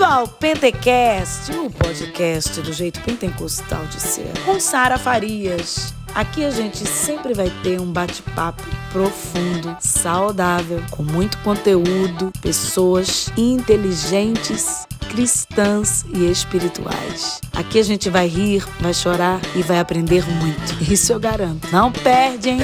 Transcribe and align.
Bem-vindo 0.00 0.04
ao 0.04 0.26
Pentecast, 0.26 1.52
o 1.52 1.70
podcast 1.70 2.62
do 2.62 2.72
jeito 2.72 2.98
pentecostal 3.02 3.84
de 3.84 4.00
ser, 4.00 4.32
com 4.46 4.58
Sara 4.58 4.96
Farias. 4.96 5.92
Aqui 6.14 6.42
a 6.42 6.50
gente 6.50 6.88
sempre 6.88 7.34
vai 7.34 7.50
ter 7.62 7.78
um 7.78 7.92
bate-papo 7.92 8.62
profundo, 8.92 9.76
saudável, 9.78 10.82
com 10.90 11.02
muito 11.02 11.36
conteúdo, 11.38 12.32
pessoas 12.40 13.30
inteligentes, 13.36 14.86
cristãs 15.10 16.06
e 16.14 16.30
espirituais. 16.30 17.42
Aqui 17.52 17.78
a 17.78 17.84
gente 17.84 18.08
vai 18.08 18.26
rir, 18.26 18.64
vai 18.80 18.94
chorar 18.94 19.38
e 19.54 19.62
vai 19.62 19.80
aprender 19.80 20.24
muito. 20.26 20.82
Isso 20.90 21.12
eu 21.12 21.20
garanto. 21.20 21.68
Não 21.70 21.92
perde, 21.92 22.48
hein? 22.48 22.60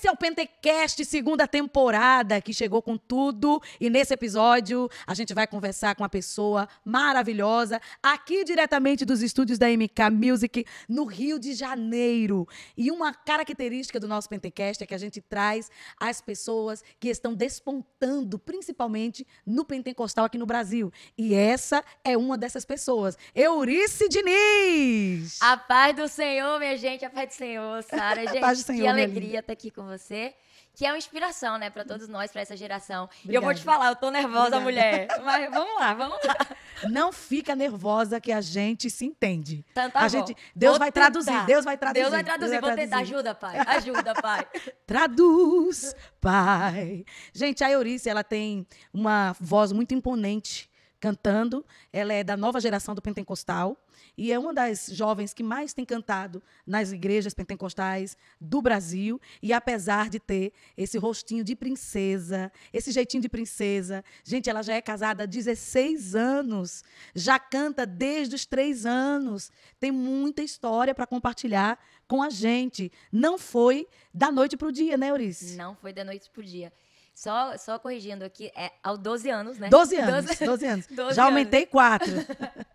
Esse 0.00 0.08
é 0.08 0.10
o 0.10 0.16
Pentecast, 0.16 1.04
segunda 1.04 1.46
temporada, 1.46 2.40
que 2.40 2.54
chegou 2.54 2.80
com 2.80 2.96
tudo. 2.96 3.60
E 3.78 3.90
nesse 3.90 4.14
episódio, 4.14 4.88
a 5.06 5.12
gente 5.12 5.34
vai 5.34 5.46
conversar 5.46 5.94
com 5.94 6.02
uma 6.02 6.08
pessoa 6.08 6.66
maravilhosa, 6.82 7.78
aqui 8.02 8.42
diretamente 8.42 9.04
dos 9.04 9.20
estúdios 9.20 9.58
da 9.58 9.66
MK 9.68 10.08
Music, 10.10 10.64
no 10.88 11.04
Rio 11.04 11.38
de 11.38 11.52
Janeiro. 11.52 12.48
E 12.78 12.90
uma 12.90 13.12
característica 13.12 14.00
do 14.00 14.08
nosso 14.08 14.26
Pentecast 14.26 14.82
é 14.82 14.86
que 14.86 14.94
a 14.94 14.98
gente 14.98 15.20
traz 15.20 15.70
as 16.00 16.22
pessoas 16.22 16.82
que 16.98 17.10
estão 17.10 17.34
despontando, 17.34 18.38
principalmente 18.38 19.26
no 19.44 19.66
pentecostal 19.66 20.24
aqui 20.24 20.38
no 20.38 20.46
Brasil. 20.46 20.90
E 21.18 21.34
essa 21.34 21.84
é 22.02 22.16
uma 22.16 22.38
dessas 22.38 22.64
pessoas, 22.64 23.18
Eurice 23.34 24.08
Diniz. 24.08 25.36
A 25.42 25.58
paz 25.58 25.94
do 25.94 26.08
Senhor, 26.08 26.58
minha 26.58 26.78
gente, 26.78 27.04
a 27.04 27.10
paz 27.10 27.28
do 27.28 27.34
Senhor, 27.34 27.82
Sara. 27.82 28.24
Gente, 28.30 28.40
paz 28.40 28.62
do 28.62 28.64
Senhor, 28.64 28.82
que 28.82 28.88
alegria 28.88 29.40
estar 29.40 29.52
aqui 29.52 29.70
com 29.70 29.89
você. 29.90 30.34
Que 30.72 30.86
é 30.86 30.92
uma 30.92 30.98
inspiração, 30.98 31.58
né, 31.58 31.68
para 31.68 31.84
todos 31.84 32.08
nós, 32.08 32.30
para 32.30 32.42
essa 32.42 32.56
geração. 32.56 33.04
E 33.04 33.06
Obrigada. 33.24 33.36
eu 33.36 33.42
vou 33.42 33.54
te 33.54 33.62
falar, 33.62 33.88
eu 33.88 33.96
tô 33.96 34.08
nervosa, 34.10 34.56
Obrigada. 34.56 34.62
mulher. 34.62 35.08
Mas 35.24 35.50
vamos 35.50 35.74
lá, 35.80 35.94
vamos 35.94 36.18
lá. 36.24 36.36
Não 36.88 37.12
fica 37.12 37.56
nervosa 37.56 38.20
que 38.20 38.30
a 38.30 38.40
gente 38.40 38.88
se 38.88 39.04
entende. 39.04 39.64
Então, 39.72 39.90
tá 39.90 39.98
a 39.98 40.02
bom. 40.04 40.08
gente, 40.08 40.36
Deus 40.54 40.72
Vou 40.74 40.78
vai 40.78 40.92
tentar. 40.92 41.10
traduzir, 41.10 41.44
Deus 41.44 41.64
vai 41.64 41.76
traduzir. 41.76 42.02
Deus 42.02 42.12
vai 42.12 42.24
traduzir, 42.24 42.60
vou 42.60 42.70
tentar. 42.70 42.86
traduzir. 42.86 43.14
Ajuda, 43.14 43.34
pai. 43.34 43.58
Ajuda, 43.66 44.14
pai. 44.14 44.46
Traduz, 44.86 45.94
pai. 46.20 47.04
Gente, 47.34 47.64
a 47.64 47.70
Eurice, 47.70 48.08
ela 48.08 48.22
tem 48.24 48.66
uma 48.94 49.34
voz 49.40 49.72
muito 49.72 49.92
imponente 49.92 50.69
cantando. 51.00 51.64
Ela 51.92 52.12
é 52.12 52.22
da 52.22 52.36
nova 52.36 52.60
geração 52.60 52.94
do 52.94 53.02
pentecostal 53.02 53.76
e 54.16 54.32
é 54.32 54.38
uma 54.38 54.52
das 54.52 54.86
jovens 54.92 55.32
que 55.32 55.42
mais 55.42 55.72
tem 55.72 55.84
cantado 55.84 56.42
nas 56.66 56.92
igrejas 56.92 57.34
pentecostais 57.34 58.16
do 58.40 58.60
Brasil. 58.60 59.20
E 59.42 59.52
apesar 59.52 60.08
de 60.08 60.20
ter 60.20 60.52
esse 60.76 60.98
rostinho 60.98 61.42
de 61.42 61.56
princesa, 61.56 62.52
esse 62.72 62.92
jeitinho 62.92 63.22
de 63.22 63.28
princesa, 63.28 64.04
gente, 64.22 64.50
ela 64.50 64.62
já 64.62 64.74
é 64.74 64.82
casada 64.82 65.24
há 65.24 65.26
16 65.26 66.14
anos, 66.14 66.84
já 67.14 67.38
canta 67.38 67.86
desde 67.86 68.34
os 68.34 68.44
três 68.44 68.84
anos, 68.84 69.50
tem 69.78 69.90
muita 69.90 70.42
história 70.42 70.94
para 70.94 71.06
compartilhar 71.06 71.78
com 72.06 72.22
a 72.22 72.28
gente. 72.28 72.92
Não 73.10 73.38
foi 73.38 73.88
da 74.12 74.30
noite 74.30 74.56
para 74.56 74.68
o 74.68 74.72
dia, 74.72 74.96
né, 74.96 75.10
Eurice? 75.10 75.56
Não 75.56 75.74
foi 75.74 75.92
da 75.92 76.04
noite 76.04 76.28
pro 76.30 76.42
dia. 76.42 76.72
Só, 77.20 77.54
só 77.58 77.78
corrigindo 77.78 78.24
aqui, 78.24 78.50
é 78.56 78.72
aos 78.82 78.98
12 78.98 79.28
anos, 79.28 79.58
né? 79.58 79.68
12 79.68 79.96
anos, 79.96 80.38
12 80.38 80.66
anos. 80.66 80.86
12 80.86 81.12
Já 81.14 81.24
aumentei 81.24 81.66
quatro. 81.66 82.10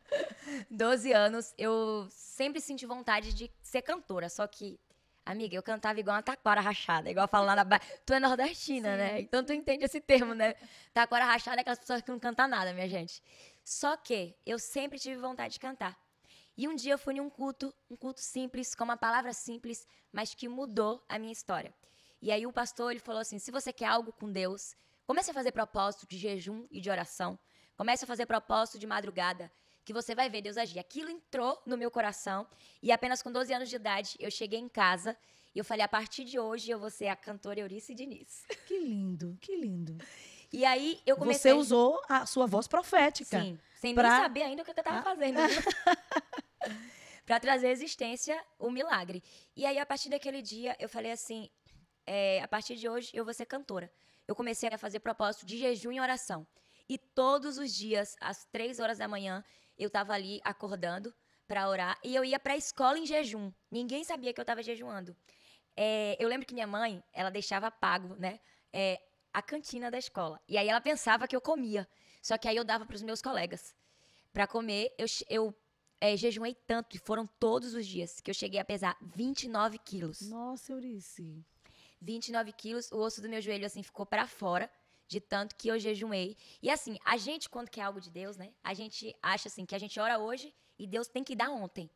12 0.70 1.12
anos, 1.14 1.52
eu 1.58 2.08
sempre 2.12 2.62
senti 2.62 2.86
vontade 2.86 3.34
de 3.34 3.52
ser 3.64 3.82
cantora, 3.82 4.30
só 4.30 4.46
que, 4.46 4.80
amiga, 5.26 5.56
eu 5.56 5.64
cantava 5.64 6.00
igual 6.00 6.16
uma 6.18 6.22
taquara 6.22 6.62
rachada, 6.62 7.10
igual 7.10 7.28
falo 7.28 7.48
lá 7.48 7.56
na 7.56 7.64
Bahia. 7.64 7.82
Tu 8.06 8.14
é 8.14 8.20
nordestina, 8.20 8.96
né? 8.96 9.20
Então 9.20 9.44
tu 9.44 9.52
entende 9.52 9.84
esse 9.84 10.00
termo, 10.00 10.36
né? 10.36 10.54
Taquara 10.94 11.26
rachada 11.26 11.58
é 11.58 11.62
aquelas 11.62 11.80
pessoas 11.80 12.04
que 12.04 12.12
não 12.12 12.20
cantam 12.20 12.48
nada, 12.48 12.72
minha 12.72 12.88
gente. 12.88 13.24
Só 13.64 13.98
que 13.98 14.36
eu 14.46 14.60
sempre 14.60 15.00
tive 15.00 15.20
vontade 15.20 15.56
de 15.56 15.60
cantar. 15.60 15.98
E 16.56 16.68
um 16.68 16.76
dia 16.76 16.94
eu 16.94 17.00
fui 17.00 17.16
em 17.16 17.20
um 17.20 17.32
culto, 17.32 17.74
um 17.90 17.96
culto 17.96 18.22
simples, 18.22 18.76
com 18.76 18.84
uma 18.84 18.96
palavra 18.96 19.34
simples, 19.34 19.88
mas 20.14 20.36
que 20.36 20.48
mudou 20.48 21.04
a 21.10 21.18
minha 21.18 21.34
história. 21.34 21.74
E 22.26 22.32
aí 22.32 22.44
o 22.48 22.52
pastor 22.52 22.90
ele 22.90 23.00
falou 23.00 23.22
assim: 23.22 23.38
se 23.38 23.52
você 23.52 23.72
quer 23.72 23.86
algo 23.86 24.12
com 24.12 24.32
Deus, 24.32 24.76
comece 25.06 25.30
a 25.30 25.34
fazer 25.34 25.52
propósito 25.52 26.08
de 26.08 26.18
jejum 26.18 26.66
e 26.72 26.82
de 26.82 26.90
oração. 26.90 27.38
Comece 27.78 28.04
a 28.04 28.08
fazer 28.08 28.26
propósito 28.26 28.80
de 28.80 28.88
madrugada, 28.88 29.52
que 29.86 29.94
você 29.94 30.16
vai 30.16 30.28
ver 30.28 30.42
Deus 30.42 30.58
agir. 30.58 30.80
Aquilo 30.80 31.08
entrou 31.12 31.62
no 31.68 31.78
meu 31.78 31.92
coração 31.92 32.48
e 32.82 32.92
apenas 32.92 33.22
com 33.22 33.32
12 33.32 33.54
anos 33.54 33.70
de 33.70 33.76
idade 33.76 34.16
eu 34.20 34.32
cheguei 34.32 34.60
em 34.60 34.68
casa 34.68 35.16
e 35.54 35.60
eu 35.60 35.64
falei: 35.64 35.84
a 35.84 35.88
partir 35.88 36.24
de 36.26 36.40
hoje 36.40 36.72
eu 36.72 36.80
vou 36.80 36.90
ser 36.90 37.10
a 37.10 37.16
cantora 37.16 37.60
Eurice 37.60 37.94
Diniz. 37.94 38.44
Que 38.66 38.80
lindo, 38.80 39.38
que 39.40 39.56
lindo. 39.56 39.96
E 40.52 40.66
aí 40.66 41.00
eu 41.06 41.16
comecei. 41.18 41.52
Você 41.52 41.58
usou 41.60 42.02
a 42.10 42.26
sua 42.26 42.48
voz 42.48 42.68
profética. 42.68 43.40
Sim, 43.40 43.60
sem 43.76 43.94
pra- 43.94 44.10
nem 44.14 44.22
saber 44.24 44.42
ainda 44.42 44.64
o 44.64 44.66
que 44.66 44.72
eu 44.72 44.76
tava 44.84 44.98
Ah. 44.98 45.04
fazendo. 45.04 45.38
pra 47.24 47.40
trazer 47.40 47.68
à 47.68 47.72
existência 47.72 48.44
o 48.58 48.72
milagre. 48.72 49.24
E 49.56 49.64
aí, 49.66 49.78
a 49.78 49.86
partir 49.86 50.10
daquele 50.10 50.42
dia, 50.42 50.76
eu 50.80 50.90
falei 50.90 51.12
assim: 51.12 51.50
é, 52.06 52.42
a 52.42 52.48
partir 52.48 52.76
de 52.76 52.88
hoje, 52.88 53.12
eu 53.14 53.24
vou 53.24 53.34
ser 53.34 53.46
cantora. 53.46 53.92
Eu 54.28 54.36
comecei 54.36 54.70
a 54.70 54.78
fazer 54.78 55.00
propósito 55.00 55.46
de 55.46 55.58
jejum 55.58 55.92
e 55.92 56.00
oração. 56.00 56.48
E 56.88 56.98
todos 56.98 57.58
os 57.58 57.74
dias, 57.74 58.16
às 58.20 58.46
três 58.46 58.80
horas 58.80 58.98
da 58.98 59.08
manhã, 59.08 59.44
eu 59.78 59.90
tava 59.90 60.14
ali 60.14 60.40
acordando 60.44 61.14
pra 61.48 61.70
orar. 61.70 62.00
E 62.04 62.16
eu 62.16 62.24
ia 62.24 62.40
pra 62.40 62.56
escola 62.58 62.98
em 62.98 63.06
jejum. 63.06 63.52
Ninguém 63.72 64.04
sabia 64.04 64.34
que 64.34 64.42
eu 64.42 64.46
tava 64.46 64.64
jejuando. 64.64 65.16
É, 65.76 66.16
eu 66.20 66.28
lembro 66.28 66.48
que 66.48 66.54
minha 66.54 66.68
mãe, 66.68 67.04
ela 67.14 67.30
deixava 67.30 67.70
pago, 67.70 68.16
né? 68.16 68.40
é, 68.76 69.02
a 69.34 69.42
cantina 69.42 69.90
da 69.90 69.98
escola. 69.98 70.42
E 70.50 70.58
aí 70.58 70.68
ela 70.68 70.82
pensava 70.82 71.28
que 71.30 71.36
eu 71.36 71.40
comia. 71.40 71.88
Só 72.22 72.38
que 72.38 72.48
aí 72.48 72.58
eu 72.58 72.66
dava 72.66 72.86
para 72.86 72.96
os 72.96 73.02
meus 73.02 73.22
colegas. 73.22 73.74
Para 74.34 74.46
comer, 74.46 74.94
eu, 74.98 75.06
eu 75.30 75.56
é, 76.02 76.18
jejuei 76.18 76.54
tanto, 76.54 76.94
e 76.94 77.00
foram 77.00 77.26
todos 77.26 77.74
os 77.74 77.88
dias, 77.88 78.20
que 78.20 78.30
eu 78.30 78.34
cheguei 78.34 78.60
a 78.60 78.66
pesar 78.66 78.98
29 79.02 79.78
quilos. 79.80 80.20
Nossa, 80.30 80.74
Eurice. 80.74 81.46
29 82.02 82.52
quilos, 82.54 82.92
o 82.92 82.98
osso 82.98 83.22
do 83.22 83.30
meu 83.30 83.42
joelho, 83.42 83.66
assim, 83.66 83.84
ficou 83.84 84.06
para 84.06 84.28
fora, 84.28 84.70
de 85.08 85.20
tanto 85.20 85.56
que 85.56 85.68
eu 85.68 85.80
jejuei. 85.80 86.36
E 86.62 86.70
assim, 86.70 86.98
a 87.06 87.18
gente, 87.18 87.50
quando 87.50 87.70
quer 87.70 87.82
algo 87.82 88.02
de 88.02 88.10
Deus, 88.10 88.38
né? 88.38 88.54
A 88.64 88.74
gente 88.74 89.16
acha, 89.22 89.48
assim, 89.48 89.66
que 89.66 89.76
a 89.76 89.80
gente 89.80 90.00
ora 90.00 90.20
hoje 90.20 90.54
e 90.78 90.88
Deus 90.88 91.08
tem 91.08 91.24
que 91.24 91.36
dar 91.36 91.50
ontem. 91.50 91.90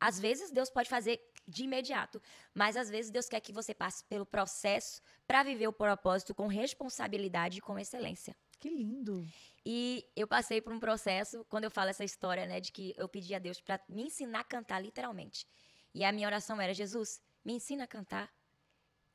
Às 0.00 0.18
vezes, 0.18 0.50
Deus 0.50 0.70
pode 0.70 0.88
fazer 0.88 1.20
de 1.46 1.64
imediato, 1.64 2.22
mas 2.54 2.76
às 2.76 2.88
vezes 2.88 3.10
Deus 3.10 3.28
quer 3.28 3.40
que 3.40 3.52
você 3.52 3.74
passe 3.74 4.04
pelo 4.04 4.24
processo 4.24 5.00
para 5.26 5.42
viver 5.42 5.66
o 5.66 5.72
propósito 5.72 6.34
com 6.34 6.46
responsabilidade 6.46 7.58
e 7.58 7.60
com 7.60 7.78
excelência. 7.78 8.36
Que 8.58 8.70
lindo. 8.70 9.26
E 9.66 10.06
eu 10.14 10.26
passei 10.26 10.60
por 10.60 10.72
um 10.72 10.78
processo, 10.78 11.44
quando 11.48 11.64
eu 11.64 11.70
falo 11.70 11.90
essa 11.90 12.04
história, 12.04 12.46
né, 12.46 12.60
de 12.60 12.70
que 12.70 12.94
eu 12.96 13.08
pedi 13.08 13.34
a 13.34 13.38
Deus 13.38 13.60
para 13.60 13.80
me 13.88 14.04
ensinar 14.04 14.40
a 14.40 14.44
cantar, 14.44 14.80
literalmente. 14.80 15.46
E 15.94 16.04
a 16.04 16.12
minha 16.12 16.28
oração 16.28 16.60
era: 16.60 16.72
Jesus, 16.72 17.20
me 17.44 17.54
ensina 17.54 17.84
a 17.84 17.88
cantar, 17.88 18.32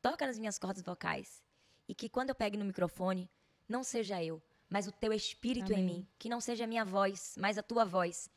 toca 0.01 0.25
nas 0.25 0.37
minhas 0.37 0.57
cordas 0.57 0.83
vocais. 0.83 1.41
E 1.87 1.95
que 1.95 2.09
quando 2.09 2.29
eu 2.29 2.35
pegue 2.35 2.57
no 2.57 2.65
microfone, 2.65 3.29
não 3.67 3.83
seja 3.83 4.23
eu, 4.23 4.41
mas 4.69 4.87
o 4.87 4.91
teu 4.91 5.13
espírito 5.13 5.71
em 5.71 5.75
Amém. 5.75 5.85
mim. 5.85 6.07
Que 6.17 6.29
não 6.29 6.41
seja 6.41 6.65
a 6.65 6.67
minha 6.67 6.83
voz, 6.83 7.35
mas 7.37 7.57
a 7.57 7.63
tua 7.63 7.85
voz. 7.85 8.29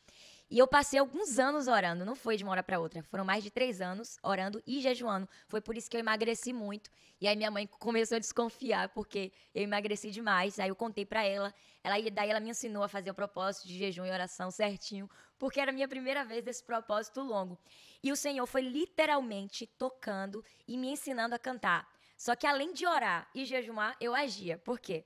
E 0.50 0.58
eu 0.58 0.66
passei 0.66 0.98
alguns 0.98 1.38
anos 1.38 1.68
orando, 1.68 2.04
não 2.04 2.16
foi 2.16 2.36
de 2.36 2.42
uma 2.42 2.50
hora 2.50 2.62
para 2.62 2.80
outra. 2.80 3.04
Foram 3.04 3.24
mais 3.24 3.44
de 3.44 3.52
três 3.52 3.80
anos 3.80 4.18
orando 4.20 4.60
e 4.66 4.80
jejuando. 4.80 5.28
Foi 5.46 5.60
por 5.60 5.76
isso 5.76 5.88
que 5.88 5.96
eu 5.96 6.00
emagreci 6.00 6.52
muito. 6.52 6.90
E 7.20 7.28
aí 7.28 7.36
minha 7.36 7.52
mãe 7.52 7.68
começou 7.68 8.16
a 8.16 8.18
desconfiar, 8.18 8.88
porque 8.88 9.30
eu 9.54 9.62
emagreci 9.62 10.10
demais. 10.10 10.58
Aí 10.58 10.68
eu 10.68 10.74
contei 10.74 11.06
para 11.06 11.22
ela. 11.22 11.54
ela. 11.84 11.94
Daí 12.10 12.30
ela 12.30 12.40
me 12.40 12.50
ensinou 12.50 12.82
a 12.82 12.88
fazer 12.88 13.12
o 13.12 13.14
propósito 13.14 13.68
de 13.68 13.78
jejum 13.78 14.04
e 14.04 14.10
oração 14.10 14.50
certinho, 14.50 15.08
porque 15.38 15.60
era 15.60 15.70
a 15.70 15.74
minha 15.74 15.86
primeira 15.86 16.24
vez 16.24 16.42
desse 16.42 16.64
propósito 16.64 17.22
longo. 17.22 17.56
E 18.02 18.10
o 18.10 18.16
Senhor 18.16 18.44
foi 18.44 18.62
literalmente 18.62 19.68
tocando 19.68 20.44
e 20.66 20.76
me 20.76 20.90
ensinando 20.90 21.32
a 21.32 21.38
cantar. 21.38 21.88
Só 22.16 22.34
que 22.34 22.48
além 22.48 22.72
de 22.72 22.84
orar 22.88 23.30
e 23.32 23.44
jejumar, 23.44 23.96
eu 24.00 24.16
agia. 24.16 24.58
Por 24.58 24.80
quê? 24.80 25.04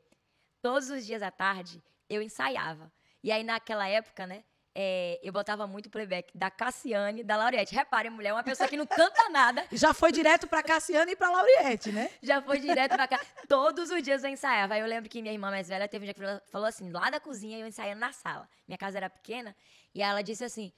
Todos 0.63 0.89
os 0.89 1.05
dias 1.05 1.21
à 1.23 1.31
tarde 1.31 1.85
eu 2.09 2.23
ensaiava. 2.23 2.91
E 3.23 3.31
aí 3.31 3.45
naquela 3.45 3.87
época, 3.87 4.27
né? 4.27 4.43
É, 4.75 5.21
eu 5.23 5.33
botava 5.33 5.67
muito 5.67 5.89
playback 5.89 6.37
da 6.37 6.51
Cassiane 6.51 7.21
e 7.21 7.25
da 7.25 7.37
Laurete. 7.37 7.75
Repare, 7.75 8.11
mulher, 8.11 8.33
uma 8.33 8.43
pessoa 8.43 8.69
que 8.69 8.77
não 8.77 8.87
canta 8.87 9.29
nada, 9.31 9.65
Já 9.71 9.95
foi 9.95 10.11
direto 10.11 10.47
para 10.49 10.63
Cassiana 10.63 11.11
e 11.11 11.17
para 11.17 11.31
Lauriette, 11.31 11.91
né? 11.93 12.11
já 12.23 12.43
foi 12.43 12.59
direto 12.59 12.95
pra 12.95 13.07
cá. 13.07 13.21
Todos 13.49 13.91
os 13.91 14.03
dias 14.03 14.25
eu 14.25 14.31
ensaiava. 14.31 14.75
Aí 14.75 14.81
eu 14.81 14.87
lembro 14.87 15.09
que 15.09 15.23
minha 15.23 15.33
irmã 15.33 15.51
mais 15.51 15.69
velha 15.69 15.87
teve 15.89 16.05
um 16.05 16.07
dia 16.07 16.15
que 16.15 16.51
falou- 16.51 16.67
assim, 16.69 16.91
lá 16.91 17.09
da 17.11 17.21
cozinha 17.21 17.59
eu 17.59 17.67
ensaiando 17.67 18.01
na 18.01 18.13
sala. 18.13 18.49
Minha 18.67 18.79
casa 18.79 18.97
era 18.97 19.09
pequena. 19.09 19.55
E 19.95 20.03
ela 20.03 20.23
disse 20.23 20.45
assim, 20.45 20.73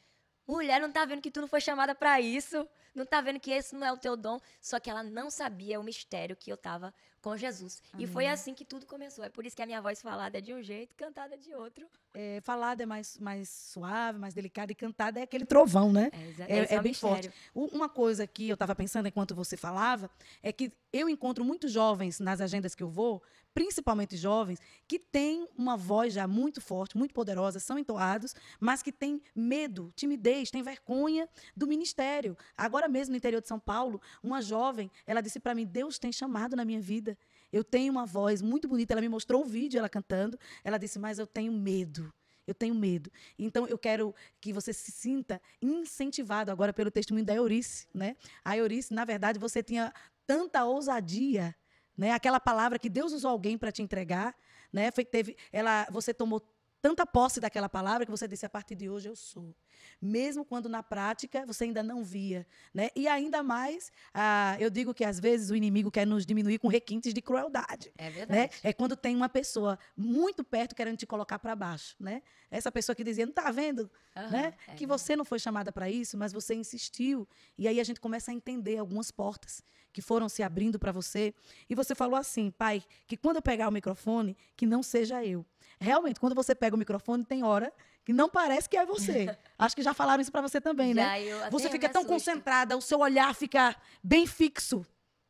mulher, 0.46 0.80
não 0.80 0.90
tá 0.90 1.04
vendo 1.04 1.20
que 1.20 1.30
tu 1.30 1.40
não 1.40 1.48
foi 1.48 1.60
chamada 1.60 1.94
pra 1.94 2.20
isso? 2.20 2.66
Não 2.94 3.04
tá 3.04 3.20
vendo 3.20 3.38
que 3.38 3.50
esse 3.50 3.74
não 3.74 3.86
é 3.86 3.92
o 3.92 3.96
teu 3.98 4.16
dom? 4.16 4.40
Só 4.60 4.80
que 4.80 4.88
ela 4.88 5.02
não 5.02 5.28
sabia 5.30 5.78
o 5.78 5.82
mistério 5.82 6.34
que 6.34 6.50
eu 6.50 6.56
tava 6.56 6.94
com 7.20 7.36
Jesus. 7.36 7.82
E 7.98 8.06
foi 8.06 8.26
assim 8.26 8.54
que 8.54 8.64
tudo 8.64 8.86
começou. 8.86 9.22
É 9.24 9.28
por 9.28 9.44
isso 9.44 9.54
que 9.54 9.60
a 9.60 9.66
minha 9.66 9.82
voz 9.82 10.00
falada 10.00 10.38
é 10.38 10.40
de 10.40 10.54
um 10.54 10.62
jeito, 10.62 10.94
cantada 10.94 11.36
de 11.36 11.52
outro. 11.54 11.86
É, 12.14 12.40
falada 12.42 12.84
é 12.84 12.86
mais, 12.86 13.18
mais 13.18 13.50
suave, 13.50 14.18
mais 14.18 14.32
delicada, 14.32 14.72
e 14.72 14.74
cantada 14.74 15.20
é 15.20 15.24
aquele 15.24 15.44
trovão, 15.44 15.92
né? 15.92 16.10
É, 16.48 16.58
É, 16.58 16.62
esse 16.62 16.74
é 16.74 16.78
o 16.78 16.82
bem 16.82 16.92
mistério. 16.92 17.30
forte. 17.32 17.32
Uma 17.54 17.88
coisa 17.88 18.26
que 18.26 18.48
eu 18.48 18.54
estava 18.54 18.74
pensando 18.74 19.06
enquanto 19.08 19.34
você 19.34 19.56
falava 19.56 20.08
é 20.42 20.50
que 20.52 20.72
eu 20.92 21.08
encontro 21.08 21.44
muitos 21.44 21.70
jovens 21.72 22.18
nas 22.20 22.40
agendas 22.40 22.74
que 22.74 22.82
eu 22.82 22.88
vou, 22.88 23.22
principalmente 23.56 24.18
jovens, 24.18 24.60
que 24.86 24.98
têm 24.98 25.48
uma 25.56 25.78
voz 25.78 26.12
já 26.12 26.28
muito 26.28 26.60
forte, 26.60 26.94
muito 26.94 27.14
poderosa, 27.14 27.58
são 27.58 27.78
entoados, 27.78 28.34
mas 28.60 28.82
que 28.82 28.92
têm 28.92 29.18
medo, 29.34 29.90
timidez, 29.96 30.50
têm 30.50 30.62
vergonha 30.62 31.26
do 31.56 31.66
ministério. 31.66 32.36
Agora 32.54 32.86
mesmo 32.86 33.12
no 33.12 33.16
interior 33.16 33.40
de 33.40 33.48
São 33.48 33.58
Paulo, 33.58 33.98
uma 34.22 34.42
jovem, 34.42 34.90
ela 35.06 35.22
disse 35.22 35.40
para 35.40 35.54
mim: 35.54 35.64
Deus 35.64 35.98
tem 35.98 36.12
chamado 36.12 36.54
na 36.54 36.66
minha 36.66 36.82
vida. 36.82 37.16
Eu 37.50 37.64
tenho 37.64 37.90
uma 37.90 38.04
voz 38.04 38.42
muito 38.42 38.68
bonita. 38.68 38.92
Ela 38.92 39.00
me 39.00 39.08
mostrou 39.08 39.42
um 39.42 39.46
vídeo 39.46 39.78
ela 39.78 39.88
cantando. 39.88 40.38
Ela 40.62 40.76
disse: 40.76 40.98
Mas 40.98 41.18
eu 41.18 41.26
tenho 41.26 41.50
medo. 41.50 42.12
Eu 42.46 42.54
tenho 42.54 42.74
medo. 42.74 43.10
Então, 43.38 43.66
eu 43.66 43.78
quero 43.78 44.14
que 44.38 44.52
você 44.52 44.70
se 44.70 44.92
sinta 44.92 45.40
incentivado 45.62 46.50
agora 46.50 46.74
pelo 46.74 46.90
testemunho 46.90 47.24
da 47.24 47.34
Eurice, 47.34 47.88
né? 47.94 48.16
A 48.44 48.54
Eurice, 48.54 48.92
na 48.92 49.06
verdade, 49.06 49.38
você 49.38 49.62
tinha 49.62 49.94
tanta 50.26 50.62
ousadia, 50.64 51.56
né? 51.96 52.12
Aquela 52.12 52.38
palavra 52.38 52.78
que 52.78 52.88
Deus 52.88 53.12
usou 53.12 53.30
alguém 53.30 53.56
para 53.56 53.72
te 53.72 53.82
entregar, 53.82 54.34
né? 54.72 54.90
Foi, 54.90 55.04
teve, 55.04 55.36
ela, 55.52 55.86
você 55.90 56.12
tomou 56.12 56.40
tanta 56.82 57.06
posse 57.06 57.40
daquela 57.40 57.68
palavra 57.68 58.04
que 58.04 58.10
você 58.10 58.28
disse 58.28 58.46
a 58.46 58.50
partir 58.50 58.74
de 58.74 58.88
hoje 58.88 59.08
eu 59.08 59.16
sou. 59.16 59.54
Mesmo 60.00 60.44
quando 60.44 60.68
na 60.68 60.82
prática 60.82 61.44
você 61.46 61.64
ainda 61.64 61.82
não 61.82 62.04
via, 62.04 62.46
né? 62.72 62.90
E 62.94 63.06
ainda 63.08 63.42
mais, 63.42 63.90
ah, 64.14 64.56
eu 64.60 64.70
digo 64.70 64.92
que 64.94 65.04
às 65.04 65.18
vezes 65.20 65.50
o 65.50 65.56
inimigo 65.56 65.90
quer 65.90 66.06
nos 66.06 66.24
diminuir 66.24 66.58
com 66.58 66.68
requintes 66.68 67.12
de 67.12 67.20
crueldade 67.22 67.92
É 67.96 68.04
né? 68.04 68.10
verdade. 68.10 68.50
É 68.62 68.72
quando 68.72 68.96
tem 68.96 69.14
uma 69.16 69.28
pessoa 69.28 69.78
muito 69.96 70.44
perto 70.44 70.74
querendo 70.74 70.96
te 70.96 71.06
colocar 71.06 71.38
para 71.38 71.54
baixo, 71.56 71.96
né? 71.98 72.22
Essa 72.50 72.70
pessoa 72.70 72.94
que 72.94 73.02
dizia, 73.04 73.26
não 73.26 73.32
tá 73.32 73.50
vendo, 73.50 73.90
Aham, 74.16 74.30
né? 74.30 74.54
é 74.66 74.74
que 74.74 74.86
você 74.86 75.16
não 75.16 75.24
foi 75.24 75.38
chamada 75.38 75.72
para 75.72 75.90
isso, 75.90 76.16
mas 76.16 76.32
você 76.32 76.54
insistiu. 76.54 77.28
E 77.58 77.66
aí 77.66 77.80
a 77.80 77.84
gente 77.84 78.00
começa 78.00 78.30
a 78.30 78.34
entender 78.34 78.78
algumas 78.78 79.10
portas 79.10 79.62
que 79.92 80.02
foram 80.02 80.28
se 80.28 80.42
abrindo 80.42 80.78
para 80.78 80.92
você. 80.92 81.34
E 81.70 81.74
você 81.74 81.94
falou 81.94 82.16
assim, 82.16 82.50
pai, 82.50 82.82
que 83.06 83.16
quando 83.16 83.36
eu 83.36 83.42
pegar 83.42 83.66
o 83.66 83.72
microfone, 83.72 84.36
que 84.54 84.66
não 84.66 84.82
seja 84.82 85.24
eu. 85.24 85.44
Realmente, 85.80 86.20
quando 86.20 86.34
você 86.34 86.54
pega 86.54 86.76
o 86.76 86.78
microfone, 86.78 87.24
tem 87.24 87.42
hora 87.42 87.72
que 88.06 88.12
não 88.12 88.28
parece 88.30 88.68
que 88.68 88.76
é 88.76 88.86
você. 88.86 89.26
Acho 89.58 89.74
que 89.74 89.82
já 89.82 89.92
falaram 89.92 90.22
isso 90.22 90.30
para 90.30 90.40
você 90.40 90.60
também, 90.60 90.94
né? 90.94 91.02
Já, 91.02 91.20
eu 91.20 91.38
até 91.40 91.50
Você 91.50 91.68
fica 91.68 91.88
tão 91.88 92.02
assusto. 92.02 92.14
concentrada, 92.14 92.76
o 92.76 92.80
seu 92.80 93.00
olhar 93.00 93.34
fica 93.34 93.74
bem 94.00 94.28
fixo, 94.28 94.86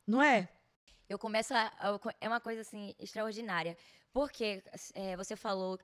não 0.07 0.23
é? 0.23 0.47
Eu 1.09 1.19
começo 1.19 1.55
a, 1.55 1.73
É 2.21 2.29
uma 2.29 2.39
coisa, 2.39 2.61
assim, 2.61 2.95
extraordinária. 2.99 3.79
Porque 4.13 4.63
é, 4.93 5.17
você 5.17 5.35
falou 5.35 5.79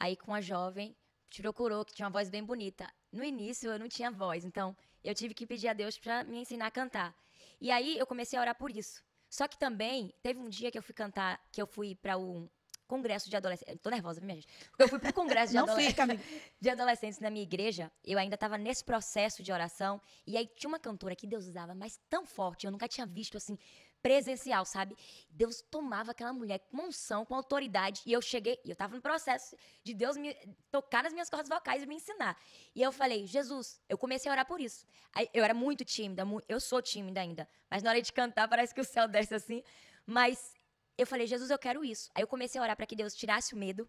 aí 0.00 0.16
com 0.16 0.32
a 0.32 0.40
jovem, 0.40 0.96
te 1.28 1.42
procurou, 1.42 1.84
que 1.84 1.92
tinha 1.92 2.06
uma 2.06 2.12
voz 2.12 2.30
bem 2.30 2.42
bonita. 2.42 2.90
No 3.12 3.22
início, 3.22 3.70
eu 3.70 3.78
não 3.78 3.88
tinha 3.88 4.10
voz, 4.10 4.42
então 4.42 4.74
eu 5.04 5.14
tive 5.14 5.34
que 5.34 5.46
pedir 5.46 5.68
a 5.68 5.74
Deus 5.74 5.98
pra 5.98 6.24
me 6.24 6.38
ensinar 6.38 6.68
a 6.68 6.70
cantar. 6.70 7.14
E 7.60 7.70
aí, 7.70 7.98
eu 7.98 8.06
comecei 8.06 8.38
a 8.38 8.42
orar 8.42 8.54
por 8.54 8.70
isso. 8.70 9.02
Só 9.28 9.46
que 9.46 9.58
também, 9.58 10.14
teve 10.22 10.40
um 10.40 10.48
dia 10.48 10.70
que 10.70 10.78
eu 10.78 10.82
fui 10.82 10.94
cantar, 10.94 11.38
que 11.52 11.60
eu 11.60 11.66
fui 11.66 11.94
para 11.94 12.16
um 12.16 12.48
congresso 12.86 13.28
de 13.28 13.36
adolescentes. 13.36 13.80
Tô 13.80 13.90
nervosa, 13.90 14.20
minha 14.20 14.34
gente? 14.34 14.48
Eu 14.78 14.88
fui 14.88 14.98
pro 14.98 15.12
congresso 15.12 15.52
de 15.52 15.58
fica, 15.76 16.06
de 16.60 16.70
adolescentes 16.70 17.18
na 17.20 17.30
minha 17.30 17.42
igreja, 17.42 17.90
eu 18.04 18.18
ainda 18.18 18.34
estava 18.34 18.58
nesse 18.58 18.84
processo 18.84 19.42
de 19.42 19.52
oração. 19.52 20.00
E 20.26 20.36
aí 20.36 20.46
tinha 20.46 20.68
uma 20.68 20.78
cantora 20.78 21.16
que 21.16 21.26
Deus 21.26 21.46
usava, 21.46 21.74
mas 21.74 21.98
tão 22.08 22.26
forte, 22.26 22.66
eu 22.66 22.72
nunca 22.72 22.88
tinha 22.88 23.06
visto 23.06 23.36
assim, 23.36 23.58
presencial, 24.02 24.64
sabe? 24.64 24.96
Deus 25.30 25.62
tomava 25.70 26.10
aquela 26.10 26.32
mulher 26.32 26.58
com 26.58 26.88
unção, 26.88 27.24
com 27.24 27.34
autoridade. 27.34 28.02
E 28.04 28.12
eu 28.12 28.20
cheguei, 28.20 28.58
e 28.64 28.70
eu 28.70 28.76
tava 28.76 28.96
no 28.96 29.00
processo 29.00 29.56
de 29.84 29.94
Deus 29.94 30.16
me 30.16 30.34
tocar 30.70 31.04
nas 31.04 31.12
minhas 31.12 31.30
cordas 31.30 31.48
vocais 31.48 31.82
e 31.82 31.86
me 31.86 31.94
ensinar. 31.94 32.36
E 32.74 32.82
eu 32.82 32.90
falei, 32.90 33.26
Jesus, 33.26 33.80
eu 33.88 33.96
comecei 33.96 34.28
a 34.28 34.34
orar 34.34 34.46
por 34.46 34.60
isso. 34.60 34.84
Aí, 35.14 35.28
eu 35.32 35.44
era 35.44 35.54
muito 35.54 35.84
tímida, 35.84 36.24
eu 36.48 36.60
sou 36.60 36.82
tímida 36.82 37.20
ainda. 37.20 37.48
Mas 37.70 37.82
na 37.82 37.90
hora 37.90 38.02
de 38.02 38.12
cantar, 38.12 38.48
parece 38.48 38.74
que 38.74 38.80
o 38.80 38.84
céu 38.84 39.06
desce 39.06 39.34
assim. 39.34 39.62
Mas 40.04 40.52
eu 40.96 41.06
falei, 41.06 41.26
Jesus, 41.26 41.50
eu 41.50 41.58
quero 41.58 41.84
isso. 41.84 42.10
Aí 42.14 42.22
eu 42.22 42.28
comecei 42.28 42.60
a 42.60 42.64
orar 42.64 42.76
para 42.76 42.86
que 42.86 42.96
Deus 42.96 43.14
tirasse 43.14 43.54
o 43.54 43.58
medo. 43.58 43.88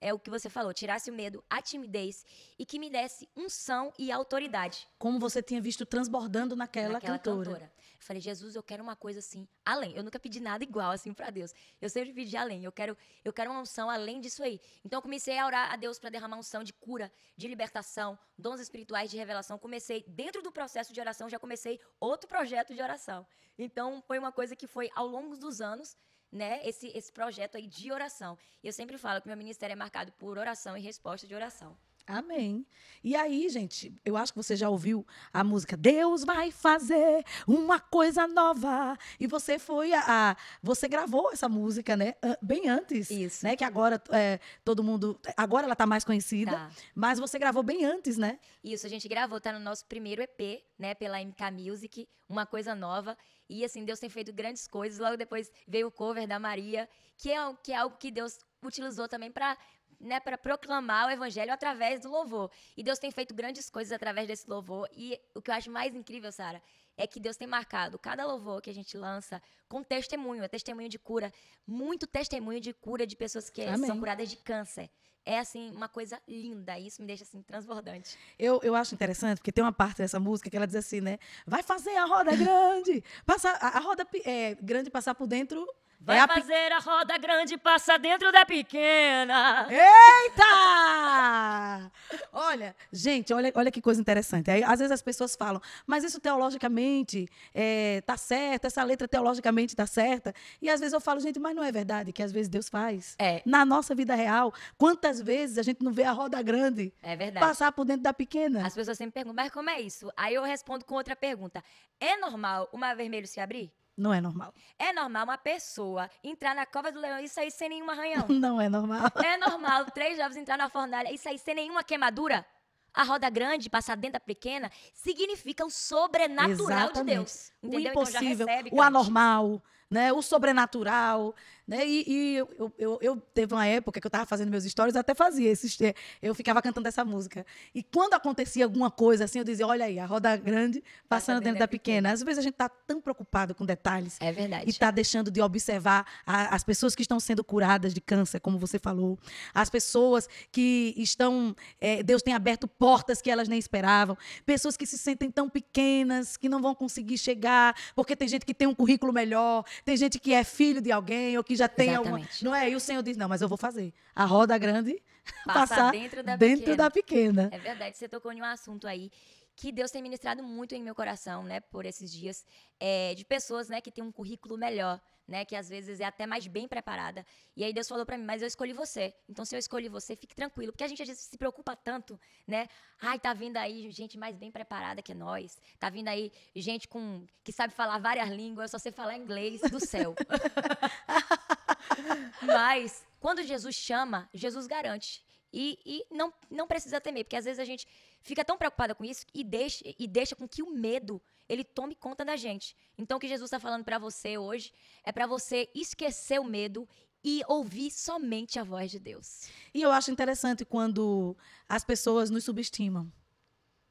É 0.00 0.14
o 0.14 0.18
que 0.18 0.30
você 0.30 0.48
falou, 0.48 0.72
tirasse 0.72 1.10
o 1.10 1.12
medo, 1.12 1.44
a 1.50 1.60
timidez 1.60 2.24
e 2.56 2.64
que 2.64 2.78
me 2.78 2.88
desse 2.88 3.28
unção 3.36 3.92
e 3.98 4.12
autoridade. 4.12 4.86
Como 4.96 5.18
você 5.18 5.42
tinha 5.42 5.60
visto 5.60 5.84
transbordando 5.84 6.54
naquela, 6.54 6.94
naquela 6.94 7.18
cantora. 7.18 7.50
cantora. 7.50 7.72
Eu 7.98 8.06
falei, 8.06 8.22
Jesus, 8.22 8.54
eu 8.54 8.62
quero 8.62 8.80
uma 8.80 8.94
coisa 8.94 9.18
assim, 9.18 9.48
além. 9.64 9.96
Eu 9.96 10.04
nunca 10.04 10.20
pedi 10.20 10.38
nada 10.38 10.62
igual 10.62 10.92
assim 10.92 11.12
para 11.12 11.30
Deus. 11.30 11.52
Eu 11.80 11.90
sempre 11.90 12.12
pedi 12.12 12.36
além. 12.36 12.62
Eu 12.62 12.70
quero, 12.70 12.96
eu 13.24 13.32
quero 13.32 13.50
uma 13.50 13.60
unção 13.60 13.90
além 13.90 14.20
disso 14.20 14.40
aí. 14.40 14.60
Então 14.84 14.98
eu 14.98 15.02
comecei 15.02 15.36
a 15.36 15.44
orar 15.44 15.72
a 15.72 15.76
Deus 15.76 15.98
para 15.98 16.10
derramar 16.10 16.38
unção 16.38 16.62
de 16.62 16.72
cura, 16.72 17.10
de 17.36 17.48
libertação, 17.48 18.16
dons 18.38 18.60
espirituais 18.60 19.10
de 19.10 19.16
revelação. 19.16 19.58
Comecei 19.58 20.04
dentro 20.06 20.40
do 20.42 20.52
processo 20.52 20.92
de 20.92 21.00
oração, 21.00 21.28
já 21.28 21.40
comecei 21.40 21.80
outro 21.98 22.28
projeto 22.28 22.72
de 22.72 22.80
oração. 22.80 23.26
Então 23.58 24.00
foi 24.00 24.16
uma 24.16 24.30
coisa 24.30 24.54
que 24.54 24.68
foi 24.68 24.88
ao 24.94 25.08
longo 25.08 25.36
dos 25.36 25.60
anos 25.60 25.96
né, 26.30 26.60
esse, 26.64 26.88
esse 26.88 27.12
projeto 27.12 27.56
aí 27.56 27.66
de 27.66 27.90
oração. 27.90 28.36
E 28.62 28.66
eu 28.66 28.72
sempre 28.72 28.98
falo 28.98 29.20
que 29.20 29.28
meu 29.28 29.36
ministério 29.36 29.72
é 29.72 29.76
marcado 29.76 30.12
por 30.12 30.38
oração 30.38 30.76
e 30.76 30.80
resposta 30.80 31.26
de 31.26 31.34
oração. 31.34 31.76
Amém. 32.08 32.64
E 33.04 33.14
aí, 33.14 33.48
gente, 33.50 33.94
eu 34.04 34.16
acho 34.16 34.32
que 34.32 34.36
você 34.38 34.56
já 34.56 34.68
ouviu 34.70 35.06
a 35.32 35.44
música 35.44 35.76
Deus 35.76 36.24
vai 36.24 36.50
fazer 36.50 37.22
uma 37.46 37.78
coisa 37.78 38.26
nova. 38.26 38.96
E 39.20 39.26
você 39.26 39.58
foi 39.58 39.92
a, 39.92 40.30
a- 40.30 40.36
você 40.62 40.88
gravou 40.88 41.30
essa 41.30 41.48
música, 41.48 41.96
né? 41.96 42.14
Bem 42.42 42.68
antes, 42.68 43.10
Isso. 43.10 43.44
né? 43.44 43.54
Que 43.56 43.62
agora 43.64 44.02
é, 44.10 44.40
todo 44.64 44.82
mundo, 44.82 45.20
agora 45.36 45.66
ela 45.66 45.76
tá 45.76 45.86
mais 45.86 46.02
conhecida, 46.04 46.52
Tá. 46.52 46.70
mas 46.94 47.18
você 47.18 47.38
gravou 47.38 47.62
bem 47.62 47.84
antes, 47.84 48.16
né? 48.16 48.38
Isso, 48.64 48.86
a 48.86 48.88
gente 48.90 49.06
gravou, 49.06 49.40
tá 49.40 49.52
no 49.52 49.60
nosso 49.60 49.84
primeiro 49.86 50.22
EP, 50.22 50.62
né, 50.78 50.94
pela 50.94 51.20
MK 51.20 51.50
Music, 51.52 52.08
uma 52.28 52.46
coisa 52.46 52.74
nova. 52.74 53.16
E 53.48 53.64
assim, 53.64 53.84
Deus 53.84 53.98
tem 54.00 54.08
feito 54.10 54.32
grandes 54.32 54.66
coisas. 54.66 54.98
Logo 54.98 55.16
depois 55.16 55.50
veio 55.66 55.86
o 55.88 55.90
cover 55.90 56.26
da 56.26 56.38
Maria, 56.38 56.88
que 57.16 57.30
é, 57.30 57.36
que 57.62 57.72
é 57.72 57.76
algo 57.76 57.96
que 57.98 58.10
Deus 58.10 58.38
utilizou 58.62 59.06
também 59.08 59.30
para 59.30 59.56
né, 60.00 60.20
para 60.20 60.38
proclamar 60.38 61.08
o 61.08 61.10
evangelho 61.10 61.52
através 61.52 62.00
do 62.00 62.10
louvor. 62.10 62.50
E 62.76 62.82
Deus 62.82 62.98
tem 62.98 63.10
feito 63.10 63.34
grandes 63.34 63.68
coisas 63.68 63.92
através 63.92 64.26
desse 64.26 64.48
louvor. 64.48 64.88
E 64.92 65.20
o 65.34 65.42
que 65.42 65.50
eu 65.50 65.54
acho 65.54 65.70
mais 65.70 65.94
incrível, 65.94 66.30
Sara, 66.30 66.62
é 66.96 67.06
que 67.06 67.20
Deus 67.20 67.36
tem 67.36 67.46
marcado 67.46 67.98
cada 67.98 68.26
louvor 68.26 68.60
que 68.60 68.70
a 68.70 68.74
gente 68.74 68.96
lança 68.96 69.40
com 69.68 69.82
testemunho, 69.82 70.42
é 70.42 70.48
testemunho 70.48 70.88
de 70.88 70.98
cura, 70.98 71.32
muito 71.66 72.06
testemunho 72.06 72.60
de 72.60 72.72
cura 72.72 73.06
de 73.06 73.16
pessoas 73.16 73.48
que 73.48 73.62
Amém. 73.62 73.86
são 73.86 73.98
curadas 73.98 74.28
de 74.28 74.36
câncer. 74.36 74.90
É 75.24 75.38
assim 75.38 75.70
uma 75.72 75.88
coisa 75.88 76.18
linda, 76.26 76.78
isso 76.78 77.02
me 77.02 77.06
deixa 77.06 77.22
assim 77.22 77.42
transbordante. 77.42 78.16
Eu, 78.38 78.60
eu 78.62 78.74
acho 78.74 78.94
interessante, 78.94 79.38
porque 79.38 79.52
tem 79.52 79.62
uma 79.62 79.72
parte 79.72 79.98
dessa 79.98 80.18
música 80.18 80.48
que 80.48 80.56
ela 80.56 80.66
diz 80.66 80.76
assim, 80.76 81.02
né? 81.02 81.18
Vai 81.46 81.62
fazer 81.62 81.94
a 81.96 82.06
roda 82.06 82.34
grande, 82.34 83.04
passar, 83.26 83.52
a, 83.60 83.78
roda 83.78 84.06
é, 84.24 84.54
grande 84.54 84.90
passar 84.90 85.14
por 85.14 85.26
dentro. 85.26 85.68
Vai 86.00 86.18
é 86.18 86.20
a 86.20 86.28
fazer 86.28 86.72
a 86.72 86.78
roda 86.78 87.18
grande 87.18 87.58
passar 87.58 87.98
dentro 87.98 88.30
da 88.30 88.46
pequena. 88.46 89.66
Eita! 89.68 91.90
Olha, 92.32 92.74
gente, 92.92 93.34
olha, 93.34 93.52
olha 93.54 93.70
que 93.70 93.82
coisa 93.82 94.00
interessante. 94.00 94.50
Aí, 94.50 94.62
às 94.62 94.78
vezes 94.78 94.92
as 94.92 95.02
pessoas 95.02 95.34
falam, 95.34 95.60
mas 95.86 96.04
isso 96.04 96.20
teologicamente 96.20 97.28
é, 97.52 98.00
tá 98.02 98.16
certo, 98.16 98.66
essa 98.66 98.82
letra 98.84 99.08
teologicamente 99.08 99.74
tá 99.74 99.86
certa. 99.86 100.32
E 100.62 100.70
às 100.70 100.80
vezes 100.80 100.92
eu 100.92 101.00
falo, 101.00 101.20
gente, 101.20 101.38
mas 101.38 101.54
não 101.54 101.64
é 101.64 101.72
verdade 101.72 102.12
que 102.12 102.22
às 102.22 102.32
vezes 102.32 102.48
Deus 102.48 102.68
faz. 102.68 103.16
É. 103.18 103.42
Na 103.44 103.64
nossa 103.64 103.94
vida 103.94 104.14
real, 104.14 104.54
quantas 104.76 105.20
vezes 105.20 105.58
a 105.58 105.62
gente 105.62 105.82
não 105.82 105.92
vê 105.92 106.04
a 106.04 106.12
roda 106.12 106.40
grande 106.42 106.92
É 107.02 107.16
verdade. 107.16 107.44
passar 107.44 107.72
por 107.72 107.84
dentro 107.84 108.02
da 108.02 108.14
pequena? 108.14 108.66
As 108.66 108.74
pessoas 108.74 108.96
sempre 108.96 109.14
perguntam, 109.14 109.44
mas 109.44 109.52
como 109.52 109.68
é 109.68 109.80
isso? 109.80 110.10
Aí 110.16 110.34
eu 110.34 110.44
respondo 110.44 110.84
com 110.84 110.94
outra 110.94 111.16
pergunta. 111.16 111.62
É 112.00 112.16
normal 112.16 112.68
o 112.72 112.78
mar 112.78 112.94
vermelho 112.94 113.26
se 113.26 113.40
abrir? 113.40 113.72
Não 113.98 114.14
é 114.14 114.20
normal. 114.20 114.54
É 114.78 114.92
normal 114.92 115.24
uma 115.24 115.36
pessoa 115.36 116.08
entrar 116.22 116.54
na 116.54 116.64
cova 116.64 116.92
do 116.92 117.00
leão 117.00 117.18
e 117.18 117.28
sair 117.28 117.50
sem 117.50 117.68
nenhum 117.68 117.90
arranhão? 117.90 118.28
Não 118.30 118.60
é 118.60 118.68
normal. 118.68 119.10
É 119.16 119.36
normal 119.36 119.86
três 119.86 120.16
jovens 120.16 120.36
entrar 120.36 120.56
na 120.56 120.70
fornalha 120.70 121.12
e 121.12 121.18
sair 121.18 121.38
sem 121.38 121.52
nenhuma 121.52 121.82
quemadura? 121.82 122.46
A 122.94 123.02
roda 123.02 123.28
grande 123.28 123.68
passar 123.68 123.96
dentro 123.96 124.14
da 124.14 124.20
pequena 124.20 124.70
significa 124.94 125.66
o 125.66 125.70
sobrenatural 125.70 126.92
de 126.92 127.02
Deus. 127.02 127.52
O 127.60 127.66
Entendeu? 127.66 127.90
Então 127.90 128.06
já 128.06 128.20
impossível, 128.20 128.46
recebe, 128.46 128.70
o 128.72 128.80
anormal, 128.80 129.62
né? 129.90 130.12
o 130.12 130.20
sobrenatural. 130.22 131.34
Né? 131.66 131.86
E, 131.86 132.04
e 132.10 132.36
eu, 132.36 132.48
eu, 132.58 132.72
eu, 132.78 132.98
eu 133.02 133.16
teve 133.34 133.52
uma 133.52 133.66
época 133.66 134.00
que 134.00 134.06
eu 134.06 134.08
estava 134.08 134.24
fazendo 134.24 134.48
meus 134.48 134.64
stories, 134.64 134.94
eu 134.94 135.00
até 135.02 135.14
fazia 135.14 135.50
esses, 135.50 135.78
eh, 135.82 135.92
eu 136.22 136.34
ficava 136.34 136.62
cantando 136.62 136.88
essa 136.88 137.04
música. 137.04 137.44
E 137.74 137.82
quando 137.82 138.14
acontecia 138.14 138.64
alguma 138.64 138.90
coisa 138.90 139.24
assim, 139.24 139.38
eu 139.38 139.44
dizia, 139.44 139.66
olha 139.66 139.84
aí, 139.84 139.98
a 139.98 140.06
roda 140.06 140.34
grande 140.36 140.82
passando 141.08 141.42
dentro 141.42 141.58
da 141.58 141.68
pequena. 141.68 142.10
Às 142.10 142.22
vezes 142.22 142.38
a 142.38 142.42
gente 142.42 142.54
está 142.54 142.70
tão 142.70 143.02
preocupado 143.02 143.54
com 143.54 143.66
detalhes 143.66 144.16
É 144.18 144.32
verdade. 144.32 144.64
e 144.66 144.70
está 144.70 144.90
deixando 144.90 145.30
de 145.30 145.42
observar 145.42 146.06
a- 146.26 146.54
as 146.54 146.64
pessoas 146.64 146.94
que 146.94 147.02
estão 147.02 147.20
sendo 147.20 147.44
curadas 147.44 147.92
de 147.92 148.00
câncer, 148.00 148.40
como 148.40 148.58
você 148.58 148.78
falou, 148.78 149.18
as 149.52 149.68
pessoas 149.68 150.26
que 150.50 150.94
estão, 150.96 151.54
eh, 151.78 152.02
Deus 152.02 152.22
tem 152.22 152.32
aberto 152.32 152.66
portas 152.66 153.20
que 153.20 153.30
elas 153.30 153.46
nem 153.46 153.58
esperavam, 153.58 154.16
pessoas 154.46 154.74
que 154.74 154.86
se 154.86 154.96
sentem 154.96 155.30
tão 155.30 155.50
pequenas 155.50 156.38
que 156.38 156.48
não 156.48 156.62
vão 156.62 156.74
conseguir 156.74 157.18
chegar 157.18 157.74
porque 157.94 158.16
tem 158.16 158.26
gente 158.26 158.46
que 158.46 158.54
tem 158.54 158.66
um 158.66 158.74
currículo 158.74 159.12
melhor, 159.12 159.64
tem 159.84 159.96
gente 159.96 160.18
que 160.18 160.32
é 160.32 160.44
filho 160.44 160.80
de 160.80 160.92
alguém 160.92 161.36
ou 161.36 161.44
que 161.44 161.56
já 161.56 161.68
tem 161.68 161.94
alguma. 161.94 162.20
Não 162.42 162.54
é? 162.54 162.70
E 162.70 162.76
o 162.76 162.80
Senhor 162.80 163.02
diz: 163.02 163.16
não, 163.16 163.28
mas 163.28 163.42
eu 163.42 163.48
vou 163.48 163.58
fazer. 163.58 163.92
A 164.14 164.24
roda 164.24 164.56
grande 164.58 165.02
Passa 165.44 165.60
passar 165.60 165.92
dentro 165.92 166.22
da 166.22 166.36
dentro 166.36 166.58
pequena. 166.60 166.76
da 166.76 166.90
pequena. 166.90 167.48
É 167.52 167.58
verdade, 167.58 167.96
você 167.96 168.08
tocou 168.08 168.32
em 168.32 168.40
um 168.40 168.44
assunto 168.44 168.86
aí 168.86 169.10
que 169.58 169.72
Deus 169.72 169.90
tem 169.90 170.00
ministrado 170.00 170.40
muito 170.40 170.72
em 170.72 170.82
meu 170.84 170.94
coração, 170.94 171.42
né, 171.42 171.58
por 171.58 171.84
esses 171.84 172.12
dias, 172.12 172.46
é, 172.78 173.12
de 173.16 173.24
pessoas, 173.24 173.68
né, 173.68 173.80
que 173.80 173.90
têm 173.90 174.04
um 174.04 174.12
currículo 174.12 174.56
melhor, 174.56 175.00
né, 175.28 175.44
que 175.44 175.54
às 175.54 175.68
vezes 175.68 176.00
é 176.00 176.04
até 176.04 176.26
mais 176.26 176.46
bem 176.46 176.66
preparada. 176.66 177.24
E 177.54 177.62
aí 177.62 177.72
Deus 177.72 177.86
falou 177.86 178.06
pra 178.06 178.16
mim, 178.16 178.24
mas 178.24 178.40
eu 178.40 178.48
escolhi 178.48 178.72
você. 178.72 179.14
Então 179.28 179.44
se 179.44 179.54
eu 179.54 179.58
escolhi 179.58 179.88
você, 179.88 180.16
fique 180.16 180.34
tranquilo, 180.34 180.72
porque 180.72 180.84
a 180.84 180.88
gente 180.88 181.02
às 181.02 181.08
vezes 181.08 181.24
se 181.24 181.36
preocupa 181.36 181.76
tanto, 181.76 182.18
né? 182.46 182.66
Ai, 183.00 183.18
tá 183.18 183.34
vindo 183.34 183.58
aí 183.58 183.90
gente 183.90 184.16
mais 184.16 184.34
bem 184.34 184.50
preparada 184.50 185.02
que 185.02 185.12
nós. 185.12 185.60
Tá 185.78 185.90
vindo 185.90 186.08
aí 186.08 186.32
gente 186.56 186.88
com 186.88 187.26
que 187.44 187.52
sabe 187.52 187.74
falar 187.74 187.98
várias 187.98 188.30
línguas, 188.30 188.72
eu 188.72 188.78
só 188.78 188.82
sei 188.82 188.90
falar 188.90 189.16
inglês 189.16 189.60
do 189.60 189.78
céu. 189.78 190.14
Mas, 192.42 193.04
quando 193.20 193.42
Jesus 193.42 193.74
chama, 193.74 194.28
Jesus 194.32 194.66
garante. 194.66 195.22
E, 195.52 195.78
e 195.84 196.14
não, 196.14 196.32
não 196.50 196.66
precisa 196.66 197.00
temer, 197.00 197.24
porque 197.24 197.36
às 197.36 197.44
vezes 197.44 197.58
a 197.58 197.64
gente 197.64 197.86
fica 198.22 198.44
tão 198.44 198.56
preocupada 198.56 198.94
com 198.94 199.04
isso 199.04 199.26
e 199.34 199.42
deixa, 199.42 199.82
e 199.98 200.06
deixa 200.06 200.36
com 200.36 200.46
que 200.46 200.62
o 200.62 200.70
medo 200.70 201.20
ele 201.48 201.64
tome 201.64 201.94
conta 201.94 202.24
da 202.24 202.36
gente. 202.36 202.76
Então, 202.96 203.16
o 203.16 203.20
que 203.20 203.28
Jesus 203.28 203.48
está 203.48 203.58
falando 203.58 203.84
para 203.84 203.98
você 203.98 204.36
hoje 204.36 204.72
é 205.04 205.12
para 205.12 205.26
você 205.26 205.68
esquecer 205.74 206.38
o 206.40 206.44
medo 206.44 206.88
e 207.24 207.42
ouvir 207.48 207.90
somente 207.90 208.58
a 208.58 208.64
voz 208.64 208.90
de 208.90 208.98
Deus. 208.98 209.48
E 209.74 209.82
eu 209.82 209.90
acho 209.90 210.10
interessante 210.10 210.64
quando 210.64 211.36
as 211.68 211.84
pessoas 211.84 212.30
nos 212.30 212.44
subestimam. 212.44 213.10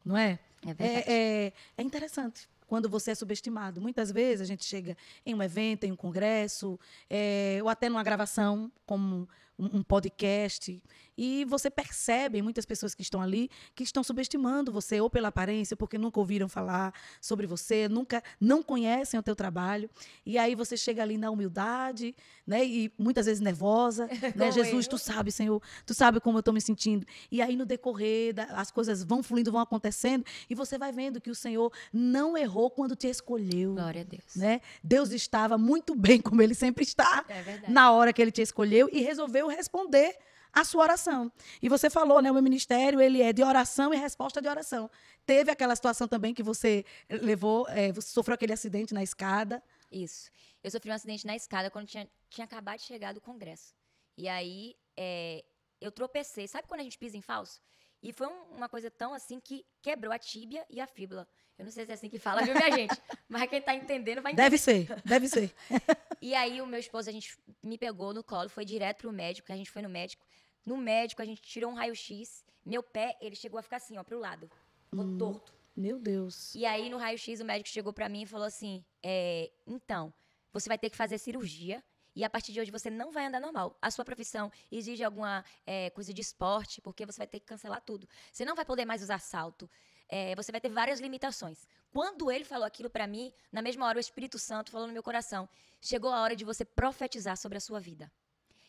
Não 0.04 0.18
é? 0.18 0.40
É 0.62 0.74
verdade. 0.74 1.10
É, 1.10 1.46
é, 1.48 1.54
é 1.78 1.84
interessante 1.84 2.50
quando 2.68 2.90
você 2.90 3.12
é 3.12 3.16
subestimado. 3.16 3.82
Muitas 3.82 4.12
vezes 4.12 4.42
a 4.42 4.46
gente 4.46 4.66
chega 4.66 4.96
em 5.26 5.34
um 5.34 5.42
evento, 5.42 5.86
em 5.86 5.92
um 5.92 5.96
congresso, 5.96 6.80
é, 7.10 7.60
ou 7.62 7.70
até 7.70 7.90
numa 7.90 8.04
gravação, 8.04 8.72
como 8.86 9.28
um, 9.58 9.78
um 9.80 9.84
podcast, 9.84 10.82
e 11.18 11.46
você 11.46 11.70
percebe, 11.70 12.42
muitas 12.44 12.64
pessoas 12.66 12.94
que 12.94 13.02
estão 13.02 13.20
ali, 13.22 13.50
que 13.74 13.84
estão 13.84 14.04
subestimando 14.04 14.72
você, 14.72 15.02
ou 15.02 15.10
pela 15.10 15.30
aparência, 15.30 15.76
porque 15.76 15.98
nunca 15.98 16.20
ouviram 16.20 16.48
falar 16.48 16.94
sobre 17.20 17.48
você, 17.48 17.88
nunca 17.90 18.22
não 18.40 18.62
conhecem 18.62 19.20
o 19.20 19.24
teu 19.24 19.36
trabalho. 19.36 19.90
E 20.24 20.38
aí 20.38 20.54
você 20.54 20.78
chega 20.78 21.02
ali 21.02 21.18
na 21.18 21.32
humildade, 21.32 22.16
né? 22.46 22.64
E 22.64 22.92
muitas 23.00 23.26
vezes 23.26 23.42
nervosa, 23.42 24.06
né? 24.36 24.48
Como 24.48 24.52
Jesus, 24.52 24.86
eu. 24.86 24.90
tu 24.92 24.98
sabe, 25.00 25.32
Senhor, 25.32 25.60
tu 25.88 25.94
sabe 25.96 26.20
como 26.20 26.38
eu 26.38 26.42
estou 26.42 26.54
me 26.54 26.62
sentindo. 26.62 27.06
E 27.32 27.42
aí 27.42 27.56
no 27.56 27.66
decorrer, 27.66 28.36
da- 28.36 28.44
as 28.58 28.70
coisas 28.70 29.04
vão 29.04 29.24
fluindo, 29.24 29.52
vão 29.52 29.62
acontecendo, 29.62 30.24
e 30.48 30.54
você 30.54 30.78
vai 30.78 30.92
vendo 30.92 31.20
que 31.20 31.32
o 31.32 31.36
Senhor 31.36 31.74
não 31.92 32.38
errou 32.38 32.70
quando 32.70 32.96
te 32.96 33.08
escolheu. 33.08 33.74
Glória 33.74 34.02
a 34.02 34.04
Deus. 34.04 34.36
Né? 34.36 34.62
Deus 34.84 35.12
estava 35.12 35.58
muito 35.58 35.96
bem, 35.96 36.22
como 36.22 36.44
ele 36.44 36.54
sempre 36.54 36.84
está, 36.84 37.26
É 37.28 37.68
na 37.68 37.92
hora 37.92 38.14
que 38.14 38.22
ele 38.22 38.32
te 38.32 38.42
escolheu 38.44 38.88
e 38.94 39.02
resolveu 39.02 39.47
responder 39.48 40.18
a 40.54 40.64
sua 40.64 40.84
oração. 40.84 41.32
E 41.62 41.70
você 41.70 41.90
falou, 41.90 42.22
né, 42.22 42.32
o 42.32 42.34
meu 42.34 42.44
ministério, 42.44 43.00
ele 43.00 43.22
é 43.22 43.32
de 43.32 43.44
oração 43.44 43.94
e 43.94 43.98
resposta 43.98 44.42
de 44.42 44.48
oração. 44.48 44.90
Teve 45.26 45.52
aquela 45.52 45.76
situação 45.76 46.08
também 46.08 46.34
que 46.34 46.42
você 46.42 46.86
levou, 47.10 47.68
eh, 47.70 47.92
você 47.92 48.10
sofreu 48.10 48.36
aquele 48.36 48.54
acidente 48.54 48.94
na 48.94 49.04
escada. 49.04 49.62
Isso. 49.92 50.30
Eu 50.64 50.72
sofri 50.72 50.90
um 50.90 50.94
acidente 50.94 51.26
na 51.26 51.36
escada 51.36 51.70
quando 51.70 51.88
tinha, 51.88 52.10
tinha 52.30 52.46
acabado 52.46 52.80
de 52.80 52.86
chegar 52.86 53.14
do 53.14 53.22
congresso. 53.22 53.74
E 54.18 54.28
aí, 54.28 54.76
é, 54.96 55.44
eu 55.80 55.92
tropecei. 55.92 56.48
Sabe 56.48 56.68
quando 56.68 56.82
a 56.82 56.84
gente 56.84 56.98
pisa 56.98 57.16
em 57.16 57.22
falso? 57.22 57.62
E 58.02 58.14
foi 58.14 58.28
um- 58.28 58.56
uma 58.56 58.70
coisa 58.70 58.90
tão 58.92 59.14
assim 59.14 59.40
que 59.40 59.66
quebrou 59.82 60.12
a 60.14 60.20
tíbia 60.20 60.66
e 60.70 60.80
a 60.80 60.88
fíbula. 60.88 61.28
Eu 61.58 61.66
não 61.66 61.72
sei 61.72 61.86
se 61.86 61.92
é 61.92 61.94
assim 61.96 62.10
que 62.10 62.20
fala, 62.20 62.44
viu, 62.44 62.54
minha 62.54 62.72
gente? 62.72 62.96
Mas 63.28 63.50
quem 63.50 63.62
tá 63.62 63.74
entendendo 63.74 64.22
vai 64.22 64.32
entender. 64.32 64.44
Deve 64.50 64.58
ser, 64.58 65.02
deve 65.04 65.28
ser. 65.28 65.54
E 66.20 66.34
aí, 66.34 66.62
o 66.62 66.66
meu 66.66 66.80
esposo, 66.80 67.08
a 67.10 67.14
gente 67.14 67.38
me 67.62 67.78
pegou 67.78 68.12
no 68.12 68.24
colo, 68.24 68.50
foi 68.50 68.66
direto 68.66 68.98
pro 69.02 69.12
médico, 69.14 69.52
a 69.54 69.56
gente 69.56 69.70
foi 69.70 69.84
no 69.84 69.90
médico. 69.90 70.26
No 70.66 70.76
médico, 70.76 71.22
a 71.22 71.26
gente 71.26 71.42
tirou 71.44 71.72
um 71.72 71.76
raio-x. 71.76 72.44
Meu 72.66 72.82
pé, 72.82 73.16
ele 73.22 73.36
chegou 73.36 73.60
a 73.60 73.62
ficar 73.62 73.78
assim, 73.78 73.98
ó, 74.00 74.04
pro 74.04 74.18
lado. 74.20 74.50
Ficou 74.90 75.06
torto. 75.18 75.54
Meu 75.76 76.00
Deus. 76.00 76.56
E 76.56 76.66
aí, 76.66 76.90
no 76.90 76.98
raio-x, 76.98 77.40
o 77.40 77.46
médico 77.46 77.70
chegou 77.70 77.94
pra 77.94 78.10
mim 78.10 78.24
e 78.24 78.26
falou 78.26 78.48
assim: 78.48 78.84
é, 79.04 79.52
então, 79.68 80.12
você 80.52 80.68
vai 80.68 80.78
ter 80.78 80.90
que 80.90 80.98
fazer 80.98 81.20
cirurgia. 81.20 81.84
E 82.18 82.24
a 82.24 82.30
partir 82.32 82.52
de 82.52 82.60
hoje 82.60 82.72
você 82.72 82.90
não 82.90 83.12
vai 83.12 83.28
andar 83.28 83.40
normal. 83.40 83.78
A 83.80 83.92
sua 83.92 84.04
profissão 84.04 84.52
exige 84.72 85.04
alguma 85.04 85.46
é, 85.68 85.92
coisa 85.92 86.12
de 86.12 86.20
esporte, 86.20 86.82
porque 86.82 87.06
você 87.06 87.18
vai 87.20 87.28
ter 87.28 87.40
que 87.40 87.46
cancelar 87.46 87.80
tudo. 87.80 88.10
Você 88.32 88.44
não 88.44 88.56
vai 88.56 88.66
poder 88.66 88.86
mais 88.86 89.04
usar 89.04 89.20
salto. 89.20 89.70
É, 90.10 90.34
você 90.36 90.52
vai 90.52 90.60
ter 90.60 90.70
várias 90.70 91.00
limitações. 91.00 91.68
Quando 91.92 92.32
ele 92.32 92.44
falou 92.44 92.66
aquilo 92.66 92.90
pra 92.90 93.06
mim, 93.06 93.32
na 93.52 93.62
mesma 93.62 93.86
hora 93.86 93.98
o 93.98 94.00
Espírito 94.00 94.40
Santo 94.40 94.72
falou 94.72 94.88
no 94.88 94.94
meu 94.94 95.04
coração: 95.04 95.48
chegou 95.80 96.12
a 96.12 96.22
hora 96.22 96.36
de 96.36 96.44
você 96.44 96.66
profetizar 96.66 97.38
sobre 97.38 97.60
a 97.60 97.62
sua 97.62 97.80
vida. 97.80 98.12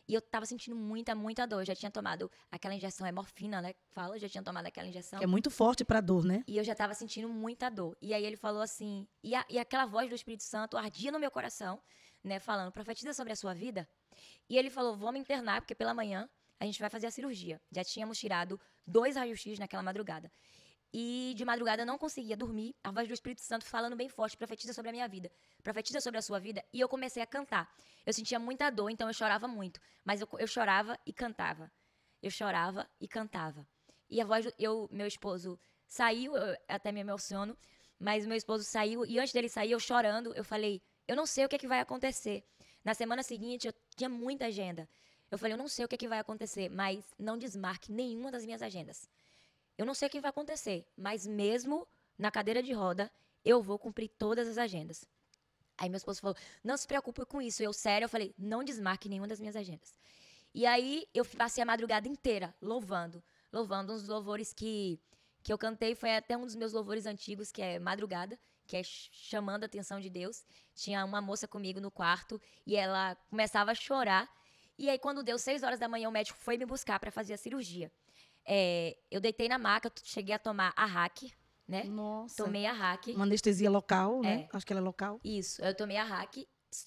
E 0.07 0.13
eu 0.15 0.21
tava 0.21 0.45
sentindo 0.47 0.75
muita, 0.77 1.15
muita 1.15 1.47
dor. 1.47 1.61
Eu 1.61 1.67
já 1.67 1.75
tinha 1.75 1.91
tomado 1.91 2.31
aquela 2.51 2.75
injeção, 2.75 3.07
é 3.07 3.13
morfina, 3.13 3.61
né? 3.63 3.75
Fala, 3.93 4.17
eu 4.17 4.21
já 4.21 4.29
tinha 4.29 4.43
tomado 4.43 4.67
aquela 4.67 4.89
injeção. 4.89 5.19
Que 5.19 5.25
é 5.25 5.27
muito 5.29 5.51
forte 5.51 5.85
para 5.87 6.01
dor, 6.03 6.25
né? 6.25 6.43
E 6.47 6.57
eu 6.59 6.65
já 6.65 6.75
tava 6.75 6.93
sentindo 6.95 7.29
muita 7.29 7.71
dor. 7.71 7.97
E 8.01 8.13
aí 8.13 8.25
ele 8.25 8.37
falou 8.37 8.61
assim, 8.63 9.07
e, 9.23 9.35
a- 9.35 9.45
e 9.51 9.59
aquela 9.59 9.85
voz 9.87 10.09
do 10.09 10.15
Espírito 10.15 10.45
Santo 10.45 10.77
ardia 10.79 11.13
no 11.13 11.19
meu 11.19 11.31
coração, 11.31 11.81
né, 12.29 12.39
falando, 12.39 12.71
profetiza 12.71 13.13
sobre 13.13 13.33
a 13.33 13.37
sua 13.37 13.55
vida. 13.55 13.89
E 14.49 14.57
ele 14.57 14.71
falou, 14.71 14.97
vamos 14.97 15.21
internar, 15.21 15.61
porque 15.61 15.75
pela 15.75 15.95
manhã 15.95 16.29
a 16.61 16.65
gente 16.65 16.81
vai 16.81 16.91
fazer 16.91 17.07
a 17.07 17.11
cirurgia. 17.11 17.61
Já 17.71 17.83
tínhamos 17.83 18.19
tirado 18.19 18.61
dois 18.87 19.17
raios-x 19.17 19.59
naquela 19.59 19.83
madrugada. 19.83 20.31
E 20.93 21.35
de 21.37 21.45
madrugada 21.45 21.83
eu 21.83 21.87
não 21.87 21.99
conseguia 21.99 22.37
dormir, 22.37 22.75
a 22.83 22.91
voz 22.91 23.07
do 23.07 23.13
Espírito 23.13 23.43
Santo 23.43 23.65
falando 23.65 23.95
bem 23.95 24.09
forte, 24.09 24.37
profetiza 24.37 24.73
sobre 24.73 24.89
a 24.89 24.93
minha 24.93 25.07
vida, 25.07 25.31
profetiza 25.63 26.01
sobre 26.01 26.19
a 26.19 26.23
sua 26.23 26.39
vida. 26.39 26.65
E 26.73 26.81
eu 26.81 26.89
comecei 26.89 27.23
a 27.23 27.27
cantar. 27.27 27.71
Eu 28.07 28.13
sentia 28.13 28.39
muita 28.39 28.71
dor, 28.71 28.91
então 28.91 29.07
eu 29.07 29.13
chorava 29.13 29.47
muito. 29.47 29.81
Mas 30.05 30.21
eu, 30.21 30.29
eu 30.39 30.47
chorava 30.47 30.99
e 31.05 31.13
cantava. 31.13 31.71
Eu 32.23 32.31
chorava 32.31 32.89
e 33.01 33.07
cantava. 33.07 33.67
E 34.09 34.21
a 34.21 34.25
voz, 34.25 34.47
do, 34.47 34.55
eu, 34.59 34.89
meu 34.91 35.07
esposo 35.07 35.61
saiu, 35.87 36.35
eu 36.35 36.57
até 36.67 36.91
me 36.91 37.01
emociono, 37.01 37.57
mas 37.99 38.25
meu 38.27 38.37
esposo 38.37 38.65
saiu, 38.65 39.05
e 39.05 39.19
antes 39.19 39.33
dele 39.33 39.49
sair, 39.49 39.73
eu 39.73 39.81
chorando, 39.81 40.33
eu 40.35 40.45
falei, 40.45 40.81
eu 41.09 41.17
não 41.17 41.27
sei 41.27 41.45
o 41.45 41.49
que, 41.49 41.57
é 41.57 41.59
que 41.59 41.67
vai 41.67 41.81
acontecer. 41.81 42.45
Na 42.85 42.95
semana 42.95 43.23
seguinte, 43.23 43.67
eu 43.67 43.75
tinha 43.97 44.09
muita 44.09 44.47
agenda. 44.47 44.89
Eu 45.31 45.39
falei, 45.39 45.55
eu 45.55 45.59
não 45.59 45.69
sei 45.69 45.85
o 45.85 45.89
que, 45.89 45.95
é 45.95 45.99
que 45.99 46.09
vai 46.09 46.19
acontecer, 46.19 46.69
mas 46.69 47.05
não 47.19 47.37
desmarque 47.37 47.91
nenhuma 47.91 48.31
das 48.31 48.45
minhas 48.45 48.63
agendas. 48.63 49.09
Eu 49.77 49.87
não 49.87 49.95
sei 49.95 50.09
o 50.09 50.11
que 50.11 50.21
vai 50.21 50.31
acontecer, 50.31 50.87
mas 50.97 51.27
mesmo 51.27 51.87
na 52.19 52.31
cadeira 52.31 52.63
de 52.63 52.73
roda, 52.73 53.11
eu 53.45 53.63
vou 53.63 53.79
cumprir 53.79 54.09
todas 54.19 54.47
as 54.47 54.59
agendas. 54.59 55.05
Aí 55.79 55.89
meu 55.89 55.97
esposo 55.97 56.21
falou, 56.21 56.37
não 56.63 56.77
se 56.77 56.87
preocupe 56.87 57.25
com 57.25 57.41
isso. 57.41 57.63
Eu, 57.63 57.73
sério, 57.73 58.05
eu 58.05 58.09
falei, 58.09 58.35
não 58.37 58.65
desmarque 58.65 59.09
nenhuma 59.09 59.29
das 59.29 59.41
minhas 59.41 59.57
agendas. 59.57 59.95
E 60.55 60.67
aí 60.67 61.07
eu 61.15 61.25
passei 61.25 61.63
a 61.63 61.67
madrugada 61.67 62.09
inteira 62.09 62.55
louvando, 62.61 63.23
louvando 63.53 63.93
uns 63.93 64.09
louvores 64.09 64.53
que, 64.53 65.01
que 65.43 65.53
eu 65.53 65.59
cantei, 65.59 65.95
foi 65.95 66.17
até 66.17 66.37
um 66.37 66.45
dos 66.45 66.57
meus 66.57 66.73
louvores 66.73 67.07
antigos, 67.07 67.53
que 67.53 67.63
é 67.63 67.79
Madrugada, 67.79 68.39
que 68.69 68.77
é 68.77 68.83
ch- 68.85 69.09
chamando 69.13 69.65
a 69.65 69.67
atenção 69.67 69.99
de 69.99 70.09
Deus. 70.09 70.45
Tinha 70.75 71.05
uma 71.05 71.21
moça 71.21 71.49
comigo 71.49 71.81
no 71.81 71.91
quarto 71.91 72.41
e 72.65 72.77
ela 72.77 73.17
começava 73.31 73.73
a 73.73 73.75
chorar. 73.75 74.29
E 74.79 74.89
aí 74.89 74.99
quando 74.99 75.25
deu 75.25 75.39
seis 75.39 75.63
horas 75.65 75.81
da 75.81 75.89
manhã, 75.89 76.09
o 76.09 76.13
médico 76.13 76.39
foi 76.39 76.57
me 76.57 76.65
buscar 76.67 77.01
para 77.01 77.11
fazer 77.11 77.33
a 77.33 77.37
cirurgia. 77.39 77.91
É, 78.45 78.97
eu 79.11 79.21
deitei 79.21 79.49
na 79.49 79.59
maca, 79.59 79.91
cheguei 80.05 80.35
a 80.35 80.39
tomar 80.39 80.73
a 80.77 80.85
hack, 80.87 81.23
né? 81.67 81.85
Nossa. 81.85 82.45
Tomei 82.45 82.65
a 82.67 82.73
hack. 82.73 83.09
Uma 83.09 83.25
anestesia 83.25 83.71
local, 83.71 84.21
né? 84.23 84.43
É. 84.53 84.57
Acho 84.57 84.65
que 84.65 84.73
ela 84.73 84.81
é 84.81 84.85
local. 84.85 85.19
Isso, 85.25 85.61
eu 85.63 85.75
tomei 85.75 85.97
a 85.97 86.05
hack. 86.05 86.37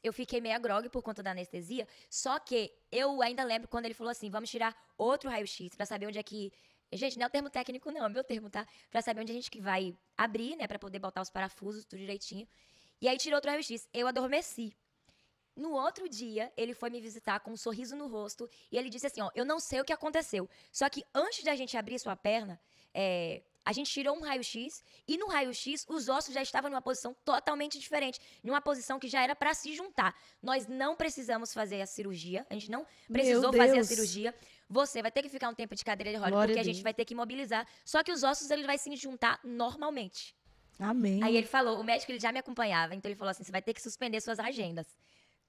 Eu 0.04 0.14
fiquei 0.14 0.40
meia 0.40 0.60
grog 0.60 0.88
por 0.90 1.02
conta 1.02 1.24
da 1.24 1.32
anestesia. 1.32 1.88
Só 2.10 2.38
que 2.40 2.72
eu 2.92 3.20
ainda 3.22 3.44
lembro 3.44 3.68
quando 3.68 3.86
ele 3.86 3.96
falou 3.96 4.12
assim: 4.12 4.30
vamos 4.30 4.50
tirar 4.50 4.76
outro 4.98 5.28
raio-x 5.30 5.76
pra 5.76 5.86
saber 5.88 6.06
onde 6.06 6.20
é 6.20 6.24
que. 6.24 6.52
Gente, 6.94 7.18
não 7.18 7.24
é 7.26 7.28
o 7.28 7.30
termo 7.30 7.50
técnico, 7.50 7.92
não, 7.92 8.06
é 8.06 8.10
meu 8.10 8.24
termo, 8.24 8.50
tá? 8.50 8.68
Pra 8.90 9.02
saber 9.02 9.22
onde 9.22 9.32
a 9.32 9.36
gente 9.36 9.50
que 9.50 9.62
vai 9.62 9.96
abrir, 10.18 10.56
né? 10.56 10.68
Pra 10.68 10.78
poder 10.78 11.00
botar 11.00 11.22
os 11.22 11.30
parafusos, 11.30 11.86
tudo 11.86 12.00
direitinho. 12.00 12.48
E 13.02 13.08
aí 13.08 13.18
tirou 13.18 13.38
outro 13.38 13.50
raio-x. 13.50 13.88
Eu 13.94 14.08
adormeci. 14.08 14.76
No 15.56 15.72
outro 15.74 16.08
dia, 16.08 16.52
ele 16.56 16.74
foi 16.74 16.90
me 16.90 17.02
visitar 17.02 17.40
com 17.40 17.52
um 17.52 17.58
sorriso 17.58 17.96
no 17.96 18.08
rosto 18.08 18.50
e 18.72 18.78
ele 18.78 18.90
disse 18.90 19.08
assim: 19.08 19.22
Ó, 19.22 19.30
eu 19.36 19.46
não 19.46 19.60
sei 19.60 19.82
o 19.82 19.86
que 19.86 19.92
aconteceu. 19.92 20.50
Só 20.72 20.90
que 20.90 21.04
antes 21.14 21.44
da 21.44 21.56
gente 21.56 21.76
abrir 21.76 22.00
sua 22.00 22.16
perna, 22.16 22.60
é, 22.94 23.42
a 23.64 23.74
gente 23.74 23.92
tirou 23.92 24.16
um 24.16 24.22
raio-x 24.22 24.84
e 25.08 25.18
no 25.18 25.28
raio-x 25.28 25.86
os 25.88 26.10
ossos 26.10 26.34
já 26.34 26.42
estavam 26.42 26.70
numa 26.70 26.82
posição 26.82 27.16
totalmente 27.26 27.78
diferente, 27.78 28.20
numa 28.44 28.62
posição 28.62 29.00
que 29.00 29.08
já 29.08 29.22
era 29.22 29.36
para 29.36 29.54
se 29.54 29.74
juntar. 29.76 30.16
Nós 30.42 30.68
não 30.68 30.96
precisamos 30.96 31.54
fazer 31.54 31.82
a 31.82 31.86
cirurgia, 31.86 32.46
a 32.50 32.54
gente 32.54 32.72
não 32.72 32.86
precisou 33.12 33.54
fazer 33.54 33.80
a 33.80 33.84
cirurgia. 33.84 34.36
Você 34.72 35.01
vai 35.01 35.12
ter 35.12 35.22
que 35.22 35.28
ficar 35.28 35.50
um 35.50 35.54
tempo 35.54 35.75
de 35.75 35.84
cadeira 35.84 36.12
de 36.12 36.18
roda 36.18 36.32
Glória 36.32 36.48
porque 36.48 36.60
a 36.60 36.62
a 36.62 36.74
gente 36.74 36.82
vai 36.82 36.94
ter 36.94 37.04
que 37.04 37.13
imobilizar. 37.13 37.68
Só 37.84 38.01
que 38.01 38.12
os 38.12 38.24
ossos 38.24 38.50
ele 38.50 38.66
vai 38.66 38.78
se 38.78 38.96
juntar 38.96 39.38
normalmente. 39.44 40.34
Amém. 40.80 41.22
Aí 41.22 41.36
ele 41.36 41.46
falou, 41.46 41.80
o 41.82 41.84
médico 41.84 42.10
ele 42.10 42.20
já 42.22 42.32
me 42.32 42.40
acompanhava, 42.40 42.96
então 42.96 43.10
ele 43.10 43.18
falou 43.18 43.32
assim, 43.32 43.44
você 43.44 43.51
vai 43.51 43.62
ter 43.62 43.74
que 43.74 43.82
suspender 43.82 44.22
suas 44.22 44.40
agendas. 44.40 44.88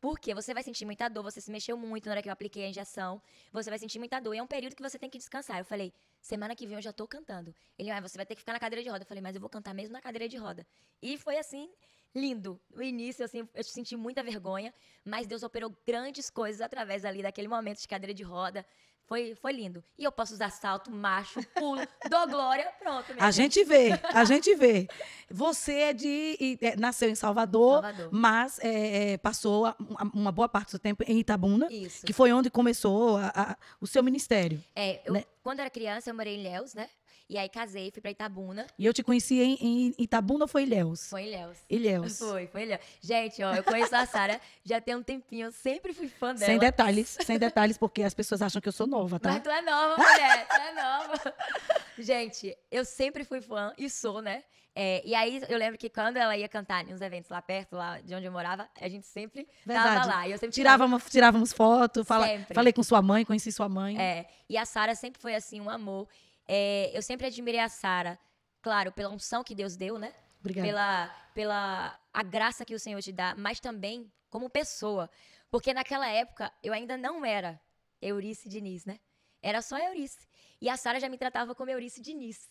Porque 0.00 0.34
você 0.34 0.52
vai 0.52 0.64
sentir 0.64 0.84
muita 0.84 1.08
dor, 1.08 1.22
você 1.22 1.40
se 1.40 1.52
mexeu 1.52 1.76
muito 1.76 2.06
na 2.06 2.12
hora 2.12 2.22
que 2.22 2.28
eu 2.28 2.32
apliquei 2.32 2.64
a 2.64 2.68
injeção, 2.68 3.22
você 3.52 3.70
vai 3.70 3.78
sentir 3.78 4.00
muita 4.00 4.18
dor. 4.18 4.34
E 4.34 4.38
é 4.38 4.42
um 4.42 4.48
período 4.48 4.74
que 4.74 4.82
você 4.82 4.98
tem 4.98 5.08
que 5.08 5.16
descansar. 5.16 5.58
Eu 5.60 5.64
falei, 5.64 5.94
semana 6.20 6.56
que 6.56 6.66
vem 6.66 6.74
eu 6.74 6.82
já 6.82 6.92
tô 6.92 7.06
cantando. 7.06 7.54
Ele, 7.78 7.88
ah, 7.90 8.00
você 8.00 8.18
vai 8.18 8.26
ter 8.26 8.34
que 8.34 8.40
ficar 8.40 8.52
na 8.52 8.58
cadeira 8.58 8.82
de 8.82 8.88
roda. 8.88 9.04
Eu 9.04 9.06
falei, 9.06 9.22
mas 9.22 9.36
eu 9.36 9.40
vou 9.40 9.48
cantar 9.48 9.72
mesmo 9.72 9.92
na 9.92 10.00
cadeira 10.00 10.28
de 10.28 10.36
roda. 10.36 10.66
E 11.00 11.16
foi 11.16 11.38
assim, 11.38 11.70
lindo. 12.12 12.60
No 12.74 12.82
início, 12.82 13.24
assim, 13.24 13.48
eu 13.54 13.62
senti 13.62 13.96
muita 13.96 14.24
vergonha, 14.24 14.74
mas 15.04 15.28
Deus 15.28 15.44
operou 15.44 15.72
grandes 15.86 16.28
coisas 16.28 16.60
através 16.60 17.04
ali 17.04 17.22
daquele 17.22 17.46
momento 17.46 17.80
de 17.80 17.86
cadeira 17.86 18.12
de 18.12 18.24
roda. 18.24 18.66
Foi, 19.12 19.34
foi 19.34 19.52
lindo. 19.52 19.84
E 19.98 20.04
eu 20.04 20.10
posso 20.10 20.32
usar 20.32 20.48
salto, 20.48 20.90
macho, 20.90 21.38
pulo, 21.54 21.82
dou 22.08 22.26
glória, 22.26 22.66
pronto. 22.78 23.12
a 23.18 23.30
gente. 23.30 23.56
gente 23.56 23.68
vê, 23.68 23.90
a 24.04 24.24
gente 24.24 24.54
vê. 24.54 24.88
Você 25.30 25.74
é 25.74 25.92
de. 25.92 26.58
É, 26.62 26.76
nasceu 26.76 27.10
em 27.10 27.14
Salvador, 27.14 27.82
Salvador. 27.82 28.08
mas 28.10 28.58
é, 28.60 29.12
é 29.12 29.18
passou 29.18 29.66
a, 29.66 29.76
uma 30.14 30.32
boa 30.32 30.48
parte 30.48 30.72
do 30.72 30.78
tempo 30.78 31.04
em 31.06 31.18
Itabuna, 31.18 31.68
Isso. 31.70 32.06
que 32.06 32.12
foi 32.14 32.32
onde 32.32 32.48
começou 32.48 33.18
a, 33.18 33.32
a, 33.34 33.56
o 33.82 33.86
seu 33.86 34.02
ministério. 34.02 34.64
É, 34.74 35.02
eu, 35.06 35.12
né? 35.12 35.24
Quando 35.42 35.60
era 35.60 35.68
criança, 35.68 36.10
eu 36.10 36.14
morei 36.14 36.36
em 36.36 36.42
Léus, 36.42 36.74
né? 36.74 36.88
E 37.28 37.38
aí 37.38 37.48
casei, 37.48 37.90
fui 37.90 38.00
pra 38.00 38.10
Itabuna. 38.10 38.66
E 38.78 38.84
eu 38.84 38.92
te 38.92 39.02
conheci 39.02 39.40
em, 39.40 39.56
em 39.60 39.94
Itabuna 39.98 40.44
ou 40.44 40.48
foi 40.48 40.64
Ilhéus? 40.64 41.08
Foi 41.08 41.24
Ilhéus. 41.24 41.58
Ilhéus. 41.68 42.18
Foi, 42.18 42.46
foi 42.46 42.62
Ilhéus. 42.62 42.80
Gente, 43.00 43.42
ó, 43.42 43.54
eu 43.54 43.64
conheço 43.64 43.94
a 43.96 44.04
Sara 44.06 44.40
já 44.64 44.80
tem 44.80 44.94
um 44.94 45.02
tempinho, 45.02 45.46
eu 45.46 45.52
sempre 45.52 45.92
fui 45.92 46.08
fã 46.08 46.34
dela. 46.34 46.46
Sem 46.46 46.58
detalhes, 46.58 47.16
sem 47.24 47.38
detalhes, 47.38 47.78
porque 47.78 48.02
as 48.02 48.14
pessoas 48.14 48.42
acham 48.42 48.60
que 48.60 48.68
eu 48.68 48.72
sou 48.72 48.86
nova, 48.86 49.18
tá? 49.18 49.32
Mas 49.32 49.42
tu 49.42 49.50
é 49.50 49.62
nova, 49.62 49.96
mulher, 49.96 50.46
tu 50.46 50.56
é 50.56 50.74
nova. 50.74 51.34
Gente, 51.98 52.56
eu 52.70 52.84
sempre 52.84 53.24
fui 53.24 53.40
fã, 53.40 53.72
e 53.78 53.88
sou, 53.88 54.20
né? 54.20 54.44
É, 54.74 55.02
e 55.04 55.14
aí 55.14 55.42
eu 55.48 55.58
lembro 55.58 55.78
que 55.78 55.90
quando 55.90 56.16
ela 56.16 56.36
ia 56.36 56.48
cantar 56.48 56.84
nos 56.84 57.00
eventos 57.00 57.30
lá 57.30 57.42
perto, 57.42 57.76
lá 57.76 58.00
de 58.00 58.14
onde 58.14 58.24
eu 58.24 58.32
morava, 58.32 58.68
a 58.80 58.88
gente 58.88 59.06
sempre 59.06 59.46
Verdade. 59.66 59.94
tava 59.94 60.06
lá. 60.06 60.28
E 60.28 60.32
eu 60.32 60.38
sempre 60.38 60.54
tirávamos, 60.54 61.04
tirávamos 61.10 61.52
foto, 61.52 62.04
fala, 62.04 62.26
falei 62.54 62.72
com 62.72 62.82
sua 62.82 63.02
mãe, 63.02 63.24
conheci 63.24 63.52
sua 63.52 63.68
mãe. 63.68 64.00
É, 64.00 64.26
e 64.48 64.56
a 64.56 64.64
Sara 64.64 64.94
sempre 64.94 65.20
foi 65.20 65.34
assim, 65.34 65.60
um 65.60 65.68
amor. 65.68 66.08
É, 66.48 66.90
eu 66.94 67.02
sempre 67.02 67.26
admirei 67.26 67.60
a 67.60 67.68
Sara, 67.68 68.18
claro, 68.62 68.90
pela 68.92 69.10
unção 69.10 69.44
que 69.44 69.54
Deus 69.54 69.76
deu, 69.76 69.98
né? 69.98 70.14
Obrigada. 70.40 70.66
Pela, 70.66 71.06
pela 71.34 71.98
a 72.12 72.22
graça 72.22 72.64
que 72.64 72.74
o 72.74 72.78
Senhor 72.78 73.00
te 73.02 73.12
dá, 73.12 73.34
mas 73.36 73.60
também 73.60 74.10
como 74.30 74.48
pessoa. 74.48 75.10
Porque 75.50 75.74
naquela 75.74 76.08
época 76.08 76.50
eu 76.62 76.72
ainda 76.72 76.96
não 76.96 77.24
era 77.26 77.60
Eurice 78.00 78.48
Diniz, 78.48 78.86
né? 78.86 78.98
Era 79.42 79.60
só 79.60 79.76
Eurice. 79.76 80.26
E 80.62 80.68
a 80.70 80.78
Sara 80.78 80.98
já 80.98 81.10
me 81.10 81.18
tratava 81.18 81.54
como 81.54 81.70
Eurice 81.70 82.00
Diniz 82.00 82.48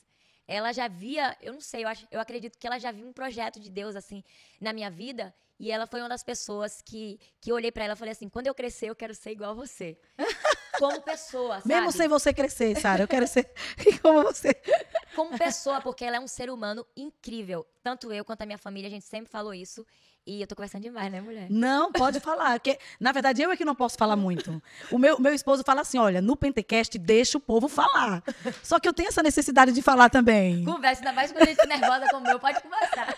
ela 0.51 0.74
já 0.74 0.88
via, 0.88 1.36
eu 1.41 1.53
não 1.53 1.62
sei, 1.62 1.86
eu, 1.86 1.88
acho, 1.88 2.05
eu 2.12 2.20
acredito 2.20 2.58
que 2.58 2.67
ela 2.67 2.77
já 2.77 2.91
viu 2.91 3.08
um 3.08 3.13
projeto 3.13 3.60
de 3.60 3.70
Deus 3.70 3.96
assim 3.96 4.22
na 4.60 4.74
minha 4.74 4.91
vida. 4.91 5.34
E 5.58 5.72
ela 5.72 5.86
foi 5.88 6.01
uma 6.01 6.10
das 6.10 6.24
pessoas 6.24 6.81
que, 6.81 7.20
que 7.39 7.51
eu 7.51 7.55
olhei 7.55 7.72
para 7.72 7.86
ela 7.86 7.93
e 7.93 7.98
falei 7.98 8.12
assim: 8.12 8.27
quando 8.27 8.48
eu 8.48 8.53
crescer, 8.53 8.88
eu 8.88 8.96
quero 8.96 9.13
ser 9.13 9.31
igual 9.31 9.51
a 9.51 9.53
você. 9.53 9.98
Como 10.79 11.00
pessoa, 11.01 11.62
sabe? 11.62 11.67
Mesmo 11.67 11.91
sem 11.91 12.08
você 12.08 12.34
crescer, 12.34 12.75
Sara, 12.79 13.03
eu 13.03 13.08
quero 13.08 13.27
ser 13.27 13.53
como 14.01 14.24
você. 14.24 14.55
Como 15.15 15.38
pessoa, 15.38 15.79
porque 15.79 16.03
ela 16.03 16.15
é 16.15 16.20
um 16.20 16.27
ser 16.27 16.50
humano 16.50 16.88
incrível. 16.98 17.67
Tanto 17.84 18.12
eu 18.12 18.25
quanto 18.25 18.41
a 18.41 18.46
minha 18.46 18.58
família, 18.58 18.88
a 18.88 18.89
gente 18.89 19.05
sempre 19.05 19.29
falou 19.29 19.53
isso. 19.53 19.86
E 20.25 20.40
eu 20.42 20.48
tô 20.48 20.56
conversando 20.56 20.84
demais, 20.84 21.12
né, 21.12 21.20
mulher? 21.20 21.48
Não, 21.50 21.92
pode 21.92 22.20
falar. 22.22 22.60
Porque, 22.60 22.78
na 23.00 23.12
verdade, 23.12 23.42
eu 23.42 23.50
é 23.51 23.58
que 23.58 23.66
não 23.66 23.74
posso 23.74 23.98
falar 23.98 24.16
muito. 24.16 24.62
O 24.92 25.00
meu, 25.00 25.20
meu 25.20 25.34
esposo 25.34 25.63
fala 25.66 25.82
assim: 25.82 25.98
olha, 25.98 26.22
no 26.22 26.36
Pentecast, 26.38 26.98
deixa 27.00 27.38
o 27.38 27.42
povo 27.42 27.68
falar. 27.68 28.24
Só 28.62 28.80
que 28.80 28.88
eu 28.88 28.94
tenho 28.94 29.10
essa 29.10 29.24
necessidade 29.24 29.72
de 29.72 29.82
falar 29.82 30.10
também. 30.10 30.63
Conversa, 30.63 31.01
ainda 31.01 31.13
mais 31.13 31.32
quando 31.32 31.44
a 31.44 31.48
gente 31.48 31.66
nervosa 31.66 32.08
como 32.12 32.28
eu, 32.30 32.40
pode 32.40 32.62
conversar. 32.62 33.18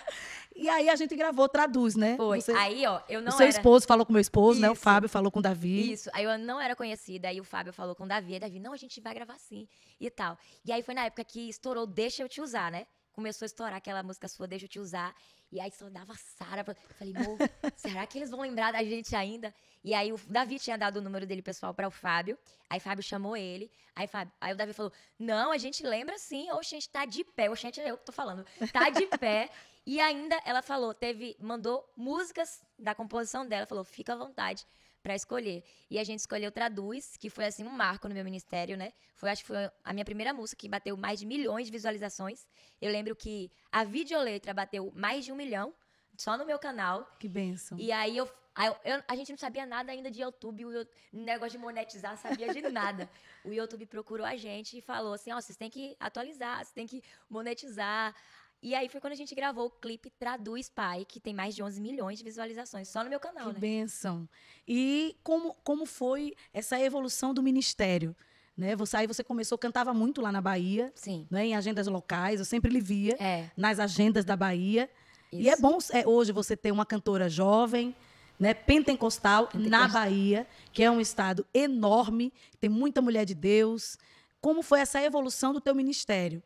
E 0.56 0.70
aí 0.70 0.88
a 0.88 0.96
gente 0.96 1.16
gravou, 1.16 1.50
traduz, 1.50 1.96
né? 1.96 2.16
Foi. 2.16 2.40
Você, 2.40 2.52
aí, 2.54 2.86
ó, 2.86 3.02
eu 3.10 3.22
não 3.22 3.30
O 3.30 3.32
seu 3.32 3.48
era... 3.48 3.50
esposo 3.50 3.86
falou 3.86 4.06
com 4.06 4.14
meu 4.14 4.22
esposo, 4.22 4.54
Isso. 4.54 4.62
né? 4.62 4.70
O 4.70 4.76
Fábio 4.76 5.10
falou 5.10 5.32
com 5.32 5.40
o 5.40 5.42
Davi. 5.42 5.92
Isso. 5.92 6.10
Aí 6.14 6.24
eu 6.24 6.38
não 6.38 6.62
era 6.62 6.76
conhecida, 6.76 7.28
aí 7.28 7.42
o 7.42 7.44
Fábio 7.44 7.74
falou 7.74 7.96
com 7.96 8.04
o 8.06 8.08
Davi. 8.08 8.36
Aí 8.36 8.40
Davi, 8.40 8.60
não, 8.60 8.72
a 8.72 8.78
gente 8.78 9.02
vai 9.02 9.14
gravar 9.14 9.38
sim 9.40 9.68
e 10.00 10.10
tal. 10.10 10.38
E 10.64 10.72
aí 10.72 10.84
foi 10.84 10.94
na 10.94 11.06
época 11.06 11.24
que 11.24 11.50
estourou 11.50 11.86
Deixa 11.88 12.22
Eu 12.24 12.30
Te 12.30 12.40
Usar, 12.40 12.72
né? 12.72 12.86
Começou 13.14 13.46
a 13.46 13.48
estourar 13.48 13.76
aquela 13.76 14.02
música 14.02 14.28
sua, 14.28 14.48
Deixa 14.48 14.66
Eu 14.66 14.70
Te 14.70 14.80
Usar. 14.80 15.16
E 15.52 15.60
aí 15.60 15.72
só 15.72 15.88
dava 15.88 16.16
Sara. 16.16 16.66
Eu 16.68 16.76
falei, 16.96 17.16
amor, 17.16 17.38
será 17.78 18.08
que 18.08 18.18
eles 18.18 18.32
vão 18.32 18.42
lembrar 18.42 18.74
da 18.74 18.84
gente 18.84 19.16
ainda? 19.16 19.54
E 19.84 19.94
aí 19.94 20.12
o 20.12 20.18
Davi 20.28 20.58
tinha 20.58 20.76
dado 20.76 20.98
o 20.98 21.02
número 21.02 21.26
dele 21.28 21.44
pessoal 21.44 21.76
para 21.76 21.88
o 21.88 21.92
Fábio. 21.92 22.38
Aí 22.68 22.80
Fábio 22.80 23.04
chamou 23.04 23.38
ele. 23.38 23.72
Aí, 23.96 24.08
Fábio, 24.08 24.34
aí 24.42 24.52
o 24.52 24.58
Davi 24.58 24.74
falou: 24.74 24.92
Não, 25.20 25.52
a 25.52 25.58
gente 25.60 25.86
lembra 25.86 26.18
sim. 26.18 26.52
Oxe, 26.52 26.76
a 26.76 26.80
gente 26.80 26.90
tá 26.90 27.06
de 27.06 27.24
pé. 27.24 27.52
Oxe, 27.52 27.68
é 27.68 27.92
eu 27.92 27.98
que 27.98 28.06
tô 28.06 28.12
falando. 28.12 28.44
Tá 28.72 28.90
de 28.90 29.06
pé. 29.18 29.50
e 29.86 30.02
ainda 30.02 30.42
ela 30.44 30.64
falou, 30.64 30.94
teve, 30.94 31.38
mandou 31.40 31.88
músicas 31.96 32.64
da 32.80 32.96
composição 32.96 33.46
dela, 33.48 33.68
falou: 33.68 33.84
fica 33.84 34.14
à 34.14 34.16
vontade 34.16 34.66
para 35.04 35.14
escolher. 35.14 35.64
E 35.92 36.00
a 36.00 36.04
gente 36.04 36.20
escolheu 36.20 36.52
Traduz, 36.52 37.18
que 37.18 37.30
foi 37.30 37.46
assim 37.46 37.66
um 37.66 37.70
marco 37.70 38.08
no 38.08 38.16
meu 38.16 38.24
ministério, 38.24 38.78
né? 38.78 38.94
Foi 39.16 39.30
acho 39.30 39.42
que 39.42 39.48
foi 39.48 39.70
a 39.84 39.94
minha 39.94 40.06
primeira 40.06 40.34
música 40.34 40.60
que 40.60 40.70
bateu 40.70 40.96
mais 40.96 41.20
de 41.20 41.26
milhões 41.26 41.66
de 41.66 41.72
visualizações. 41.72 42.48
Eu 42.82 42.90
lembro 42.92 43.16
que 43.16 43.52
a 43.72 43.84
videoletra 43.84 44.54
bateu 44.54 44.92
mais 44.96 45.26
de 45.26 45.32
um 45.32 45.36
milhão 45.36 45.74
só 46.18 46.38
no 46.38 46.46
meu 46.46 46.58
canal. 46.58 47.06
Que 47.20 47.28
benção. 47.28 47.78
E 47.78 47.92
aí 47.92 48.16
eu, 48.16 48.30
aí 48.56 48.74
eu, 48.86 49.04
a 49.08 49.16
gente 49.16 49.32
não 49.32 49.38
sabia 49.38 49.66
nada 49.66 49.92
ainda 49.92 50.10
de 50.10 50.22
YouTube, 50.22 50.66
o 50.66 50.88
negócio 51.12 51.52
de 51.52 51.58
monetizar, 51.58 52.18
sabia 52.18 52.54
de 52.54 52.62
nada. 52.62 53.10
o 53.44 53.52
YouTube 53.52 53.86
procurou 53.86 54.26
a 54.26 54.38
gente 54.38 54.78
e 54.78 54.82
falou 54.82 55.14
assim: 55.14 55.32
ó, 55.32 55.38
oh, 55.38 55.42
vocês 55.42 55.58
têm 55.58 55.70
que 55.70 55.98
atualizar, 56.00 56.58
vocês 56.58 56.72
têm 56.72 56.88
que 56.88 57.04
monetizar. 57.30 58.16
E 58.64 58.74
aí 58.74 58.88
foi 58.88 59.02
quando 59.02 59.12
a 59.12 59.18
gente 59.18 59.36
gravou 59.36 59.66
o 59.66 59.70
clipe 59.70 60.10
Traduz 60.10 60.70
Pai, 60.70 61.04
que 61.04 61.20
tem 61.20 61.34
mais 61.34 61.54
de 61.54 61.62
11 61.62 61.82
milhões 61.82 62.18
de 62.18 62.24
visualizações, 62.24 62.88
só 62.88 63.04
no 63.04 63.10
meu 63.10 63.20
canal, 63.20 63.48
que 63.48 63.54
né? 63.56 63.60
benção. 63.60 64.28
E 64.66 65.18
como, 65.22 65.54
como 65.66 65.86
foi 65.86 66.34
essa 66.54 66.80
evolução 66.80 67.34
do 67.34 67.44
ministério? 67.44 68.16
Né? 68.56 68.74
Você, 68.78 68.96
aí 68.96 69.06
você 69.06 69.22
começou, 69.22 69.58
cantava 69.58 69.94
muito 69.94 70.22
lá 70.22 70.32
na 70.32 70.40
Bahia, 70.40 70.94
Sim. 70.96 71.28
Né? 71.30 71.48
em 71.48 71.56
agendas 71.56 71.88
locais, 71.88 72.40
eu 72.40 72.46
sempre 72.46 72.72
lhe 72.72 72.80
via 72.80 73.18
é. 73.22 73.52
nas 73.58 73.80
agendas 73.80 74.24
da 74.24 74.38
Bahia. 74.38 74.90
Isso. 75.30 75.42
E 75.42 75.50
é 75.50 75.58
bom 75.58 75.78
é, 75.92 76.08
hoje 76.08 76.32
você 76.32 76.56
ter 76.56 76.72
uma 76.72 76.86
cantora 76.86 77.28
jovem, 77.28 77.94
né, 78.40 78.54
pentecostal, 78.54 79.48
pentecostal, 79.48 79.70
na 79.70 79.90
Bahia, 79.90 80.48
que 80.72 80.82
é 80.82 80.90
um 80.90 81.02
estado 81.02 81.46
enorme, 81.54 82.32
tem 82.62 82.70
muita 82.70 83.02
mulher 83.02 83.26
de 83.26 83.36
Deus. 83.36 83.98
Como 84.40 84.62
foi 84.62 84.80
essa 84.80 85.02
evolução 85.02 85.52
do 85.52 85.60
teu 85.60 85.76
ministério? 85.76 86.42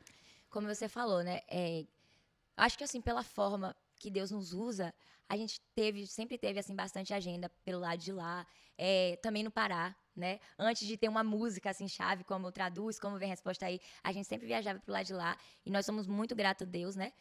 Como 0.50 0.68
você 0.68 0.90
falou, 0.90 1.24
né? 1.24 1.42
É, 1.48 1.86
Acho 2.58 2.78
que 2.78 2.84
assim, 2.84 3.00
pela 3.00 3.24
forma 3.24 3.76
que 4.00 4.10
Deus 4.10 4.32
nos 4.32 4.52
usa, 4.52 4.94
a 5.30 5.38
gente 5.38 5.62
teve, 5.76 6.08
sempre 6.08 6.38
teve 6.38 6.60
assim 6.60 6.76
bastante 6.76 7.14
agenda 7.14 7.50
pelo 7.64 7.80
lado 7.80 8.00
de 8.00 8.12
lá, 8.12 8.46
é, 8.78 9.18
também 9.18 9.44
no 9.44 9.52
Pará, 9.52 9.96
né? 10.16 10.40
Antes 10.58 10.88
de 10.88 10.98
ter 10.98 11.08
uma 11.08 11.24
música 11.24 11.70
assim 11.70 11.88
chave 11.88 12.24
como 12.24 12.52
traduz, 12.52 13.00
como 13.00 13.18
vem 13.18 13.30
a 13.30 13.34
resposta 13.34 13.66
aí, 13.68 13.80
a 14.04 14.12
gente 14.12 14.28
sempre 14.28 14.48
viajava 14.48 14.80
pro 14.80 14.92
lado 14.92 15.06
de 15.06 15.14
lá 15.14 15.38
e 15.66 15.70
nós 15.70 15.86
somos 15.86 16.08
muito 16.08 16.36
gratos 16.36 16.68
a 16.68 16.70
Deus, 16.70 16.96
né? 16.96 17.14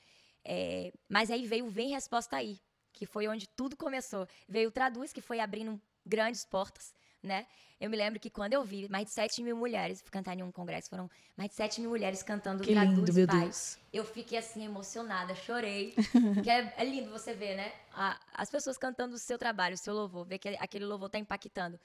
É, 0.44 0.92
mas 1.08 1.30
aí 1.30 1.46
veio 1.46 1.66
o 1.66 1.70
vem 1.70 1.90
resposta 1.90 2.36
aí, 2.36 2.58
que 2.92 3.04
foi 3.04 3.28
onde 3.28 3.46
tudo 3.48 3.76
começou. 3.76 4.26
Veio 4.48 4.68
o 4.68 4.72
traduz 4.72 5.12
que 5.12 5.20
foi 5.20 5.40
abrindo 5.40 5.80
grandes 6.04 6.44
portas 6.44 6.94
né? 7.26 7.46
Eu 7.78 7.90
me 7.90 7.96
lembro 7.96 8.18
que 8.18 8.30
quando 8.30 8.54
eu 8.54 8.64
vi 8.64 8.88
mais 8.88 9.06
de 9.06 9.12
7 9.12 9.42
mil 9.42 9.54
mulheres 9.54 10.02
cantar 10.10 10.36
em 10.36 10.42
um 10.42 10.50
congresso, 10.50 10.88
foram 10.88 11.10
mais 11.36 11.50
de 11.50 11.56
7 11.56 11.82
mil 11.82 11.90
mulheres 11.90 12.22
cantando 12.22 12.62
que 12.62 12.72
lindo, 12.72 13.12
meu 13.12 13.26
Deus. 13.26 13.76
Eu 13.92 14.04
fiquei 14.04 14.38
assim 14.38 14.64
emocionada, 14.64 15.34
chorei. 15.34 15.94
que 16.42 16.48
é, 16.48 16.72
é, 16.78 16.84
lindo 16.84 17.10
você 17.10 17.34
ver, 17.34 17.54
né? 17.54 17.72
A, 17.92 18.18
as 18.32 18.48
pessoas 18.48 18.78
cantando 18.78 19.14
o 19.14 19.18
seu 19.18 19.36
trabalho, 19.36 19.74
o 19.74 19.78
seu 19.78 19.92
louvor, 19.92 20.24
ver 20.24 20.38
que 20.38 20.48
aquele 20.58 20.86
louvor 20.86 21.10
tá 21.10 21.18
impactando. 21.18 21.78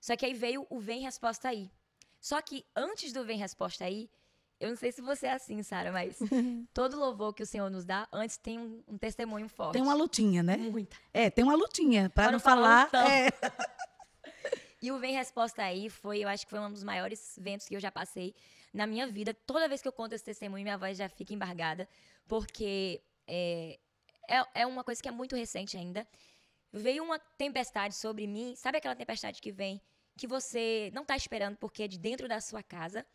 Só 0.00 0.16
que 0.16 0.24
aí 0.24 0.32
veio 0.32 0.66
o 0.70 0.80
Vem 0.80 1.02
Resposta 1.02 1.48
Aí. 1.48 1.70
Só 2.18 2.40
que 2.40 2.64
antes 2.74 3.12
do 3.12 3.22
Vem 3.22 3.36
Resposta 3.36 3.84
Aí, 3.84 4.08
eu 4.58 4.70
não 4.70 4.76
sei 4.76 4.92
se 4.92 5.02
você 5.02 5.26
é 5.26 5.32
assim, 5.32 5.62
Sara, 5.62 5.92
mas 5.92 6.18
todo 6.72 6.98
louvor 6.98 7.34
que 7.34 7.42
o 7.42 7.46
Senhor 7.46 7.68
nos 7.70 7.84
dá, 7.84 8.08
antes 8.10 8.38
tem 8.38 8.58
um, 8.58 8.82
um 8.88 8.96
testemunho 8.96 9.48
forte. 9.48 9.74
Tem 9.74 9.82
uma 9.82 9.94
lutinha, 9.94 10.42
né? 10.42 10.56
Muita. 10.56 10.96
É, 11.12 11.28
tem 11.28 11.44
uma 11.44 11.54
lutinha. 11.54 12.08
Para 12.08 12.32
não 12.32 12.40
falar. 12.40 12.88
falar 12.88 13.10
é... 13.10 13.28
E 14.84 14.92
o 14.92 14.98
Vem 14.98 15.14
Resposta 15.14 15.62
Aí 15.62 15.88
foi, 15.88 16.18
eu 16.18 16.28
acho 16.28 16.44
que 16.44 16.50
foi 16.50 16.60
um 16.60 16.70
dos 16.70 16.84
maiores 16.84 17.38
eventos 17.38 17.66
que 17.66 17.74
eu 17.74 17.80
já 17.80 17.90
passei 17.90 18.34
na 18.70 18.86
minha 18.86 19.06
vida. 19.06 19.32
Toda 19.32 19.66
vez 19.66 19.80
que 19.80 19.88
eu 19.88 19.92
conto 19.92 20.12
esse 20.14 20.22
testemunho, 20.22 20.62
minha 20.62 20.76
voz 20.76 20.98
já 20.98 21.08
fica 21.08 21.32
embargada, 21.32 21.88
porque 22.28 23.02
é, 23.26 23.78
é, 24.28 24.44
é 24.60 24.66
uma 24.66 24.84
coisa 24.84 25.02
que 25.02 25.08
é 25.08 25.10
muito 25.10 25.34
recente 25.34 25.74
ainda. 25.74 26.06
Veio 26.70 27.02
uma 27.02 27.18
tempestade 27.18 27.94
sobre 27.94 28.26
mim, 28.26 28.54
sabe 28.56 28.76
aquela 28.76 28.94
tempestade 28.94 29.40
que 29.40 29.50
vem, 29.50 29.80
que 30.18 30.26
você 30.26 30.90
não 30.92 31.00
está 31.00 31.16
esperando 31.16 31.56
porque 31.56 31.84
é 31.84 31.88
de 31.88 31.98
dentro 31.98 32.28
da 32.28 32.38
sua 32.42 32.62
casa. 32.62 33.06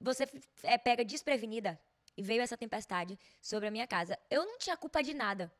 Você 0.00 0.24
é 0.64 0.76
pega 0.76 1.04
desprevenida 1.04 1.78
e 2.16 2.24
veio 2.24 2.42
essa 2.42 2.56
tempestade 2.56 3.16
sobre 3.40 3.68
a 3.68 3.70
minha 3.70 3.86
casa. 3.86 4.18
Eu 4.28 4.44
não 4.44 4.58
tinha 4.58 4.76
culpa 4.76 5.00
de 5.00 5.14
nada. 5.14 5.52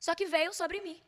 Só 0.00 0.12
que 0.12 0.26
veio 0.26 0.52
sobre 0.52 0.80
mim. 0.80 1.00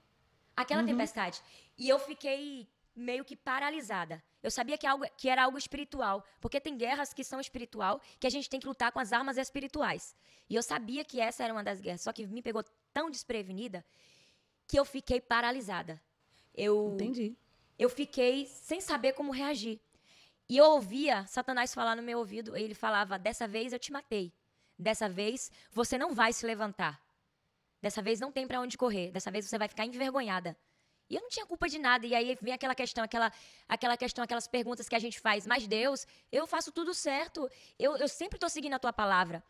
Aquela 0.54 0.82
uhum. 0.82 0.86
tempestade. 0.86 1.42
E 1.76 1.88
eu 1.88 1.98
fiquei 1.98 2.68
meio 2.96 3.24
que 3.24 3.36
paralisada. 3.36 4.22
Eu 4.42 4.50
sabia 4.50 4.78
que, 4.78 4.86
algo, 4.86 5.04
que 5.16 5.28
era 5.28 5.44
algo 5.44 5.58
espiritual, 5.58 6.24
porque 6.40 6.60
tem 6.60 6.76
guerras 6.76 7.12
que 7.12 7.22
são 7.22 7.38
espiritual, 7.38 8.00
que 8.18 8.26
a 8.26 8.30
gente 8.30 8.48
tem 8.48 8.58
que 8.58 8.66
lutar 8.66 8.90
com 8.90 8.98
as 8.98 9.12
armas 9.12 9.36
espirituais. 9.36 10.16
E 10.48 10.54
eu 10.54 10.62
sabia 10.62 11.04
que 11.04 11.20
essa 11.20 11.44
era 11.44 11.52
uma 11.52 11.62
das 11.62 11.80
guerras, 11.80 12.00
só 12.00 12.12
que 12.12 12.26
me 12.26 12.40
pegou 12.40 12.64
tão 12.92 13.10
desprevenida 13.10 13.84
que 14.66 14.78
eu 14.78 14.84
fiquei 14.84 15.20
paralisada. 15.20 16.00
Eu, 16.54 16.92
Entendi. 16.94 17.36
eu 17.78 17.90
fiquei 17.90 18.46
sem 18.46 18.80
saber 18.80 19.12
como 19.12 19.30
reagir. 19.30 19.78
E 20.48 20.56
eu 20.56 20.64
ouvia 20.66 21.26
Satanás 21.26 21.74
falar 21.74 21.96
no 21.96 22.02
meu 22.02 22.18
ouvido, 22.18 22.56
ele 22.56 22.74
falava: 22.74 23.18
Dessa 23.18 23.46
vez 23.46 23.72
eu 23.72 23.78
te 23.78 23.92
matei. 23.92 24.32
Dessa 24.78 25.08
vez 25.08 25.50
você 25.72 25.98
não 25.98 26.14
vai 26.14 26.32
se 26.32 26.46
levantar. 26.46 27.00
Dessa 27.82 28.00
vez 28.00 28.20
não 28.20 28.32
tem 28.32 28.46
pra 28.46 28.60
onde 28.60 28.78
correr. 28.78 29.10
Dessa 29.10 29.30
vez 29.30 29.46
você 29.46 29.58
vai 29.58 29.68
ficar 29.68 29.84
envergonhada. 29.84 30.56
E 31.08 31.14
eu 31.16 31.22
não 31.22 31.28
tinha 31.28 31.46
culpa 31.46 31.68
de 31.68 31.78
nada. 31.78 32.06
E 32.06 32.14
aí 32.14 32.36
vem 32.40 32.52
aquela 32.52 32.74
questão, 32.74 33.04
aquela, 33.04 33.32
aquela 33.68 33.96
questão, 33.96 34.24
aquelas 34.24 34.46
perguntas 34.46 34.88
que 34.88 34.94
a 34.94 34.98
gente 34.98 35.20
faz. 35.20 35.46
Mas 35.46 35.66
Deus, 35.66 36.06
eu 36.30 36.46
faço 36.46 36.72
tudo 36.72 36.92
certo. 36.94 37.48
Eu, 37.78 37.96
eu 37.96 38.08
sempre 38.08 38.38
tô 38.38 38.48
seguindo 38.48 38.74
a 38.74 38.78
tua 38.78 38.92
palavra. 38.92 39.42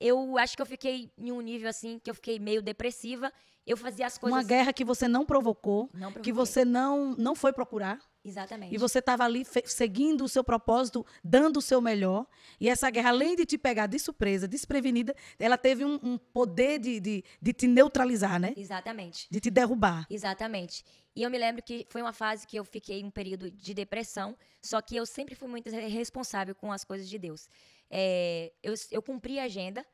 Eu 0.00 0.36
acho 0.38 0.56
que 0.56 0.62
eu 0.62 0.66
fiquei 0.66 1.10
em 1.16 1.30
um 1.30 1.40
nível 1.40 1.68
assim, 1.68 1.98
que 1.98 2.10
eu 2.10 2.14
fiquei 2.14 2.38
meio 2.38 2.60
depressiva. 2.62 3.32
Eu 3.66 3.76
fazia 3.76 4.06
as 4.06 4.18
coisas. 4.18 4.36
Uma 4.36 4.42
guerra 4.44 4.72
que 4.72 4.84
você 4.84 5.06
não 5.06 5.24
provocou, 5.24 5.88
Não 5.94 6.12
que 6.12 6.32
você 6.32 6.64
não, 6.64 7.14
não 7.16 7.34
foi 7.34 7.52
procurar. 7.52 8.00
Exatamente. 8.24 8.74
E 8.74 8.78
você 8.78 9.00
estava 9.00 9.24
ali 9.24 9.44
seguindo 9.64 10.24
o 10.24 10.28
seu 10.28 10.44
propósito, 10.44 11.04
dando 11.24 11.56
o 11.56 11.62
seu 11.62 11.80
melhor. 11.80 12.26
E 12.60 12.68
essa 12.68 12.88
guerra, 12.88 13.10
além 13.10 13.34
de 13.34 13.44
te 13.44 13.58
pegar 13.58 13.86
de 13.88 13.98
surpresa, 13.98 14.46
desprevenida, 14.46 15.14
ela 15.38 15.58
teve 15.58 15.84
um, 15.84 15.98
um 16.02 16.16
poder 16.16 16.78
de, 16.78 17.00
de, 17.00 17.24
de 17.40 17.52
te 17.52 17.66
neutralizar, 17.66 18.38
né? 18.38 18.54
Exatamente. 18.56 19.26
De 19.28 19.40
te 19.40 19.50
derrubar. 19.50 20.06
Exatamente. 20.08 20.84
E 21.14 21.22
eu 21.22 21.30
me 21.30 21.36
lembro 21.36 21.62
que 21.62 21.86
foi 21.90 22.00
uma 22.00 22.12
fase 22.12 22.46
que 22.46 22.56
eu 22.56 22.64
fiquei 22.64 23.02
um 23.04 23.10
período 23.10 23.50
de 23.50 23.74
depressão, 23.74 24.36
só 24.62 24.80
que 24.80 24.96
eu 24.96 25.04
sempre 25.04 25.34
fui 25.34 25.48
muito 25.48 25.68
responsável 25.70 26.54
com 26.54 26.72
as 26.72 26.84
coisas 26.84 27.08
de 27.08 27.18
Deus. 27.18 27.48
É, 27.90 28.52
eu, 28.62 28.72
eu 28.90 29.02
cumpri 29.02 29.38
a 29.38 29.44
agenda 29.44 29.84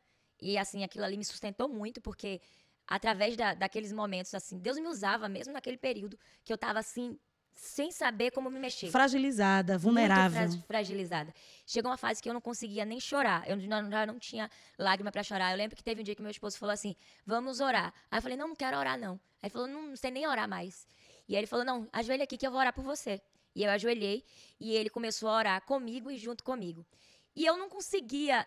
e, 0.41 0.57
assim, 0.57 0.85
aquilo 0.85 1.05
ali 1.05 1.17
me 1.17 1.25
sustentou 1.25 1.69
muito, 1.69 2.01
porque 2.01 2.41
através 2.87 3.37
da, 3.37 3.55
daqueles 3.55 3.93
momentos, 3.93 4.33
assim, 4.35 4.59
Deus 4.59 4.79
me 4.79 4.87
usava 4.87 5.29
mesmo 5.29 5.53
naquele 5.53 5.77
período 5.77 6.19
que 6.45 6.53
eu 6.53 6.57
estava, 6.57 6.79
assim, 6.79 7.19
sem 7.61 7.90
saber 7.90 8.31
como 8.31 8.49
me 8.51 8.59
mexer. 8.59 8.88
Fragilizada, 8.90 9.73
Muito 9.75 9.83
vulnerável. 9.83 10.49
fra- 10.53 10.62
fragilizada. 10.66 11.35
Chegou 11.66 11.90
uma 11.90 11.97
fase 11.97 12.23
que 12.23 12.29
eu 12.29 12.33
não 12.35 12.40
conseguia 12.40 12.85
nem 12.85 13.01
chorar. 13.01 13.49
Eu 13.51 13.59
já, 13.61 14.07
não 14.07 14.18
tinha 14.18 14.49
lágrima 14.79 15.11
pra 15.11 15.23
chorar. 15.25 15.51
Eu 15.51 15.57
lembro 15.57 15.77
que 15.77 15.83
teve 15.83 16.01
um 16.01 16.05
dia 16.05 16.14
que 16.14 16.23
meu 16.23 16.31
esposo 16.31 16.57
falou 16.57 16.73
assim: 16.73 16.94
vamos 17.27 17.59
orar. 17.61 17.92
Aí 18.11 18.18
eu 18.18 18.23
falei: 18.23 18.37
não, 18.37 18.49
não 18.49 18.57
quero 18.57 18.77
orar, 18.79 18.97
não. 18.99 19.14
Aí 19.14 19.49
ele 19.49 19.51
falou: 19.51 19.66
não, 19.66 19.83
não 19.88 19.97
sei 19.97 20.11
nem 20.12 20.27
orar 20.27 20.49
mais. 20.49 20.87
E 21.29 21.35
aí 21.35 21.40
ele 21.40 21.47
falou: 21.49 21.64
não, 21.64 21.88
ajoelha 21.92 22.25
aqui 22.25 22.37
que 22.38 22.47
eu 22.47 22.51
vou 22.51 22.61
orar 22.61 22.73
por 22.73 22.85
você. 22.85 23.21
E 23.55 23.64
eu 23.64 23.71
ajoelhei 23.71 24.25
e 24.61 24.73
ele 24.77 24.88
começou 24.88 25.29
a 25.29 25.37
orar 25.37 25.62
comigo 25.62 26.11
e 26.12 26.16
junto 26.16 26.44
comigo. 26.44 26.87
E 27.35 27.44
eu 27.44 27.57
não 27.57 27.68
conseguia 27.68 28.47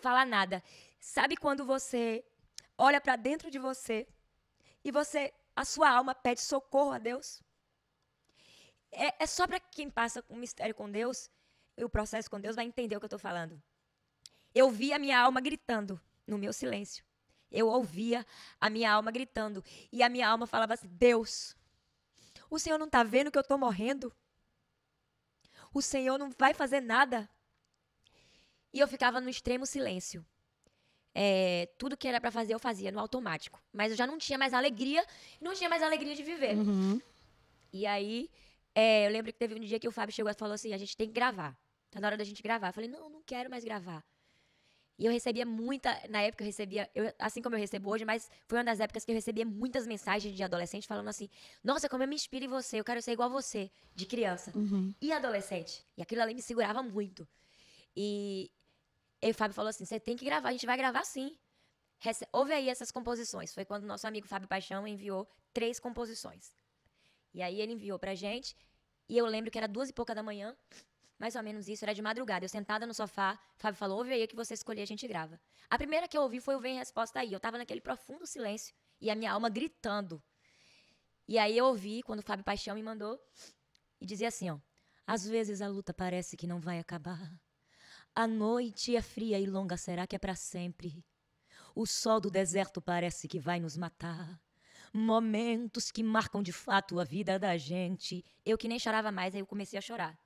falar 0.00 0.26
nada. 0.26 0.62
Sabe 0.98 1.36
quando 1.36 1.64
você 1.64 2.24
olha 2.76 3.00
pra 3.00 3.14
dentro 3.14 3.50
de 3.52 3.58
você 3.58 4.06
e 4.84 4.90
você, 4.90 5.32
a 5.54 5.64
sua 5.64 5.90
alma 5.90 6.12
pede 6.14 6.40
socorro 6.40 6.90
a 6.90 6.98
Deus? 6.98 7.40
É, 8.90 9.22
é 9.22 9.26
só 9.26 9.46
para 9.46 9.60
quem 9.60 9.90
passa 9.90 10.24
um 10.28 10.36
mistério 10.36 10.74
com 10.74 10.90
Deus 10.90 11.30
e 11.76 11.84
o 11.84 11.88
processo 11.88 12.30
com 12.30 12.40
Deus 12.40 12.56
vai 12.56 12.64
entender 12.64 12.96
o 12.96 13.00
que 13.00 13.04
eu 13.04 13.08
estou 13.08 13.18
falando. 13.18 13.62
Eu 14.54 14.70
vi 14.70 14.92
a 14.92 14.98
minha 14.98 15.18
alma 15.20 15.40
gritando 15.40 16.00
no 16.26 16.38
meu 16.38 16.52
silêncio. 16.52 17.04
Eu 17.50 17.68
ouvia 17.68 18.26
a 18.60 18.68
minha 18.68 18.92
alma 18.92 19.10
gritando. 19.10 19.64
E 19.92 20.02
a 20.02 20.08
minha 20.08 20.28
alma 20.28 20.46
falava 20.46 20.74
assim: 20.74 20.88
Deus, 20.88 21.56
o 22.50 22.58
Senhor 22.58 22.78
não 22.78 22.86
está 22.86 23.02
vendo 23.02 23.30
que 23.30 23.38
eu 23.38 23.42
estou 23.42 23.58
morrendo? 23.58 24.12
O 25.72 25.80
Senhor 25.80 26.18
não 26.18 26.30
vai 26.38 26.54
fazer 26.54 26.80
nada? 26.80 27.28
E 28.72 28.80
eu 28.80 28.88
ficava 28.88 29.20
no 29.20 29.28
extremo 29.28 29.66
silêncio. 29.66 30.24
É, 31.14 31.68
tudo 31.78 31.96
que 31.96 32.06
era 32.06 32.20
para 32.20 32.30
fazer 32.30 32.54
eu 32.54 32.58
fazia 32.58 32.92
no 32.92 33.00
automático. 33.00 33.62
Mas 33.72 33.90
eu 33.90 33.96
já 33.96 34.06
não 34.06 34.18
tinha 34.18 34.38
mais 34.38 34.52
alegria, 34.52 35.04
não 35.40 35.54
tinha 35.54 35.68
mais 35.68 35.82
alegria 35.82 36.14
de 36.14 36.22
viver. 36.22 36.56
Uhum. 36.56 37.00
E 37.72 37.86
aí, 37.86 38.30
é, 38.74 39.06
eu 39.06 39.10
lembro 39.10 39.32
que 39.32 39.38
teve 39.38 39.54
um 39.54 39.60
dia 39.60 39.78
que 39.78 39.88
o 39.88 39.92
Fábio 39.92 40.14
chegou 40.14 40.30
e 40.30 40.34
falou 40.34 40.54
assim: 40.54 40.72
a 40.72 40.78
gente 40.78 40.96
tem 40.96 41.06
que 41.08 41.12
gravar. 41.14 41.58
Tá 41.90 42.00
na 42.00 42.06
hora 42.08 42.16
da 42.16 42.24
gente 42.24 42.42
gravar. 42.42 42.68
Eu 42.68 42.72
falei: 42.72 42.88
não, 42.88 43.08
não 43.08 43.22
quero 43.22 43.50
mais 43.50 43.64
gravar. 43.64 44.04
E 44.98 45.06
eu 45.06 45.12
recebia 45.12 45.46
muita. 45.46 45.90
Na 46.08 46.22
época 46.22 46.42
eu 46.42 46.46
recebia, 46.46 46.90
eu- 46.94 47.12
assim 47.20 47.40
como 47.40 47.54
eu 47.54 47.60
recebo 47.60 47.88
hoje, 47.90 48.04
mas 48.04 48.28
foi 48.48 48.58
uma 48.58 48.64
das 48.64 48.80
épocas 48.80 49.04
que 49.04 49.12
eu 49.12 49.14
recebia 49.14 49.46
muitas 49.46 49.86
mensagens 49.86 50.34
de 50.34 50.42
adolescente 50.42 50.86
falando 50.88 51.08
assim: 51.08 51.28
Nossa, 51.62 51.88
como 51.88 52.02
eu 52.02 52.08
me 52.08 52.16
inspiro 52.16 52.44
em 52.44 52.48
você, 52.48 52.80
eu 52.80 52.84
quero 52.84 53.00
ser 53.00 53.12
igual 53.12 53.28
a 53.28 53.32
você, 53.32 53.70
de 53.94 54.06
criança. 54.06 54.52
Uhum. 54.56 54.92
E 55.00 55.12
adolescente. 55.12 55.86
E 55.96 56.02
aquilo 56.02 56.20
ali 56.22 56.34
me 56.34 56.42
segurava 56.42 56.82
muito. 56.82 57.26
E, 57.96 58.50
e 59.22 59.30
o 59.30 59.34
Fábio 59.34 59.54
falou 59.54 59.68
assim: 59.70 59.84
Você 59.84 60.00
tem 60.00 60.16
que 60.16 60.24
gravar, 60.24 60.48
a 60.48 60.52
gente 60.52 60.66
vai 60.66 60.76
gravar 60.76 61.04
sim. 61.04 61.38
Rece 62.00 62.26
Ouve 62.32 62.52
aí 62.52 62.68
essas 62.68 62.90
composições. 62.92 63.52
Foi 63.52 63.64
quando 63.64 63.84
o 63.84 63.86
nosso 63.86 64.06
amigo 64.06 64.26
Fábio 64.26 64.48
Paixão 64.48 64.86
enviou 64.86 65.28
três 65.52 65.80
composições. 65.80 66.52
E 67.38 67.42
aí 67.42 67.60
ele 67.60 67.74
enviou 67.74 68.00
pra 68.00 68.16
gente. 68.16 68.56
E 69.08 69.16
eu 69.16 69.24
lembro 69.24 69.48
que 69.48 69.56
era 69.56 69.68
duas 69.68 69.88
e 69.88 69.92
pouca 69.92 70.12
da 70.12 70.24
manhã. 70.24 70.56
Mais 71.16 71.36
ou 71.36 71.42
menos 71.42 71.68
isso, 71.68 71.84
era 71.84 71.94
de 71.94 72.02
madrugada. 72.02 72.44
Eu 72.44 72.48
sentada 72.48 72.84
no 72.84 72.92
sofá, 72.92 73.38
Fábio 73.56 73.78
falou: 73.78 73.98
ouve 73.98 74.12
aí 74.12 74.26
que 74.26 74.34
você 74.34 74.54
escolher, 74.54 74.82
a 74.82 74.86
gente 74.86 75.06
grava. 75.06 75.40
A 75.70 75.78
primeira 75.78 76.08
que 76.08 76.18
eu 76.18 76.22
ouvi 76.22 76.40
foi 76.40 76.56
o 76.56 76.60
Vem 76.60 76.76
Resposta 76.78 77.20
Aí. 77.20 77.32
Eu 77.32 77.38
tava 77.38 77.56
naquele 77.56 77.80
profundo 77.80 78.26
silêncio 78.26 78.74
e 79.00 79.08
a 79.08 79.14
minha 79.14 79.30
alma 79.30 79.48
gritando. 79.48 80.20
E 81.28 81.38
aí 81.38 81.56
eu 81.56 81.66
ouvi 81.66 82.02
quando 82.02 82.18
o 82.18 82.22
Fábio 82.24 82.44
Paixão 82.44 82.74
me 82.74 82.82
mandou 82.82 83.16
e 84.00 84.04
dizia 84.04 84.26
assim: 84.26 84.50
ó. 84.50 84.58
Às 85.06 85.24
vezes 85.24 85.62
a 85.62 85.68
luta 85.68 85.94
parece 85.94 86.36
que 86.36 86.46
não 86.46 86.58
vai 86.58 86.80
acabar. 86.80 87.40
A 88.16 88.26
noite 88.26 88.96
é 88.96 89.00
fria 89.00 89.38
e 89.38 89.46
longa, 89.46 89.76
será 89.76 90.08
que 90.08 90.16
é 90.16 90.18
para 90.18 90.34
sempre? 90.34 91.04
O 91.72 91.86
sol 91.86 92.20
do 92.20 92.32
deserto 92.32 92.82
parece 92.82 93.28
que 93.28 93.38
vai 93.38 93.60
nos 93.60 93.76
matar. 93.76 94.40
Momentos 94.92 95.90
que 95.90 96.02
marcam 96.02 96.42
de 96.42 96.52
fato 96.52 96.98
a 96.98 97.04
vida 97.04 97.38
da 97.38 97.56
gente. 97.56 98.24
Eu 98.44 98.58
que 98.58 98.68
nem 98.68 98.78
chorava 98.78 99.10
mais, 99.10 99.34
aí 99.34 99.40
eu 99.40 99.46
comecei 99.46 99.78
a 99.78 99.82
chorar. 99.82 100.18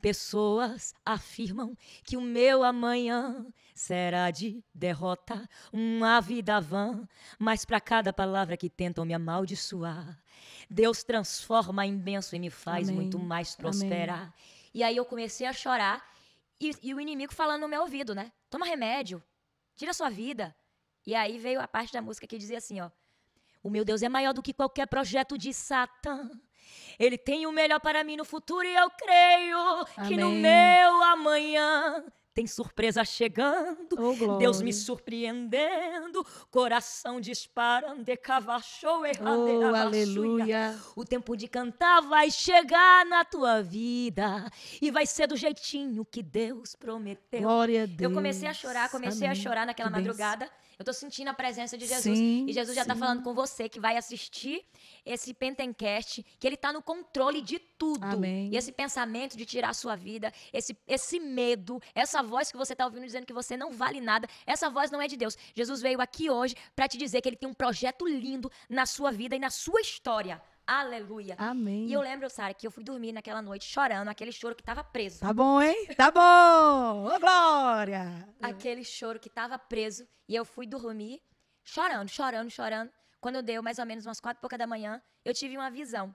Pessoas 0.00 0.94
afirmam 1.04 1.76
que 2.04 2.16
o 2.16 2.20
meu 2.20 2.62
amanhã 2.62 3.44
será 3.74 4.30
de 4.30 4.62
derrota, 4.72 5.48
uma 5.72 6.20
vida 6.20 6.60
vã, 6.60 7.08
mas 7.36 7.64
para 7.64 7.80
cada 7.80 8.12
palavra 8.12 8.56
que 8.56 8.70
tentam 8.70 9.04
me 9.04 9.12
amaldiçoar, 9.12 10.22
Deus 10.70 11.02
transforma 11.02 11.84
em 11.84 11.98
bênção 11.98 12.36
e 12.36 12.40
me 12.40 12.50
faz 12.50 12.88
Amém. 12.88 13.00
muito 13.00 13.18
mais 13.18 13.54
Amém. 13.54 13.58
prosperar. 13.58 14.32
E 14.72 14.84
aí 14.84 14.96
eu 14.96 15.04
comecei 15.04 15.46
a 15.46 15.52
chorar 15.52 16.08
e, 16.60 16.70
e 16.80 16.94
o 16.94 17.00
inimigo 17.00 17.34
falando 17.34 17.62
no 17.62 17.68
meu 17.68 17.80
ouvido, 17.82 18.14
né? 18.14 18.32
Toma 18.48 18.66
remédio, 18.66 19.22
tira 19.74 19.92
sua 19.92 20.08
vida. 20.08 20.54
E 21.04 21.14
aí 21.14 21.38
veio 21.38 21.60
a 21.60 21.66
parte 21.66 21.92
da 21.92 22.02
música 22.02 22.26
que 22.26 22.38
dizia 22.38 22.58
assim, 22.58 22.80
ó. 22.80 22.90
O 23.62 23.70
meu 23.70 23.84
Deus 23.84 24.02
é 24.02 24.08
maior 24.08 24.32
do 24.32 24.42
que 24.42 24.52
qualquer 24.52 24.86
projeto 24.86 25.36
de 25.36 25.52
Satã. 25.52 26.30
Ele 26.98 27.16
tem 27.16 27.46
o 27.46 27.52
melhor 27.52 27.80
para 27.80 28.02
mim 28.04 28.16
no 28.16 28.24
futuro 28.24 28.64
e 28.66 28.74
eu 28.74 28.90
creio 28.90 29.84
que 30.08 30.16
no 30.16 30.28
Amém. 30.28 30.42
meu 30.42 31.02
amanhã 31.04 32.04
tem 32.34 32.46
surpresa 32.46 33.04
chegando. 33.04 33.96
Oh. 33.98 34.36
Deus 34.36 34.62
me 34.62 34.72
surpreendendo, 34.72 36.24
coração 36.50 37.20
disparando, 37.20 38.04
de 38.04 38.16
cavacho 38.16 38.86
Oh, 38.86 39.74
aleluia. 39.74 40.78
o 40.94 41.04
tempo 41.04 41.36
de 41.36 41.48
cantar 41.48 42.00
vai 42.02 42.30
chegar 42.30 43.04
na 43.06 43.24
tua 43.24 43.60
vida 43.62 44.50
e 44.80 44.90
vai 44.90 45.06
ser 45.06 45.26
do 45.26 45.36
jeitinho 45.36 46.04
que 46.04 46.22
Deus 46.22 46.74
prometeu. 46.76 47.40
Glória 47.42 47.82
a 47.84 47.86
Deus. 47.86 48.00
Eu 48.00 48.12
comecei 48.12 48.48
a 48.48 48.54
chorar, 48.54 48.88
comecei 48.90 49.26
a 49.26 49.32
Amém. 49.32 49.42
chorar 49.42 49.66
naquela 49.66 49.90
Que 49.90 49.96
madrugada. 49.96 50.48
Eu 50.78 50.84
tô 50.84 50.92
sentindo 50.92 51.26
a 51.26 51.34
presença 51.34 51.76
de 51.76 51.86
Jesus. 51.86 52.16
Sim, 52.16 52.46
e 52.48 52.52
Jesus 52.52 52.76
já 52.76 52.84
tá 52.84 52.94
sim. 52.94 53.00
falando 53.00 53.22
com 53.22 53.34
você 53.34 53.68
que 53.68 53.80
vai 53.80 53.96
assistir 53.96 54.64
esse 55.04 55.34
Pentencast, 55.34 56.24
que 56.38 56.46
ele 56.46 56.56
tá 56.56 56.72
no 56.72 56.80
controle 56.80 57.40
de 57.40 57.58
tudo. 57.58 58.04
Amém. 58.04 58.48
E 58.52 58.56
esse 58.56 58.70
pensamento 58.70 59.36
de 59.36 59.44
tirar 59.44 59.70
a 59.70 59.74
sua 59.74 59.96
vida, 59.96 60.32
esse, 60.52 60.78
esse 60.86 61.18
medo, 61.18 61.82
essa 61.92 62.22
voz 62.22 62.52
que 62.52 62.56
você 62.56 62.76
tá 62.76 62.84
ouvindo 62.84 63.04
dizendo 63.04 63.26
que 63.26 63.32
você 63.32 63.56
não 63.56 63.72
vale 63.72 64.00
nada, 64.00 64.28
essa 64.46 64.70
voz 64.70 64.88
não 64.88 65.02
é 65.02 65.08
de 65.08 65.16
Deus. 65.16 65.36
Jesus 65.52 65.82
veio 65.82 66.00
aqui 66.00 66.30
hoje 66.30 66.54
para 66.76 66.86
te 66.86 66.96
dizer 66.96 67.20
que 67.22 67.28
ele 67.28 67.36
tem 67.36 67.48
um 67.48 67.54
projeto 67.54 68.06
lindo 68.06 68.48
na 68.68 68.86
sua 68.86 69.10
vida 69.10 69.34
e 69.34 69.40
na 69.40 69.50
sua 69.50 69.80
história. 69.80 70.40
Aleluia. 70.68 71.34
Amém. 71.38 71.86
E 71.86 71.94
eu 71.94 72.00
lembro, 72.02 72.28
Sara, 72.28 72.52
que 72.52 72.66
eu 72.66 72.70
fui 72.70 72.84
dormir 72.84 73.10
naquela 73.10 73.40
noite 73.40 73.64
chorando, 73.64 74.08
aquele 74.08 74.30
choro 74.30 74.54
que 74.54 74.62
tava 74.62 74.84
preso. 74.84 75.20
Tá 75.20 75.32
bom, 75.32 75.62
hein? 75.62 75.86
Tá 75.96 76.10
bom! 76.10 77.06
Ô, 77.06 77.18
Glória! 77.18 78.28
aquele 78.42 78.84
choro 78.84 79.18
que 79.18 79.28
estava 79.28 79.58
preso 79.58 80.06
e 80.28 80.34
eu 80.34 80.44
fui 80.44 80.66
dormir 80.66 81.22
chorando, 81.64 82.10
chorando, 82.10 82.50
chorando. 82.50 82.92
Quando 83.18 83.42
deu 83.42 83.62
mais 83.62 83.78
ou 83.78 83.86
menos 83.86 84.04
umas 84.04 84.20
quatro 84.20 84.40
e 84.40 84.42
pouca 84.42 84.58
da 84.58 84.66
manhã, 84.66 85.02
eu 85.24 85.32
tive 85.32 85.56
uma 85.56 85.70
visão. 85.70 86.14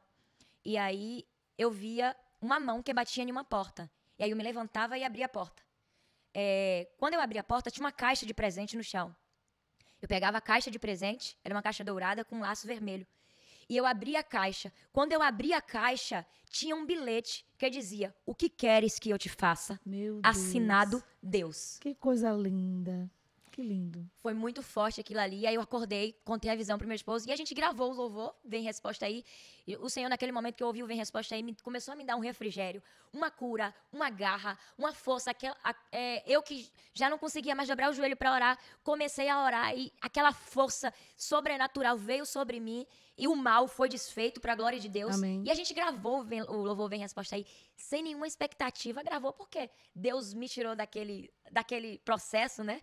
E 0.63 0.77
aí 0.77 1.25
eu 1.57 1.71
via 1.71 2.15
uma 2.39 2.59
mão 2.59 2.83
que 2.83 2.93
batia 2.93 3.23
em 3.23 3.31
uma 3.31 3.43
porta. 3.43 3.89
E 4.19 4.23
aí 4.23 4.29
eu 4.29 4.37
me 4.37 4.43
levantava 4.43 4.95
e 4.99 5.03
abria 5.03 5.25
a 5.25 5.29
porta. 5.29 5.63
É, 6.31 6.91
quando 6.99 7.15
eu 7.15 7.21
abri 7.21 7.39
a 7.39 7.43
porta, 7.43 7.71
tinha 7.71 7.83
uma 7.83 7.91
caixa 7.91 8.23
de 8.23 8.35
presente 8.35 8.77
no 8.77 8.83
chão. 8.83 9.15
Eu 9.99 10.07
pegava 10.07 10.37
a 10.37 10.41
caixa 10.41 10.69
de 10.69 10.77
presente, 10.77 11.39
era 11.43 11.55
uma 11.55 11.61
caixa 11.63 11.83
dourada 11.83 12.23
com 12.23 12.35
um 12.35 12.41
laço 12.41 12.67
vermelho. 12.67 13.07
E 13.73 13.77
eu 13.77 13.87
abria 13.87 14.19
a 14.19 14.23
caixa. 14.23 14.71
Quando 14.91 15.13
eu 15.13 15.21
abri 15.23 15.51
a 15.51 15.59
caixa, 15.59 16.23
tinha 16.47 16.75
um 16.75 16.85
bilhete 16.85 17.43
que 17.57 17.67
dizia: 17.71 18.13
O 18.23 18.35
que 18.35 18.47
queres 18.47 18.99
que 18.99 19.09
eu 19.09 19.17
te 19.17 19.29
faça? 19.29 19.79
Meu 19.83 20.21
Deus. 20.21 20.23
Assinado 20.23 21.03
Deus. 21.19 21.79
Que 21.81 21.95
coisa 21.95 22.31
linda. 22.31 23.09
Que 23.53 23.61
lindo. 23.61 24.09
Foi 24.17 24.33
muito 24.33 24.63
forte 24.63 24.99
aquilo 24.99 25.19
ali. 25.19 25.45
Aí 25.45 25.53
eu 25.53 25.61
acordei, 25.61 26.19
contei 26.25 26.49
a 26.49 26.55
visão 26.55 26.75
pro 26.75 26.87
meu 26.87 26.95
esposo 26.95 27.29
e 27.29 27.31
a 27.31 27.35
gente 27.35 27.53
gravou 27.53 27.91
o 27.91 27.93
louvor, 27.93 28.33
Vem 28.43 28.63
Resposta 28.63 29.05
Aí. 29.05 29.23
E 29.67 29.77
o 29.77 29.91
Senhor, 29.91 30.09
naquele 30.09 30.31
momento 30.31 30.55
que 30.55 30.63
eu 30.63 30.67
ouvi 30.67 30.81
o 30.81 30.87
Vem 30.87 30.97
Resposta 30.97 31.35
Aí, 31.35 31.43
me, 31.43 31.55
começou 31.61 31.91
a 31.91 31.95
me 31.95 32.03
dar 32.03 32.15
um 32.15 32.19
refrigério, 32.19 32.81
uma 33.13 33.29
cura, 33.29 33.71
uma 33.91 34.09
garra, 34.09 34.57
uma 34.75 34.91
força. 34.91 35.29
Aquela, 35.29 35.55
a, 35.63 35.75
é, 35.91 36.23
eu 36.25 36.41
que 36.41 36.67
já 36.95 37.11
não 37.11 37.19
conseguia 37.19 37.53
mais 37.53 37.69
dobrar 37.69 37.91
o 37.91 37.93
joelho 37.93 38.17
para 38.17 38.33
orar, 38.33 38.57
comecei 38.83 39.29
a 39.29 39.43
orar 39.43 39.77
e 39.77 39.93
aquela 40.01 40.33
força 40.33 40.91
sobrenatural 41.15 41.95
veio 41.95 42.25
sobre 42.25 42.59
mim 42.59 42.87
e 43.15 43.27
o 43.27 43.35
mal 43.35 43.67
foi 43.67 43.87
desfeito 43.87 44.41
para 44.41 44.53
a 44.53 44.55
glória 44.55 44.79
de 44.79 44.89
Deus. 44.89 45.13
Amém. 45.13 45.43
E 45.45 45.51
a 45.51 45.53
gente 45.53 45.75
gravou 45.75 46.25
o 46.49 46.55
louvor 46.55 46.89
Vem 46.89 47.01
Resposta 47.01 47.35
Aí 47.35 47.45
sem 47.75 48.01
nenhuma 48.01 48.25
expectativa, 48.25 49.03
gravou 49.03 49.31
porque 49.31 49.69
Deus 49.93 50.33
me 50.33 50.49
tirou 50.49 50.75
daquele, 50.75 51.31
daquele 51.51 51.99
processo, 51.99 52.63
né? 52.63 52.81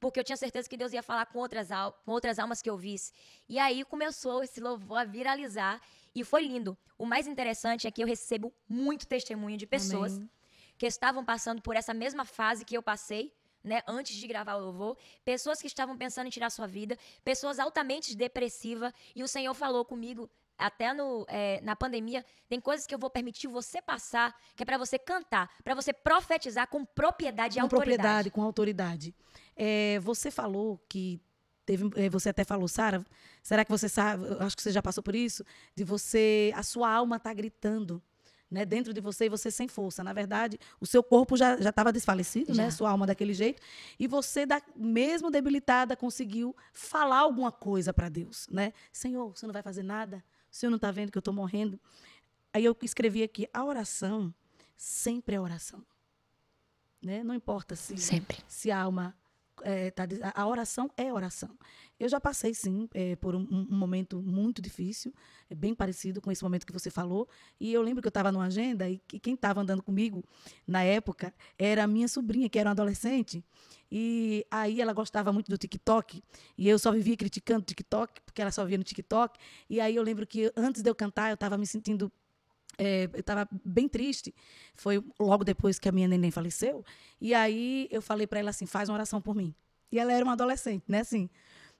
Porque 0.00 0.20
eu 0.20 0.24
tinha 0.24 0.36
certeza 0.36 0.68
que 0.68 0.76
Deus 0.76 0.92
ia 0.92 1.02
falar 1.02 1.26
com 1.26 1.38
outras, 1.38 1.68
com 2.04 2.12
outras 2.12 2.38
almas 2.38 2.62
que 2.62 2.70
eu 2.70 2.76
visse. 2.76 3.12
E 3.48 3.58
aí 3.58 3.84
começou 3.84 4.42
esse 4.42 4.60
louvor 4.60 4.98
a 4.98 5.04
viralizar 5.04 5.80
e 6.14 6.24
foi 6.24 6.46
lindo. 6.46 6.76
O 6.98 7.04
mais 7.04 7.26
interessante 7.26 7.86
é 7.86 7.90
que 7.90 8.02
eu 8.02 8.06
recebo 8.06 8.52
muito 8.68 9.06
testemunho 9.06 9.56
de 9.56 9.66
pessoas 9.66 10.16
Amém. 10.16 10.30
que 10.78 10.86
estavam 10.86 11.24
passando 11.24 11.60
por 11.60 11.76
essa 11.76 11.92
mesma 11.92 12.24
fase 12.24 12.64
que 12.64 12.76
eu 12.76 12.82
passei. 12.82 13.32
Né, 13.64 13.82
antes 13.88 14.14
de 14.14 14.28
gravar 14.28 14.54
o 14.54 14.60
louvor, 14.60 14.96
pessoas 15.24 15.60
que 15.60 15.66
estavam 15.66 15.98
pensando 15.98 16.28
em 16.28 16.30
tirar 16.30 16.50
sua 16.50 16.68
vida, 16.68 16.96
pessoas 17.24 17.58
altamente 17.58 18.14
depressivas, 18.14 18.92
e 19.12 19.24
o 19.24 19.26
Senhor 19.26 19.52
falou 19.54 19.84
comigo 19.84 20.30
até 20.58 20.92
no, 20.92 21.24
é, 21.28 21.60
na 21.62 21.76
pandemia, 21.76 22.24
tem 22.48 22.60
coisas 22.60 22.86
que 22.86 22.94
eu 22.94 22.98
vou 22.98 23.10
permitir 23.10 23.46
você 23.46 23.80
passar, 23.82 24.34
que 24.54 24.62
é 24.62 24.66
para 24.66 24.78
você 24.78 24.98
cantar, 24.98 25.50
para 25.62 25.74
você 25.74 25.92
profetizar 25.92 26.68
com 26.68 26.84
propriedade 26.84 27.58
e 27.58 27.60
com 27.60 27.64
autoridade. 27.64 27.90
Com 27.90 28.02
propriedade, 28.02 28.30
com 28.30 28.42
autoridade. 28.42 29.14
É, 29.54 29.98
você 30.00 30.30
falou 30.30 30.80
que 30.88 31.20
teve, 31.66 31.90
é, 31.96 32.08
você 32.08 32.30
até 32.30 32.44
falou, 32.44 32.68
Sara, 32.68 33.04
será 33.42 33.64
que 33.64 33.70
você 33.70 33.88
sabe? 33.88 34.24
Acho 34.40 34.56
que 34.56 34.62
você 34.62 34.70
já 34.70 34.80
passou 34.80 35.02
por 35.02 35.14
isso, 35.14 35.44
de 35.74 35.84
você, 35.84 36.52
a 36.54 36.62
sua 36.62 36.90
alma 36.90 37.18
tá 37.18 37.34
gritando. 37.34 38.02
Né, 38.48 38.64
dentro 38.64 38.94
de 38.94 39.00
você 39.00 39.24
e 39.24 39.28
você 39.28 39.50
sem 39.50 39.66
força. 39.66 40.04
Na 40.04 40.12
verdade, 40.12 40.56
o 40.80 40.86
seu 40.86 41.02
corpo 41.02 41.36
já 41.36 41.56
estava 41.56 41.92
desfalecido, 41.92 42.52
né, 42.52 42.54
já. 42.54 42.62
né? 42.62 42.70
Sua 42.70 42.90
alma 42.90 43.04
daquele 43.04 43.34
jeito. 43.34 43.60
E 43.98 44.06
você, 44.06 44.46
da, 44.46 44.62
mesmo 44.76 45.32
debilitada, 45.32 45.96
conseguiu 45.96 46.54
falar 46.72 47.18
alguma 47.18 47.50
coisa 47.50 47.92
para 47.92 48.08
Deus, 48.08 48.46
né? 48.48 48.72
Senhor, 48.92 49.36
você 49.36 49.46
não 49.46 49.52
vai 49.52 49.62
fazer 49.62 49.82
nada? 49.82 50.22
O 50.56 50.58
senhor 50.58 50.70
não 50.70 50.76
está 50.76 50.90
vendo 50.90 51.12
que 51.12 51.18
eu 51.18 51.20
estou 51.20 51.34
morrendo? 51.34 51.78
Aí 52.50 52.64
eu 52.64 52.74
escrevi 52.80 53.22
aqui, 53.22 53.46
a 53.52 53.62
oração 53.62 54.34
sempre 54.74 55.36
é 55.36 55.40
oração. 55.40 55.84
Né? 57.02 57.22
Não 57.22 57.34
importa 57.34 57.76
se, 57.76 57.94
sempre. 57.98 58.38
se 58.48 58.70
a 58.70 58.80
alma 58.80 59.14
é, 59.62 59.90
tá, 59.90 60.04
a 60.34 60.46
oração 60.46 60.90
é 60.96 61.12
oração. 61.12 61.50
Eu 61.98 62.08
já 62.08 62.20
passei, 62.20 62.52
sim, 62.52 62.88
é, 62.92 63.16
por 63.16 63.34
um, 63.34 63.46
um, 63.50 63.76
momento 63.76 64.20
muito 64.20 64.60
difícil, 64.60 65.14
é 65.48 65.54
bem 65.54 65.74
parecido 65.74 66.20
com 66.20 66.30
esse 66.30 66.42
momento 66.42 66.66
que 66.66 66.72
você 66.72 66.90
falou. 66.90 67.28
E 67.58 67.72
eu 67.72 67.80
lembro 67.80 68.02
que 68.02 68.06
eu 68.06 68.10
estava 68.10 68.30
numa 68.30 68.44
agenda 68.44 68.88
e 68.88 68.98
que 68.98 69.18
quem 69.18 69.34
estava 69.34 69.60
andando 69.60 69.82
comigo 69.82 70.22
na 70.66 70.82
época 70.82 71.32
era 71.58 71.84
a 71.84 71.86
minha 71.86 72.08
sobrinha, 72.08 72.48
que 72.48 72.58
era 72.58 72.68
uma 72.68 72.72
adolescente. 72.72 73.42
E 73.90 74.44
aí 74.50 74.80
ela 74.80 74.92
gostava 74.92 75.32
muito 75.32 75.48
do 75.48 75.56
TikTok. 75.56 76.22
E 76.58 76.68
eu 76.68 76.78
só 76.78 76.92
vivia 76.92 77.16
criticando 77.16 77.60
o 77.60 77.64
TikTok, 77.64 78.20
porque 78.22 78.42
ela 78.42 78.50
só 78.50 78.64
via 78.64 78.76
no 78.76 78.84
TikTok. 78.84 79.38
E 79.70 79.80
aí 79.80 79.96
eu 79.96 80.02
lembro 80.02 80.26
que 80.26 80.52
antes 80.56 80.82
de 80.82 80.90
eu 80.90 80.94
cantar, 80.94 81.30
eu 81.30 81.34
estava 81.34 81.56
me 81.56 81.66
sentindo 81.66 82.12
é, 82.78 83.08
eu 83.12 83.20
estava 83.20 83.48
bem 83.64 83.88
triste. 83.88 84.34
Foi 84.74 85.02
logo 85.18 85.44
depois 85.44 85.78
que 85.78 85.88
a 85.88 85.92
minha 85.92 86.08
neném 86.08 86.30
faleceu. 86.30 86.84
E 87.20 87.34
aí 87.34 87.88
eu 87.90 88.02
falei 88.02 88.26
para 88.26 88.38
ela 88.38 88.50
assim: 88.50 88.66
faz 88.66 88.88
uma 88.88 88.94
oração 88.94 89.20
por 89.20 89.34
mim. 89.34 89.54
E 89.90 89.98
ela 89.98 90.12
era 90.12 90.24
uma 90.24 90.32
adolescente, 90.32 90.84
né? 90.88 91.00
Assim, 91.00 91.30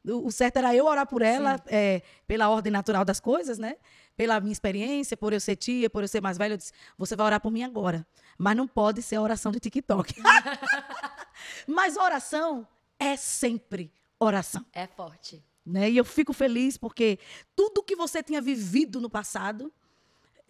o, 0.04 0.30
certo 0.30 0.58
era 0.58 0.74
eu 0.74 0.86
orar 0.86 1.06
por 1.06 1.20
ela, 1.20 1.60
é, 1.66 2.02
pela 2.26 2.48
ordem 2.48 2.72
natural 2.72 3.04
das 3.04 3.18
coisas, 3.18 3.58
né? 3.58 3.76
Pela 4.16 4.40
minha 4.40 4.52
experiência, 4.52 5.16
por 5.16 5.32
eu 5.32 5.40
ser 5.40 5.56
tia, 5.56 5.90
por 5.90 6.02
eu 6.02 6.08
ser 6.08 6.22
mais 6.22 6.38
velha. 6.38 6.54
Eu 6.54 6.58
disse: 6.58 6.72
você 6.96 7.16
vai 7.16 7.26
orar 7.26 7.40
por 7.40 7.50
mim 7.50 7.62
agora. 7.62 8.06
Mas 8.38 8.56
não 8.56 8.66
pode 8.68 9.02
ser 9.02 9.16
a 9.16 9.22
oração 9.22 9.50
do 9.50 9.58
TikTok. 9.58 10.14
Mas 11.66 11.96
oração 11.96 12.66
é 12.98 13.16
sempre 13.16 13.92
oração. 14.18 14.64
É 14.72 14.86
forte. 14.86 15.44
Né? 15.64 15.90
E 15.90 15.96
eu 15.96 16.04
fico 16.04 16.32
feliz 16.32 16.78
porque 16.78 17.18
tudo 17.54 17.82
que 17.82 17.96
você 17.96 18.22
tinha 18.22 18.40
vivido 18.40 19.00
no 19.00 19.10
passado 19.10 19.72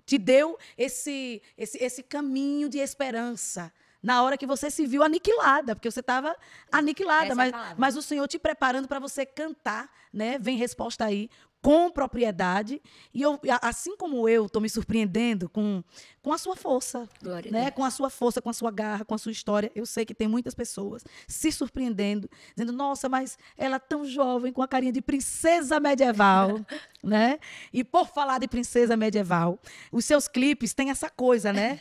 te 0.07 0.17
deu 0.17 0.57
esse, 0.79 1.43
esse, 1.59 1.77
esse 1.83 2.03
caminho 2.03 2.69
de 2.69 2.79
esperança 2.79 3.73
na 4.07 4.23
hora 4.23 4.39
que 4.39 4.47
você 4.47 4.71
se 4.71 4.87
viu 4.87 5.03
aniquilada, 5.03 5.75
porque 5.75 5.91
você 5.91 5.99
estava 5.99 6.37
aniquilada, 6.71 7.35
mas, 7.35 7.53
é 7.53 7.75
mas 7.77 7.97
o 7.97 8.03
Senhor 8.03 8.29
te 8.29 8.39
preparando 8.39 8.87
para 8.87 9.01
você 9.01 9.27
cantar, 9.27 9.91
né? 10.13 10.39
Vem 10.39 10.57
resposta 10.57 11.05
aí 11.05 11.29
com 11.61 11.91
propriedade. 11.91 12.81
E 13.13 13.21
eu, 13.23 13.41
assim 13.61 13.97
como 13.97 14.29
eu 14.29 14.47
estou 14.47 14.63
me 14.63 14.71
surpreendendo 14.71 15.49
com, 15.49 15.83
com 16.23 16.33
a 16.33 16.39
sua 16.39 16.55
força, 16.55 17.09
Glória 17.21 17.51
né? 17.51 17.73
com 17.73 17.85
a 17.85 17.91
sua 17.91 18.09
força, 18.09 18.41
com 18.41 18.49
a 18.49 18.53
sua 18.53 18.71
garra, 18.71 19.05
com 19.05 19.17
a 19.17 19.19
sua 19.19 19.33
história. 19.33 19.73
Eu 19.75 19.85
sei 19.85 20.05
que 20.05 20.15
tem 20.15 20.29
muitas 20.29 20.55
pessoas 20.55 21.05
se 21.27 21.51
surpreendendo, 21.51 22.31
dizendo, 22.55 22.73
nossa, 22.73 23.09
mas 23.09 23.37
ela 23.59 23.75
é 23.75 23.81
tão 23.81 24.05
jovem, 24.05 24.53
com 24.53 24.63
a 24.63 24.69
carinha 24.69 24.93
de 24.93 25.03
princesa 25.03 25.81
medieval. 25.81 26.61
né? 27.03 27.41
E 27.73 27.83
por 27.83 28.07
falar 28.07 28.39
de 28.39 28.47
princesa 28.47 28.97
medieval, 28.97 29.59
os 29.91 30.05
seus 30.05 30.29
clipes 30.29 30.73
têm 30.73 30.91
essa 30.91 31.11
coisa, 31.11 31.53
né? 31.53 31.81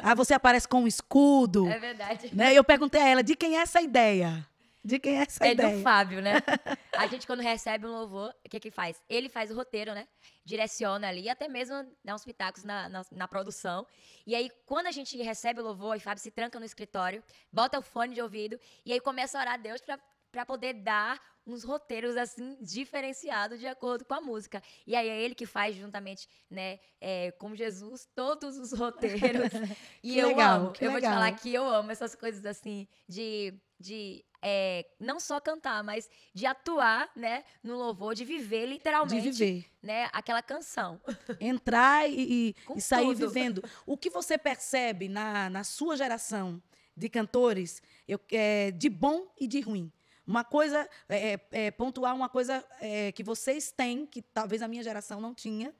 Aí 0.00 0.14
você 0.14 0.34
aparece 0.34 0.66
com 0.66 0.82
um 0.82 0.86
escudo. 0.86 1.68
É 1.68 1.78
verdade. 1.78 2.34
Né? 2.34 2.54
Eu 2.54 2.64
perguntei 2.64 3.00
a 3.00 3.08
ela, 3.08 3.22
de 3.22 3.36
quem 3.36 3.58
é 3.58 3.62
essa 3.62 3.80
ideia? 3.80 4.46
De 4.84 4.98
quem 4.98 5.18
é 5.18 5.22
essa 5.22 5.46
é 5.46 5.52
ideia? 5.52 5.68
É 5.68 5.76
do 5.76 5.82
Fábio, 5.82 6.20
né? 6.20 6.34
A 6.96 7.06
gente, 7.06 7.24
quando 7.24 7.40
recebe 7.40 7.86
um 7.86 7.92
louvor, 7.92 8.34
o 8.44 8.48
que 8.48 8.58
que 8.58 8.70
faz? 8.70 9.00
Ele 9.08 9.28
faz 9.28 9.50
o 9.50 9.54
roteiro, 9.54 9.94
né? 9.94 10.08
Direciona 10.44 11.08
ali, 11.08 11.28
até 11.28 11.46
mesmo 11.46 11.86
dá 12.04 12.14
uns 12.14 12.24
pitacos 12.24 12.64
na, 12.64 12.88
na, 12.88 13.02
na, 13.12 13.28
produção. 13.28 13.86
E 14.26 14.34
aí, 14.34 14.50
quando 14.66 14.88
a 14.88 14.90
gente 14.90 15.16
recebe 15.22 15.60
o 15.60 15.62
louvor, 15.62 15.96
o 15.96 16.00
Fábio 16.00 16.20
se 16.20 16.32
tranca 16.32 16.58
no 16.58 16.64
escritório, 16.64 17.22
bota 17.52 17.78
o 17.78 17.82
fone 17.82 18.12
de 18.12 18.20
ouvido 18.20 18.58
e 18.84 18.92
aí 18.92 19.00
começa 19.00 19.38
a 19.38 19.42
orar 19.42 19.54
a 19.54 19.56
Deus 19.56 19.80
para 19.80 20.00
poder 20.46 20.74
dar 20.74 21.20
uns 21.46 21.64
roteiros 21.64 22.16
assim 22.16 22.56
diferenciados 22.60 23.58
de 23.58 23.66
acordo 23.66 24.04
com 24.04 24.14
a 24.14 24.20
música. 24.20 24.62
E 24.86 24.94
aí 24.94 25.08
é 25.08 25.20
ele 25.20 25.34
que 25.34 25.46
faz 25.46 25.76
juntamente, 25.76 26.28
né, 26.50 26.78
é, 27.00 27.32
com 27.32 27.54
Jesus 27.54 28.08
todos 28.14 28.56
os 28.56 28.72
roteiros. 28.72 29.50
e 30.02 30.18
eu 30.18 30.28
legal, 30.28 30.60
amo. 30.60 30.72
eu 30.80 30.92
legal. 30.92 30.92
vou 30.92 31.00
te 31.00 31.06
falar 31.06 31.32
que 31.32 31.52
eu 31.52 31.66
amo 31.66 31.90
essas 31.90 32.14
coisas 32.14 32.44
assim 32.46 32.86
de 33.08 33.54
de 33.78 34.24
é, 34.40 34.86
não 34.98 35.18
só 35.18 35.40
cantar, 35.40 35.82
mas 35.82 36.08
de 36.32 36.46
atuar, 36.46 37.10
né, 37.16 37.44
no 37.62 37.76
louvor, 37.76 38.14
de 38.14 38.24
viver 38.24 38.66
literalmente, 38.66 39.20
de 39.20 39.30
viver, 39.30 39.66
né, 39.82 40.08
aquela 40.12 40.40
canção. 40.40 41.00
Entrar 41.40 42.08
e, 42.08 42.54
e 42.76 42.80
sair 42.80 43.14
vivendo. 43.14 43.62
O 43.84 43.96
que 43.96 44.08
você 44.08 44.38
percebe 44.38 45.08
na, 45.08 45.50
na 45.50 45.64
sua 45.64 45.96
geração 45.96 46.62
de 46.96 47.08
cantores, 47.08 47.82
eu, 48.06 48.20
é, 48.30 48.70
de 48.70 48.88
bom 48.88 49.26
e 49.38 49.48
de 49.48 49.60
ruim? 49.60 49.92
Uma 50.26 50.44
coisa, 50.44 50.88
é, 51.08 51.34
é, 51.34 51.40
é 51.50 51.70
pontuar 51.70 52.14
uma 52.14 52.28
coisa 52.28 52.64
é, 52.80 53.10
que 53.12 53.22
vocês 53.22 53.72
têm, 53.72 54.06
que 54.06 54.22
talvez 54.22 54.62
a 54.62 54.68
minha 54.68 54.82
geração 54.82 55.20
não 55.20 55.34
tinha, 55.34 55.74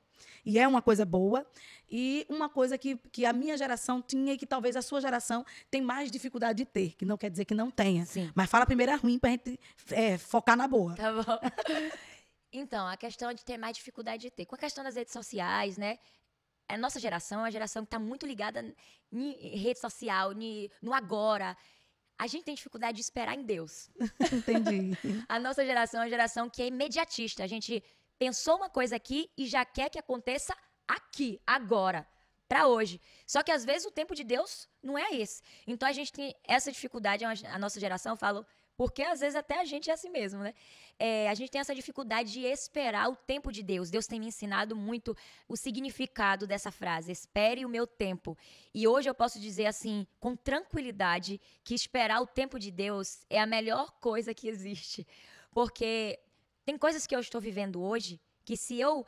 e 0.45 0.59
é 0.59 0.67
uma 0.67 0.81
coisa 0.81 1.05
boa. 1.05 1.45
E 1.89 2.25
uma 2.29 2.49
coisa 2.49 2.77
que, 2.77 2.97
que 3.11 3.25
a 3.25 3.33
minha 3.33 3.55
geração 3.55 4.01
tinha 4.01 4.33
e 4.33 4.37
que 4.37 4.45
talvez 4.45 4.75
a 4.75 4.81
sua 4.81 4.99
geração 4.99 5.45
tem 5.69 5.81
mais 5.81 6.09
dificuldade 6.09 6.57
de 6.57 6.65
ter, 6.65 6.95
que 6.95 7.05
não 7.05 7.17
quer 7.17 7.29
dizer 7.29 7.45
que 7.45 7.53
não 7.53 7.69
tenha. 7.69 8.05
Sim. 8.05 8.31
Mas 8.33 8.49
fala 8.49 8.65
primeiro 8.65 8.91
a 8.91 8.95
ruim 8.95 9.19
para 9.19 9.29
a 9.29 9.31
gente 9.33 9.59
é, 9.91 10.17
focar 10.17 10.57
na 10.57 10.67
boa. 10.67 10.95
Tá 10.95 11.11
bom. 11.13 11.23
então, 12.51 12.87
a 12.87 12.97
questão 12.97 13.31
de 13.33 13.45
ter 13.45 13.57
mais 13.57 13.77
dificuldade 13.77 14.23
de 14.23 14.31
ter. 14.31 14.45
Com 14.45 14.55
a 14.55 14.57
questão 14.57 14.83
das 14.83 14.95
redes 14.95 15.13
sociais, 15.13 15.77
né? 15.77 15.99
A 16.67 16.77
nossa 16.77 16.99
geração 16.99 17.39
é 17.39 17.43
uma 17.43 17.51
geração 17.51 17.83
que 17.83 17.87
está 17.87 17.99
muito 17.99 18.25
ligada 18.25 18.65
em 19.11 19.57
rede 19.57 19.79
social, 19.79 20.31
no 20.81 20.93
agora. 20.93 21.55
A 22.23 22.27
gente 22.27 22.45
tem 22.45 22.55
dificuldade 22.55 22.95
de 22.95 23.01
esperar 23.01 23.35
em 23.35 23.43
Deus. 23.43 23.89
Entendi. 24.31 24.97
a 25.27 25.37
nossa 25.41 25.65
geração 25.65 25.99
é 25.99 26.03
uma 26.05 26.09
geração 26.09 26.49
que 26.49 26.61
é 26.61 26.67
imediatista. 26.67 27.43
A 27.43 27.47
gente 27.47 27.83
pensou 28.17 28.55
uma 28.55 28.69
coisa 28.69 28.95
aqui 28.95 29.29
e 29.37 29.45
já 29.45 29.65
quer 29.65 29.89
que 29.89 29.99
aconteça 29.99 30.55
aqui, 30.87 31.41
agora, 31.45 32.07
para 32.47 32.65
hoje. 32.65 33.01
Só 33.27 33.43
que 33.43 33.51
às 33.51 33.65
vezes 33.65 33.85
o 33.85 33.91
tempo 33.91 34.15
de 34.15 34.23
Deus 34.23 34.69
não 34.81 34.97
é 34.97 35.13
esse. 35.13 35.41
Então 35.67 35.85
a 35.85 35.91
gente 35.91 36.13
tem 36.13 36.33
essa 36.45 36.71
dificuldade, 36.71 37.25
a 37.25 37.59
nossa 37.59 37.77
geração, 37.77 38.15
falo, 38.15 38.45
porque 38.77 39.03
às 39.03 39.19
vezes 39.19 39.35
até 39.35 39.59
a 39.59 39.65
gente 39.65 39.89
é 39.89 39.93
assim 39.93 40.09
mesmo, 40.09 40.39
né? 40.41 40.53
É, 40.99 41.27
a 41.29 41.33
gente 41.33 41.51
tem 41.51 41.59
essa 41.59 41.75
dificuldade 41.75 42.31
de 42.31 42.41
esperar 42.41 43.09
o 43.09 43.15
tempo 43.15 43.51
de 43.51 43.61
Deus. 43.63 43.89
Deus 43.89 44.07
tem 44.07 44.19
me 44.19 44.27
ensinado 44.27 44.75
muito 44.75 45.15
o 45.47 45.57
significado 45.57 46.47
dessa 46.47 46.71
frase: 46.71 47.11
espere 47.11 47.65
o 47.65 47.69
meu 47.69 47.85
tempo. 47.85 48.37
E 48.73 48.87
hoje 48.87 49.09
eu 49.09 49.15
posso 49.15 49.39
dizer 49.39 49.65
assim, 49.65 50.07
com 50.19 50.35
tranquilidade, 50.35 51.41
que 51.63 51.73
esperar 51.73 52.21
o 52.21 52.27
tempo 52.27 52.59
de 52.59 52.71
Deus 52.71 53.25
é 53.29 53.39
a 53.39 53.45
melhor 53.45 53.91
coisa 53.99 54.33
que 54.33 54.47
existe. 54.47 55.05
Porque 55.51 56.19
tem 56.65 56.77
coisas 56.77 57.05
que 57.05 57.15
eu 57.15 57.19
estou 57.19 57.41
vivendo 57.41 57.81
hoje 57.81 58.19
que 58.45 58.57
se 58.57 58.79
eu 58.79 59.05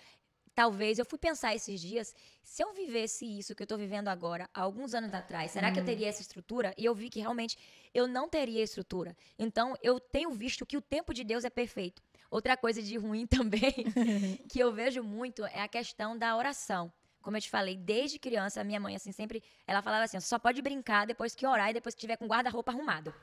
talvez, 0.55 0.97
eu 0.97 1.05
fui 1.05 1.19
pensar 1.19 1.53
esses 1.53 1.79
dias, 1.81 2.15
se 2.41 2.63
eu 2.63 2.73
vivesse 2.73 3.25
isso 3.25 3.53
que 3.53 3.61
eu 3.61 3.67
tô 3.67 3.77
vivendo 3.77 4.07
agora, 4.07 4.49
há 4.53 4.61
alguns 4.61 4.93
anos 4.93 5.13
atrás, 5.13 5.51
será 5.51 5.71
que 5.71 5.79
eu 5.79 5.83
teria 5.85 6.07
essa 6.07 6.21
estrutura? 6.21 6.73
E 6.77 6.85
eu 6.85 6.95
vi 6.95 7.09
que 7.09 7.19
realmente 7.19 7.57
eu 7.93 8.07
não 8.07 8.29
teria 8.29 8.63
estrutura. 8.63 9.15
Então, 9.37 9.77
eu 9.83 9.99
tenho 9.99 10.31
visto 10.31 10.65
que 10.65 10.77
o 10.77 10.81
tempo 10.81 11.13
de 11.13 11.23
Deus 11.23 11.43
é 11.43 11.49
perfeito. 11.49 12.01
Outra 12.31 12.55
coisa 12.55 12.81
de 12.81 12.97
ruim 12.97 13.27
também, 13.27 13.73
que 14.49 14.59
eu 14.59 14.71
vejo 14.71 15.03
muito, 15.03 15.45
é 15.45 15.61
a 15.61 15.67
questão 15.67 16.17
da 16.17 16.35
oração. 16.37 16.91
Como 17.21 17.35
eu 17.35 17.41
te 17.41 17.49
falei, 17.49 17.75
desde 17.75 18.17
criança, 18.17 18.61
a 18.61 18.63
minha 18.63 18.79
mãe, 18.79 18.95
assim, 18.95 19.11
sempre, 19.11 19.43
ela 19.67 19.81
falava 19.81 20.05
assim, 20.05 20.19
só 20.19 20.39
pode 20.39 20.61
brincar 20.61 21.05
depois 21.05 21.35
que 21.35 21.45
orar 21.45 21.71
e 21.71 21.73
depois 21.73 21.93
que 21.93 22.01
tiver 22.01 22.15
com 22.15 22.27
guarda-roupa 22.27 22.71
arrumado. 22.71 23.13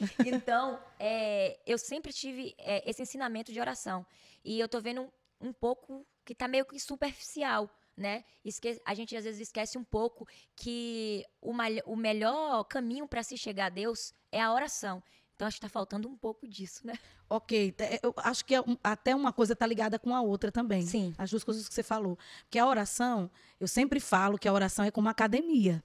Então, 0.26 0.80
é, 0.98 1.58
eu 1.66 1.76
sempre 1.76 2.10
tive 2.10 2.54
é, 2.56 2.88
esse 2.88 3.02
ensinamento 3.02 3.52
de 3.52 3.60
oração. 3.60 4.06
E 4.42 4.58
eu 4.58 4.66
tô 4.66 4.80
vendo 4.80 5.02
um, 5.02 5.48
um 5.48 5.52
pouco 5.52 6.06
que 6.24 6.34
tá 6.34 6.46
meio 6.46 6.64
que 6.64 6.78
superficial, 6.78 7.70
né? 7.96 8.24
Esque 8.44 8.80
a 8.84 8.94
gente 8.94 9.16
às 9.16 9.24
vezes 9.24 9.40
esquece 9.40 9.76
um 9.76 9.84
pouco 9.84 10.26
que 10.56 11.24
o, 11.40 11.52
o 11.86 11.96
melhor 11.96 12.64
caminho 12.64 13.06
para 13.06 13.22
se 13.22 13.36
chegar 13.36 13.66
a 13.66 13.70
Deus 13.70 14.14
é 14.32 14.40
a 14.40 14.52
oração. 14.52 15.02
Então 15.34 15.48
acho 15.48 15.58
que 15.58 15.66
está 15.66 15.72
faltando 15.72 16.06
um 16.06 16.16
pouco 16.16 16.46
disso, 16.46 16.86
né? 16.86 16.92
Ok, 17.28 17.74
eu 18.02 18.12
acho 18.18 18.44
que 18.44 18.54
é 18.54 18.58
até 18.84 19.14
uma 19.14 19.32
coisa 19.32 19.54
está 19.54 19.66
ligada 19.66 19.98
com 19.98 20.14
a 20.14 20.20
outra 20.20 20.52
também. 20.52 20.82
Sim. 20.82 21.14
As 21.16 21.30
duas 21.30 21.42
coisas 21.42 21.66
que 21.66 21.74
você 21.74 21.82
falou. 21.82 22.18
Porque 22.42 22.58
a 22.58 22.66
oração, 22.66 23.30
eu 23.58 23.66
sempre 23.66 24.00
falo 24.00 24.38
que 24.38 24.46
a 24.46 24.52
oração 24.52 24.84
é 24.84 24.90
como 24.90 25.06
uma 25.06 25.12
academia, 25.12 25.82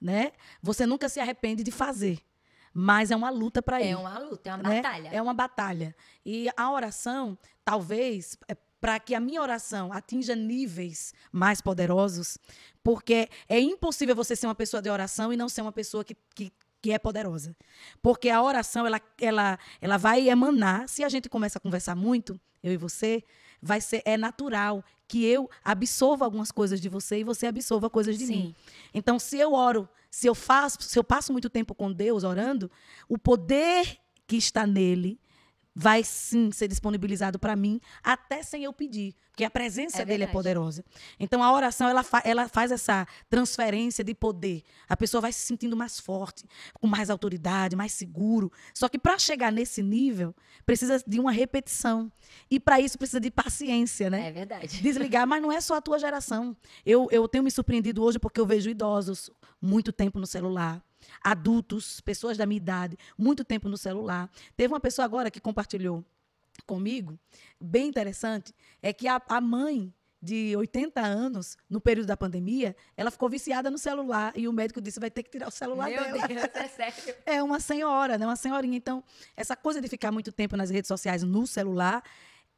né? 0.00 0.32
Você 0.60 0.86
nunca 0.86 1.08
se 1.08 1.20
arrepende 1.20 1.62
de 1.62 1.70
fazer 1.70 2.20
mas 2.76 3.12
é 3.12 3.16
uma 3.16 3.30
luta 3.30 3.62
para 3.62 3.80
ir. 3.80 3.90
É 3.90 3.96
uma 3.96 4.18
luta, 4.18 4.50
é 4.50 4.54
uma 4.54 4.68
né? 4.68 4.82
batalha. 4.82 5.08
É 5.12 5.22
uma 5.22 5.32
batalha. 5.32 5.96
E 6.26 6.48
a 6.56 6.72
oração, 6.72 7.38
talvez, 7.64 8.36
é 8.48 8.56
para 8.84 9.00
que 9.00 9.14
a 9.14 9.20
minha 9.20 9.40
oração 9.40 9.90
atinja 9.90 10.36
níveis 10.36 11.14
mais 11.32 11.58
poderosos, 11.62 12.36
porque 12.82 13.30
é 13.48 13.58
impossível 13.58 14.14
você 14.14 14.36
ser 14.36 14.46
uma 14.46 14.54
pessoa 14.54 14.82
de 14.82 14.90
oração 14.90 15.32
e 15.32 15.38
não 15.38 15.48
ser 15.48 15.62
uma 15.62 15.72
pessoa 15.72 16.04
que, 16.04 16.14
que, 16.34 16.52
que 16.82 16.92
é 16.92 16.98
poderosa. 16.98 17.56
Porque 18.02 18.28
a 18.28 18.42
oração, 18.42 18.86
ela, 18.86 19.00
ela, 19.18 19.58
ela 19.80 19.96
vai 19.96 20.28
emanar, 20.28 20.86
se 20.86 21.02
a 21.02 21.08
gente 21.08 21.30
começa 21.30 21.56
a 21.56 21.62
conversar 21.62 21.94
muito, 21.94 22.38
eu 22.62 22.74
e 22.74 22.76
você, 22.76 23.24
vai 23.62 23.80
ser 23.80 24.02
é 24.04 24.18
natural 24.18 24.84
que 25.08 25.24
eu 25.24 25.48
absorva 25.64 26.26
algumas 26.26 26.52
coisas 26.52 26.78
de 26.78 26.90
você 26.90 27.20
e 27.20 27.24
você 27.24 27.46
absorva 27.46 27.88
coisas 27.88 28.18
de 28.18 28.26
Sim. 28.26 28.36
mim. 28.36 28.54
Então, 28.92 29.18
se 29.18 29.38
eu 29.38 29.54
oro 29.54 29.88
se 30.10 30.28
eu 30.28 30.34
faço, 30.34 30.76
se 30.82 30.98
eu 30.98 31.02
passo 31.02 31.32
muito 31.32 31.48
tempo 31.48 31.74
com 31.74 31.90
Deus 31.90 32.22
orando, 32.22 32.70
o 33.08 33.16
poder 33.16 33.98
que 34.26 34.36
está 34.36 34.66
nele 34.66 35.18
vai 35.74 36.04
sim 36.04 36.52
ser 36.52 36.68
disponibilizado 36.68 37.38
para 37.38 37.56
mim, 37.56 37.80
até 38.02 38.42
sem 38.42 38.64
eu 38.64 38.72
pedir, 38.72 39.14
porque 39.30 39.42
a 39.42 39.50
presença 39.50 40.02
é 40.02 40.04
dele 40.04 40.24
é 40.24 40.26
poderosa. 40.28 40.84
Então 41.18 41.42
a 41.42 41.52
oração 41.52 41.88
ela, 41.88 42.04
fa 42.04 42.22
ela 42.24 42.48
faz 42.48 42.70
essa 42.70 43.06
transferência 43.28 44.04
de 44.04 44.14
poder. 44.14 44.62
A 44.88 44.96
pessoa 44.96 45.20
vai 45.20 45.32
se 45.32 45.40
sentindo 45.40 45.76
mais 45.76 45.98
forte, 45.98 46.44
com 46.74 46.86
mais 46.86 47.10
autoridade, 47.10 47.74
mais 47.74 47.92
seguro. 47.92 48.52
Só 48.72 48.88
que 48.88 48.98
para 48.98 49.18
chegar 49.18 49.50
nesse 49.50 49.82
nível, 49.82 50.34
precisa 50.64 51.02
de 51.04 51.18
uma 51.18 51.32
repetição. 51.32 52.12
E 52.48 52.60
para 52.60 52.80
isso 52.80 52.96
precisa 52.96 53.20
de 53.20 53.30
paciência, 53.30 54.08
né? 54.08 54.28
É 54.28 54.32
verdade. 54.32 54.80
Desligar, 54.80 55.26
mas 55.26 55.42
não 55.42 55.50
é 55.50 55.60
só 55.60 55.74
a 55.74 55.80
tua 55.80 55.98
geração. 55.98 56.56
Eu, 56.86 57.08
eu 57.10 57.26
tenho 57.26 57.42
me 57.42 57.50
surpreendido 57.50 58.02
hoje 58.04 58.20
porque 58.20 58.40
eu 58.40 58.46
vejo 58.46 58.70
idosos 58.70 59.30
muito 59.60 59.92
tempo 59.92 60.20
no 60.20 60.26
celular 60.26 60.80
adultos, 61.22 62.00
pessoas 62.00 62.36
da 62.36 62.46
minha 62.46 62.58
idade, 62.58 62.96
muito 63.16 63.44
tempo 63.44 63.68
no 63.68 63.76
celular. 63.76 64.30
Teve 64.56 64.72
uma 64.72 64.80
pessoa 64.80 65.04
agora 65.04 65.30
que 65.30 65.40
compartilhou 65.40 66.04
comigo, 66.66 67.18
bem 67.60 67.88
interessante, 67.88 68.54
é 68.80 68.92
que 68.92 69.08
a, 69.08 69.20
a 69.28 69.40
mãe 69.40 69.92
de 70.24 70.56
80 70.56 71.02
anos, 71.02 71.58
no 71.68 71.80
período 71.82 72.06
da 72.06 72.16
pandemia, 72.16 72.74
ela 72.96 73.10
ficou 73.10 73.28
viciada 73.28 73.70
no 73.70 73.76
celular 73.76 74.32
e 74.34 74.48
o 74.48 74.52
médico 74.52 74.80
disse 74.80 74.98
vai 74.98 75.10
ter 75.10 75.22
que 75.22 75.30
tirar 75.30 75.48
o 75.48 75.50
celular 75.50 75.90
Meu 75.90 76.02
dela. 76.02 76.26
Deus, 76.26 76.42
é 76.54 76.68
sério. 76.68 77.14
É 77.26 77.42
uma 77.42 77.60
senhora, 77.60 78.16
né? 78.16 78.24
Uma 78.24 78.34
senhorinha. 78.34 78.76
Então, 78.76 79.04
essa 79.36 79.54
coisa 79.54 79.82
de 79.82 79.88
ficar 79.88 80.10
muito 80.10 80.32
tempo 80.32 80.56
nas 80.56 80.70
redes 80.70 80.88
sociais 80.88 81.22
no 81.22 81.46
celular 81.46 82.02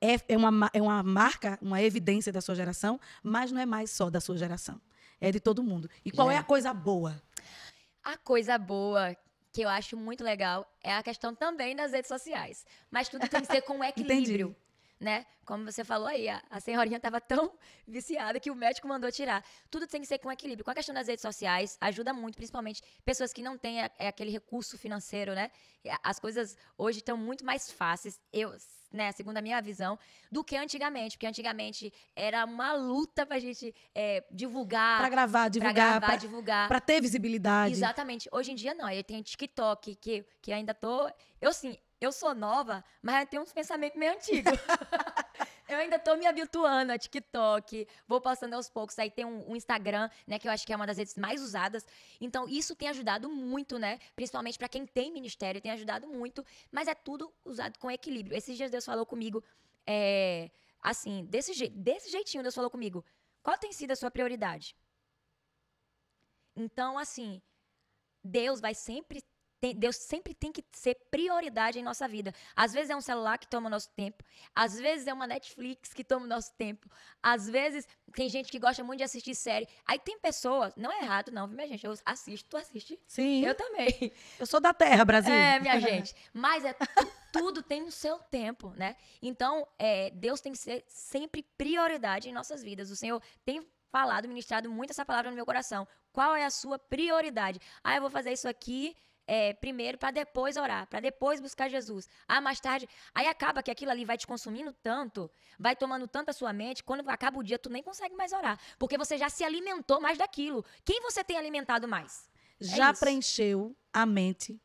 é, 0.01 0.15
é, 0.29 0.37
uma, 0.37 0.71
é 0.73 0.81
uma 0.81 1.03
marca, 1.03 1.59
uma 1.61 1.83
evidência 1.83 2.33
da 2.33 2.41
sua 2.41 2.55
geração, 2.55 3.01
mas 3.21 3.51
não 3.51 3.61
é 3.61 3.67
mais 3.67 3.91
só 3.91 4.09
da 4.09 4.21
sua 4.21 4.37
geração. 4.37 4.81
É 5.21 5.33
de 5.33 5.41
todo 5.41 5.61
mundo. 5.63 5.91
E 6.05 6.11
qual 6.13 6.31
é 6.31 6.37
a 6.37 6.45
coisa 6.45 6.73
boa? 6.73 7.21
A 8.07 8.17
coisa 8.17 8.57
boa 8.57 9.17
que 9.53 9.63
eu 9.63 9.69
acho 9.69 9.97
muito 9.97 10.23
legal 10.23 10.65
é 10.81 10.95
a 10.95 11.03
questão 11.03 11.35
também 11.35 11.75
das 11.75 11.91
redes 11.91 12.07
sociais. 12.07 12.65
Mas 12.89 13.09
tudo 13.09 13.29
tem 13.29 13.41
que 13.41 13.49
ser 13.49 13.63
com 13.63 13.83
equilíbrio. 13.83 14.55
Né? 14.99 15.27
Como 15.45 15.65
você 15.65 15.85
falou 15.85 16.09
aí, 16.09 16.29
a, 16.29 16.43
a 16.51 16.59
senhorinha 16.59 16.97
estava 16.97 17.21
tão 17.21 17.53
viciada 17.87 18.41
que 18.41 18.51
o 18.51 18.55
médico 18.55 18.89
mandou 18.89 19.11
tirar. 19.13 19.45
Tudo 19.71 19.87
tem 19.87 20.01
que 20.01 20.07
ser 20.07 20.19
com 20.19 20.33
equilíbrio. 20.33 20.65
Com 20.65 20.71
a 20.71 20.75
questão 20.75 20.95
das 20.95 21.07
redes 21.07 21.23
sociais, 21.23 21.77
ajuda 21.81 22.13
muito, 22.13 22.37
principalmente 22.37 22.83
pessoas 23.05 23.33
que 23.33 23.43
não 23.43 23.57
têm 23.57 23.83
a, 23.83 23.91
é 23.99 24.09
aquele 24.09 24.31
recurso 24.31 24.77
financeiro, 24.79 25.35
né? 25.35 25.51
As 26.03 26.19
coisas 26.19 26.57
hoje 26.77 26.99
estão 26.99 27.17
muito 27.17 27.45
mais 27.45 27.71
fáceis. 27.71 28.19
Eu, 28.33 28.53
né, 28.91 29.13
segundo 29.13 29.37
a 29.37 29.43
minha 29.43 29.61
visão, 29.61 29.99
do 30.33 30.43
que 30.43 30.57
antigamente. 30.57 31.17
Porque 31.17 31.27
antigamente 31.27 31.93
era 32.17 32.45
uma 32.45 32.73
luta 32.73 33.25
pra 33.25 33.39
gente 33.39 33.75
é, 33.95 34.25
divulgar. 34.31 34.99
Pra 34.99 35.09
gravar, 35.09 35.49
divulgar. 35.49 35.75
Pra 35.75 35.91
gravar, 35.91 36.07
pra, 36.07 36.17
divulgar. 36.17 36.69
Pra 36.69 36.81
ter 36.81 37.01
visibilidade. 37.01 37.75
Exatamente. 37.75 38.29
Hoje 38.33 38.51
em 38.51 38.55
dia, 38.55 38.75
não. 38.75 38.89
Eu 38.91 39.05
tenho 39.05 39.23
TikTok, 39.23 39.95
que, 39.97 40.25
que 40.43 40.53
ainda 40.53 40.75
tô. 40.75 41.09
Eu, 41.41 41.53
sim, 41.53 41.77
eu 42.01 42.13
sou 42.13 42.35
nova, 42.35 42.85
mas 43.01 43.21
eu 43.21 43.27
tenho 43.27 43.43
uns 43.43 43.53
pensamentos 43.53 43.99
meio 43.99 44.13
antigos. 44.13 44.53
eu 45.69 45.79
ainda 45.79 45.99
tô 45.99 46.15
me 46.17 46.27
habituando 46.27 46.93
a 46.93 46.99
TikTok, 46.99 47.89
vou 48.07 48.21
passando 48.21 48.55
aos 48.55 48.69
poucos. 48.69 48.99
Aí 48.99 49.11
tem 49.11 49.25
um, 49.25 49.51
um, 49.51 49.57
Instagram, 49.57 50.11
né, 50.27 50.39
que 50.39 50.47
eu 50.47 50.53
acho 50.53 50.67
que 50.67 50.73
é 50.73 50.77
uma 50.77 50.87
das 50.87 50.99
redes 50.99 51.17
mais 51.17 51.43
usadas. 51.43 51.87
Então, 52.21 52.49
isso 52.49 52.77
tem 52.77 52.89
ajudado 52.89 53.29
muito, 53.31 53.79
né? 53.79 53.99
Principalmente 54.15 54.59
para 54.59 54.69
quem 54.69 54.87
tem 54.87 55.11
ministério, 55.11 55.61
tem 55.61 55.73
ajudado 55.73 56.07
muito. 56.07 56.45
Mas 56.71 56.87
é 56.87 56.95
tudo 56.95 57.33
usado 57.45 57.79
com 57.79 57.91
equilíbrio. 57.91 58.37
Esses 58.37 58.57
dias 58.57 58.71
Deus 58.71 58.85
falou 58.85 59.07
comigo, 59.07 59.43
é, 59.87 60.51
assim, 60.83 61.25
desse, 61.25 61.55
je 61.55 61.69
desse 61.69 62.11
jeitinho, 62.11 62.43
Deus 62.43 62.55
falou 62.55 62.71
comigo: 62.71 63.05
qual 63.43 63.57
tem 63.57 63.73
sido 63.73 63.93
a 63.93 63.97
sua 63.97 64.11
prioridade? 64.11 64.77
Então, 66.55 66.99
assim, 66.99 67.41
Deus 68.23 68.61
vai 68.61 68.75
sempre 68.75 69.23
tem, 69.61 69.75
Deus 69.75 69.97
sempre 69.97 70.35
tem 70.35 70.53
que 70.53 70.65
ser 70.73 70.95
prioridade 71.11 71.79
em 71.79 71.83
nossa 71.83 72.07
vida. 72.07 72.33
Às 72.55 72.73
vezes 72.73 72.91
é 72.91 72.97
um 72.97 73.01
celular 73.01 73.39
que 73.39 73.47
toma 73.47 73.69
o 73.69 73.71
nosso 73.71 73.91
tempo, 73.91 74.23
às 74.55 74.79
vezes 74.79 75.07
é 75.07 75.13
uma 75.13 75.27
Netflix 75.27 75.93
que 75.93 76.05
toma 76.05 76.27
o 76.27 76.29
nosso 76.29 76.53
tempo, 76.55 76.89
às 77.23 77.49
vezes 77.49 77.87
tem 78.15 78.29
gente 78.29 78.51
que 78.51 78.59
gosta 78.59 78.85
muito 78.85 78.99
de 78.99 79.05
assistir 79.05 79.35
série. 79.35 79.69
Aí 79.87 79.99
tem 79.99 80.19
pessoas, 80.19 80.75
não 80.77 80.93
é 80.93 81.03
errado 81.03 81.31
não, 81.31 81.47
minha 81.47 81.67
gente, 81.67 81.85
eu 81.85 81.95
assisto, 82.05 82.49
tu 82.49 82.57
assiste? 82.57 82.99
Sim. 83.07 83.45
Eu 83.45 83.55
também. 83.55 83.87
Eu 84.39 84.47
sou 84.47 84.61
da 84.61 84.73
terra, 84.75 85.05
Brasil. 85.05 85.33
É, 85.33 85.59
minha 85.59 85.79
gente. 85.81 86.15
Mas 86.33 86.65
é 86.65 86.75
tudo 87.33 87.63
tem 87.63 87.83
o 87.83 87.93
seu 87.93 88.19
tempo, 88.19 88.71
né? 88.77 88.97
Então, 89.21 89.67
é, 89.79 90.11
Deus 90.11 90.41
tem 90.41 90.53
que 90.53 90.59
ser 90.59 90.85
sempre 90.89 91.43
prioridade 91.43 92.29
em 92.29 92.33
nossas 92.33 92.63
vidas. 92.63 92.91
O 92.91 92.97
Senhor 92.97 93.23
tem 93.45 93.67
falado, 93.91 94.29
ministrado 94.29 94.71
muito 94.71 94.91
essa 94.91 95.05
palavra 95.05 95.31
no 95.31 95.37
meu 95.37 95.47
coração. 95.47 95.87
Qual 96.13 96.35
é 96.35 96.45
a 96.45 96.51
sua 96.51 96.79
prioridade? 96.79 97.61
Ah, 97.83 97.97
eu 97.97 98.01
vou 98.01 98.11
fazer 98.11 98.33
isso 98.33 98.49
aqui 98.49 98.97
é, 99.27 99.53
primeiro 99.55 99.99
para 99.99 100.11
depois 100.11 100.57
orar, 100.57 100.87
para 100.87 101.01
depois 101.01 101.41
buscar 101.41 101.69
Jesus. 101.69 102.09
Ah, 102.29 102.41
mais 102.41 102.61
tarde. 102.61 102.89
Aí 103.15 103.27
acaba 103.27 103.63
que 103.63 103.71
aquilo 103.71 103.91
ali 103.91 104.05
vai 104.05 104.17
te 104.17 104.27
consumindo 104.27 104.73
tanto, 104.73 105.31
vai 105.59 105.75
tomando 105.75 106.07
tanto 106.07 106.31
a 106.31 106.33
sua 106.33 106.53
mente, 106.53 106.85
quando 106.85 107.09
acaba 107.09 107.39
o 107.39 107.43
dia, 107.43 107.59
tu 107.59 107.69
nem 107.69 107.83
consegue 107.83 108.15
mais 108.15 108.33
orar. 108.33 108.59
Porque 108.79 108.97
você 108.97 109.19
já 109.19 109.29
se 109.29 109.43
alimentou 109.43 110.01
mais 110.01 110.17
daquilo. 110.17 110.65
Quem 110.85 111.01
você 111.01 111.25
tem 111.25 111.37
alimentado 111.37 111.89
mais? 111.89 112.31
É 112.61 112.65
já 112.65 112.95
preencheu 112.95 113.77
a 113.93 114.07
mente 114.07 114.61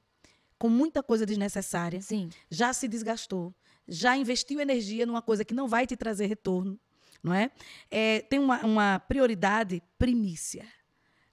com 0.58 0.70
muita 0.70 1.02
coisa 1.02 1.26
desnecessária. 1.26 2.02
Sim. 2.02 2.30
Já 2.50 2.72
se 2.72 2.88
desgastou. 2.88 3.54
Já 3.88 4.16
investiu 4.16 4.60
energia 4.60 5.06
numa 5.06 5.22
coisa 5.22 5.44
que 5.44 5.54
não 5.54 5.68
vai 5.68 5.88
te 5.88 5.98
trazer 5.98 6.28
retorno. 6.28 6.80
Não 7.24 7.34
é? 7.34 7.52
é 7.90 8.22
tem 8.22 8.40
uma, 8.40 8.64
uma 8.66 9.00
prioridade 9.00 9.82
primícia. 9.98 10.66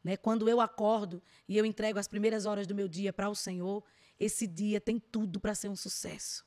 Né? 0.08 0.16
Quando 0.16 0.48
eu 0.48 0.58
acordo 0.58 1.22
e 1.46 1.58
eu 1.58 1.66
entrego 1.66 1.98
as 1.98 2.08
primeiras 2.08 2.46
horas 2.46 2.66
do 2.66 2.74
meu 2.74 2.88
dia 2.88 3.12
para 3.12 3.28
o 3.28 3.34
Senhor, 3.34 3.84
esse 4.18 4.46
dia 4.46 4.80
tem 4.80 4.98
tudo 4.98 5.38
para 5.38 5.54
ser 5.54 5.68
um 5.68 5.76
sucesso. 5.76 6.46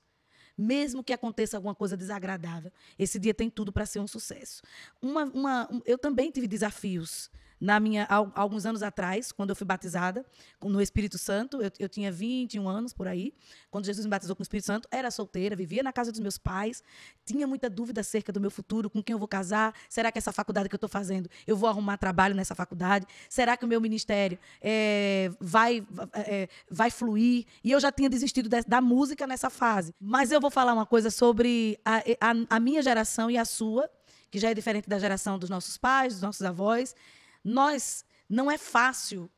Mesmo 0.58 1.04
que 1.04 1.14
aconteça 1.14 1.58
alguma 1.58 1.76
coisa 1.76 1.96
desagradável, 1.96 2.72
esse 2.98 3.20
dia 3.20 3.36
tem 3.36 3.52
tudo 3.52 3.72
para 3.72 3.86
ser 3.86 4.00
um 4.00 4.08
sucesso. 4.08 4.64
Uma, 5.00 5.26
uma, 5.26 5.70
eu 5.86 5.96
também 5.96 6.32
tive 6.32 6.48
desafios 6.48 7.30
na 7.62 7.80
minha 7.80 8.08
alguns 8.34 8.66
anos 8.66 8.82
atrás, 8.82 9.32
quando 9.32 9.52
eu 9.52 9.56
fui 9.56 9.66
batizada 9.68 10.26
no 10.60 10.82
Espírito 10.82 11.20
Santo, 11.20 11.62
eu, 11.62 11.72
eu 11.78 11.88
tinha 11.88 12.12
21 12.12 12.68
anos 12.68 12.92
por 12.92 13.08
aí, 13.08 13.34
quando 13.70 13.86
Jesus 13.86 14.04
me 14.04 14.10
batizou 14.10 14.36
com 14.36 14.42
o 14.42 14.44
Espírito 14.44 14.66
Santo, 14.66 14.88
era 14.90 15.12
solteira, 15.12 15.56
vivia 15.56 15.84
na 15.84 15.94
casa 15.94 16.12
dos 16.12 16.20
meus 16.20 16.40
pais, 16.40 16.84
tinha 17.24 17.46
muita 17.46 17.70
dúvida 17.70 18.02
acerca 18.02 18.32
do 18.32 18.42
meu 18.42 18.50
futuro, 18.50 18.90
com 18.90 19.04
quem 19.04 19.14
eu 19.14 19.20
vou 19.20 19.28
casar, 19.28 19.76
será 19.88 20.12
que 20.12 20.18
essa 20.18 20.32
faculdade 20.32 20.68
que 20.68 20.74
eu 20.74 20.78
estou 20.78 20.90
fazendo, 20.90 21.30
eu 21.46 21.56
vou 21.56 21.70
arrumar 21.70 21.98
trabalho 21.98 22.34
nessa 22.34 22.56
faculdade, 22.56 23.06
será 23.30 23.56
que 23.56 23.64
o 23.64 23.68
meu 23.68 23.80
ministério 23.80 24.40
é, 24.60 25.30
vai, 25.40 25.86
é, 26.14 26.50
vai 26.70 26.90
fluir? 26.90 27.46
E 27.64 27.70
eu 27.70 27.80
já 27.80 27.92
tinha 27.92 28.10
desistido 28.10 28.50
de, 28.50 28.64
da 28.64 28.82
música 28.82 29.28
nessa 29.28 29.52
fase. 29.52 29.94
Mas 30.02 30.32
eu 30.32 30.42
vou 30.42 30.50
falar 30.50 30.74
uma 30.74 30.86
coisa 30.86 31.12
sobre 31.12 31.80
a, 31.86 31.98
a, 31.98 32.56
a 32.56 32.60
minha 32.60 32.82
geração 32.82 33.30
e 33.30 33.38
a 33.38 33.46
sua, 33.46 33.88
que 34.32 34.40
já 34.40 34.50
é 34.50 34.54
diferente 34.54 34.90
da 34.90 34.98
geração 34.98 35.38
dos 35.38 35.50
nossos 35.50 35.78
pais, 35.78 36.14
dos 36.14 36.22
nossos 36.22 36.42
avós. 36.42 36.96
Nós 37.44 38.06
não 38.30 38.50
é 38.50 38.58
fácil 38.58 39.30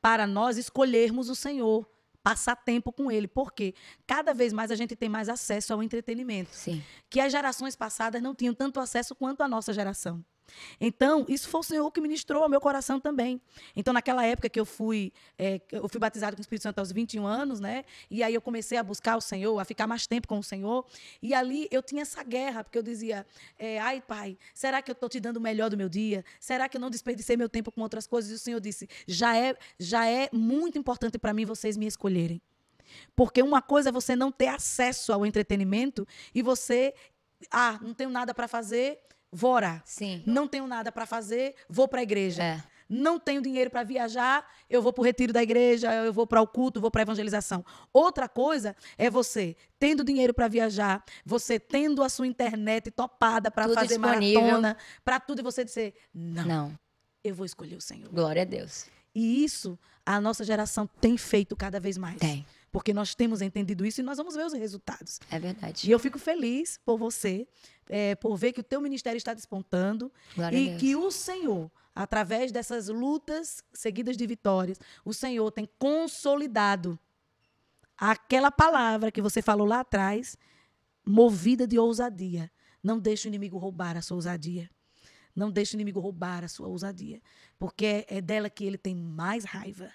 para 0.00 0.26
nós 0.26 0.56
escolhermos 0.56 1.28
o 1.28 1.34
Senhor, 1.34 1.88
passar 2.22 2.56
tempo 2.56 2.92
com 2.92 3.10
ele, 3.10 3.26
porque 3.28 3.74
cada 4.06 4.32
vez 4.32 4.52
mais 4.52 4.70
a 4.70 4.74
gente 4.74 4.96
tem 4.96 5.08
mais 5.08 5.28
acesso 5.28 5.72
ao 5.72 5.82
entretenimento, 5.82 6.54
Sim. 6.54 6.82
que 7.08 7.20
as 7.20 7.32
gerações 7.32 7.76
passadas 7.76 8.22
não 8.22 8.34
tinham 8.34 8.54
tanto 8.54 8.80
acesso 8.80 9.14
quanto 9.14 9.42
a 9.42 9.48
nossa 9.48 9.72
geração. 9.72 10.24
Então, 10.80 11.24
isso 11.28 11.48
foi 11.48 11.60
o 11.60 11.62
Senhor 11.62 11.90
que 11.90 12.00
ministrou 12.00 12.42
ao 12.42 12.48
meu 12.48 12.60
coração 12.60 13.00
também. 13.00 13.40
Então, 13.74 13.92
naquela 13.92 14.24
época 14.24 14.48
que 14.48 14.58
eu 14.58 14.66
fui, 14.66 15.12
é, 15.38 15.60
eu 15.72 15.88
fui 15.88 16.00
batizado 16.00 16.36
com 16.36 16.40
o 16.40 16.42
Espírito 16.42 16.62
Santo 16.62 16.78
aos 16.78 16.92
21 16.92 17.26
anos, 17.26 17.60
né? 17.60 17.84
E 18.10 18.22
aí 18.22 18.34
eu 18.34 18.40
comecei 18.40 18.78
a 18.78 18.82
buscar 18.82 19.16
o 19.16 19.20
Senhor, 19.20 19.58
a 19.58 19.64
ficar 19.64 19.86
mais 19.86 20.06
tempo 20.06 20.26
com 20.26 20.38
o 20.38 20.42
Senhor. 20.42 20.86
E 21.22 21.34
ali 21.34 21.68
eu 21.70 21.82
tinha 21.82 22.02
essa 22.02 22.22
guerra, 22.22 22.64
porque 22.64 22.78
eu 22.78 22.82
dizia, 22.82 23.26
é, 23.58 23.78
ai, 23.78 24.00
pai, 24.00 24.38
será 24.54 24.82
que 24.82 24.90
eu 24.90 24.94
estou 24.94 25.08
te 25.08 25.20
dando 25.20 25.38
o 25.38 25.40
melhor 25.40 25.70
do 25.70 25.76
meu 25.76 25.88
dia? 25.88 26.24
Será 26.38 26.68
que 26.68 26.76
eu 26.76 26.80
não 26.80 26.90
desperdicei 26.90 27.36
meu 27.36 27.48
tempo 27.48 27.70
com 27.70 27.80
outras 27.80 28.06
coisas? 28.06 28.30
E 28.30 28.34
o 28.34 28.38
Senhor 28.38 28.60
disse, 28.60 28.88
já 29.06 29.36
é, 29.36 29.56
já 29.78 30.06
é 30.06 30.28
muito 30.32 30.78
importante 30.78 31.18
para 31.18 31.32
mim 31.32 31.44
vocês 31.44 31.76
me 31.76 31.86
escolherem. 31.86 32.40
Porque 33.14 33.42
uma 33.42 33.62
coisa 33.62 33.90
é 33.90 33.92
você 33.92 34.16
não 34.16 34.32
ter 34.32 34.48
acesso 34.48 35.12
ao 35.12 35.24
entretenimento 35.24 36.06
e 36.34 36.42
você, 36.42 36.94
ah, 37.50 37.78
não 37.82 37.94
tenho 37.94 38.10
nada 38.10 38.34
para 38.34 38.48
fazer, 38.48 38.98
vou 39.32 39.52
orar. 39.52 39.82
Sim. 39.84 40.22
Não 40.26 40.46
tenho 40.48 40.66
nada 40.66 40.90
para 40.90 41.06
fazer, 41.06 41.54
vou 41.68 41.86
para 41.88 42.00
a 42.00 42.02
igreja. 42.02 42.42
É. 42.42 42.62
Não 42.92 43.20
tenho 43.20 43.40
dinheiro 43.40 43.70
para 43.70 43.84
viajar, 43.84 44.44
eu 44.68 44.82
vou 44.82 44.92
para 44.92 45.00
o 45.02 45.04
retiro 45.04 45.32
da 45.32 45.40
igreja, 45.40 45.94
eu 45.94 46.12
vou 46.12 46.26
para 46.26 46.42
o 46.42 46.46
culto, 46.46 46.80
vou 46.80 46.90
para 46.90 47.02
a 47.02 47.04
evangelização. 47.04 47.64
Outra 47.92 48.28
coisa 48.28 48.74
é 48.98 49.08
você 49.08 49.56
tendo 49.78 50.02
dinheiro 50.02 50.34
para 50.34 50.48
viajar, 50.48 51.04
você 51.24 51.60
tendo 51.60 52.02
a 52.02 52.08
sua 52.08 52.26
internet 52.26 52.90
topada 52.90 53.48
para 53.48 53.68
fazer 53.68 53.96
disponível. 53.96 54.40
maratona, 54.40 54.76
para 55.04 55.20
tudo 55.20 55.38
e 55.38 55.42
você 55.44 55.64
dizer: 55.64 55.94
não, 56.12 56.44
Não. 56.44 56.78
eu 57.22 57.32
vou 57.32 57.46
escolher 57.46 57.76
o 57.76 57.80
Senhor. 57.80 58.10
Glória 58.12 58.42
a 58.42 58.44
Deus. 58.44 58.86
E 59.14 59.44
isso 59.44 59.78
a 60.04 60.20
nossa 60.20 60.42
geração 60.42 60.88
tem 61.00 61.16
feito 61.16 61.54
cada 61.54 61.78
vez 61.78 61.96
mais. 61.96 62.18
Tem. 62.18 62.44
Porque 62.72 62.94
nós 62.94 63.14
temos 63.14 63.42
entendido 63.42 63.84
isso 63.84 64.00
e 64.00 64.04
nós 64.04 64.16
vamos 64.16 64.34
ver 64.34 64.46
os 64.46 64.52
resultados. 64.52 65.18
É 65.30 65.38
verdade. 65.38 65.88
E 65.88 65.90
eu 65.90 65.98
fico 65.98 66.18
feliz 66.18 66.78
por 66.84 66.96
você, 66.96 67.48
eh, 67.88 68.14
por 68.14 68.36
ver 68.36 68.52
que 68.52 68.60
o 68.60 68.64
teu 68.64 68.80
ministério 68.80 69.16
está 69.16 69.34
despontando 69.34 70.12
Glória 70.36 70.56
e 70.56 70.76
que 70.76 70.94
o 70.94 71.10
Senhor, 71.10 71.70
através 71.94 72.52
dessas 72.52 72.88
lutas 72.88 73.62
seguidas 73.72 74.16
de 74.16 74.26
vitórias, 74.26 74.78
o 75.04 75.12
Senhor 75.12 75.50
tem 75.50 75.68
consolidado 75.78 76.98
aquela 78.00 78.50
palavra 78.50 79.10
que 79.10 79.20
você 79.20 79.42
falou 79.42 79.66
lá 79.66 79.80
atrás, 79.80 80.36
movida 81.04 81.66
de 81.66 81.78
ousadia. 81.78 82.50
Não 82.82 82.98
deixe 82.98 83.26
o 83.26 83.30
inimigo 83.30 83.58
roubar 83.58 83.96
a 83.96 84.02
sua 84.02 84.14
ousadia. 84.14 84.70
Não 85.36 85.50
deixe 85.50 85.74
o 85.74 85.76
inimigo 85.76 86.00
roubar 86.00 86.44
a 86.44 86.48
sua 86.48 86.66
ousadia. 86.66 87.20
Porque 87.58 87.84
é, 87.84 88.06
é 88.08 88.20
dela 88.20 88.48
que 88.48 88.64
ele 88.64 88.78
tem 88.78 88.94
mais 88.94 89.44
raiva. 89.44 89.92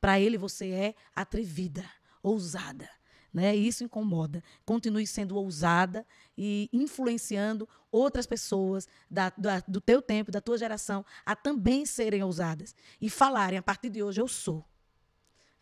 Para 0.00 0.20
ele 0.20 0.36
você 0.36 0.70
é 0.70 0.94
atrevida, 1.14 1.84
ousada. 2.22 2.88
Né? 3.32 3.54
Isso 3.54 3.84
incomoda. 3.84 4.42
Continue 4.64 5.06
sendo 5.06 5.36
ousada 5.36 6.06
e 6.36 6.68
influenciando 6.72 7.68
outras 7.92 8.26
pessoas 8.26 8.88
da- 9.10 9.32
da- 9.36 9.62
do 9.68 9.80
teu 9.80 10.00
tempo, 10.00 10.30
da 10.32 10.40
tua 10.40 10.56
geração, 10.56 11.04
a 11.26 11.36
também 11.36 11.84
serem 11.84 12.22
ousadas. 12.22 12.74
E 13.00 13.10
falarem, 13.10 13.58
a 13.58 13.62
partir 13.62 13.90
de 13.90 14.02
hoje 14.02 14.20
eu 14.20 14.28
sou. 14.28 14.64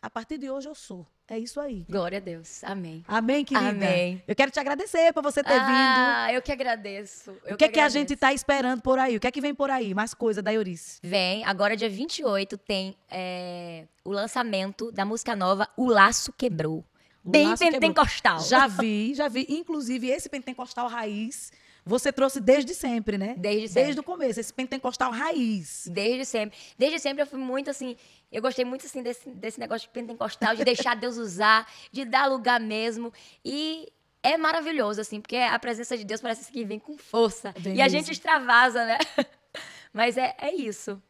A 0.01 0.09
partir 0.09 0.37
de 0.37 0.49
hoje 0.49 0.67
eu 0.69 0.75
sou. 0.75 1.05
É 1.27 1.37
isso 1.37 1.59
aí. 1.59 1.85
Glória 1.89 2.19
a 2.19 2.21
Deus. 2.21 2.63
Amém. 2.63 3.03
Amém, 3.07 3.43
querida? 3.43 3.69
Amém. 3.69 4.23
Eu 4.25 4.35
quero 4.35 4.49
te 4.49 4.59
agradecer 4.59 5.11
por 5.11 5.21
você 5.21 5.43
ter 5.43 5.59
vindo. 5.59 5.65
Ah, 5.69 6.31
eu 6.31 6.41
que 6.41 6.51
agradeço. 6.51 7.35
Eu 7.45 7.55
O 7.55 7.57
que, 7.57 7.65
é 7.65 7.67
que 7.67 7.79
a 7.79 7.89
gente 7.89 8.13
está 8.13 8.31
esperando 8.31 8.81
por 8.81 8.97
aí? 8.97 9.17
O 9.17 9.19
que 9.19 9.27
é 9.27 9.31
que 9.31 9.41
vem 9.41 9.53
por 9.53 9.69
aí? 9.69 9.93
Mais 9.93 10.13
coisa 10.13 10.41
da 10.41 10.53
Eurice. 10.53 10.99
Vem, 11.03 11.43
agora 11.43 11.75
dia 11.75 11.89
28 11.89 12.57
tem 12.59 12.95
é, 13.09 13.85
o 14.05 14.11
lançamento 14.11 14.89
da 14.91 15.03
música 15.03 15.35
nova 15.35 15.67
O 15.75 15.89
Laço 15.89 16.31
Quebrou. 16.31 16.85
O 17.25 17.29
Bem 17.29 17.47
Laço 17.49 17.63
Quebrou. 17.63 17.81
pentecostal. 17.81 18.39
Já 18.41 18.67
vi, 18.67 19.13
já 19.13 19.27
vi. 19.27 19.45
Inclusive, 19.49 20.07
esse 20.07 20.29
pentecostal 20.29 20.87
raiz, 20.87 21.51
você 21.85 22.11
trouxe 22.11 22.39
desde 22.39 22.73
sempre, 22.73 23.17
né? 23.17 23.35
Desde 23.37 23.67
sempre. 23.67 23.83
Desde 23.83 23.99
o 23.99 24.03
começo, 24.03 24.39
esse 24.39 24.53
pentecostal 24.53 25.11
raiz. 25.11 25.89
Desde 25.91 26.23
sempre. 26.23 26.57
Desde 26.77 26.99
sempre 26.99 27.23
eu 27.23 27.27
fui 27.27 27.39
muito 27.39 27.69
assim. 27.69 27.97
Eu 28.31 28.41
gostei 28.41 28.65
muito 28.65 28.85
assim 28.85 29.01
desse, 29.01 29.29
desse 29.31 29.59
negócio 29.59 29.87
de 29.87 29.93
pentecostal, 29.93 30.55
de 30.55 30.63
deixar 30.65 30.95
Deus 30.95 31.17
usar, 31.17 31.65
de 31.91 32.03
dar 32.05 32.25
lugar 32.27 32.59
mesmo. 32.59 33.13
E 33.43 33.87
é 34.21 34.35
maravilhoso, 34.37 34.99
assim, 34.99 35.21
porque 35.21 35.37
a 35.37 35.57
presença 35.57 35.97
de 35.97 36.03
Deus 36.03 36.19
parece 36.19 36.51
que 36.51 36.65
vem 36.65 36.79
com 36.79 36.97
força. 36.97 37.53
Vem 37.57 37.75
e 37.75 37.81
a 37.81 37.85
mesmo. 37.85 37.99
gente 37.99 38.11
extravasa, 38.11 38.85
né? 38.85 38.97
Mas 39.93 40.17
é, 40.17 40.35
é 40.39 40.53
isso. 40.53 41.01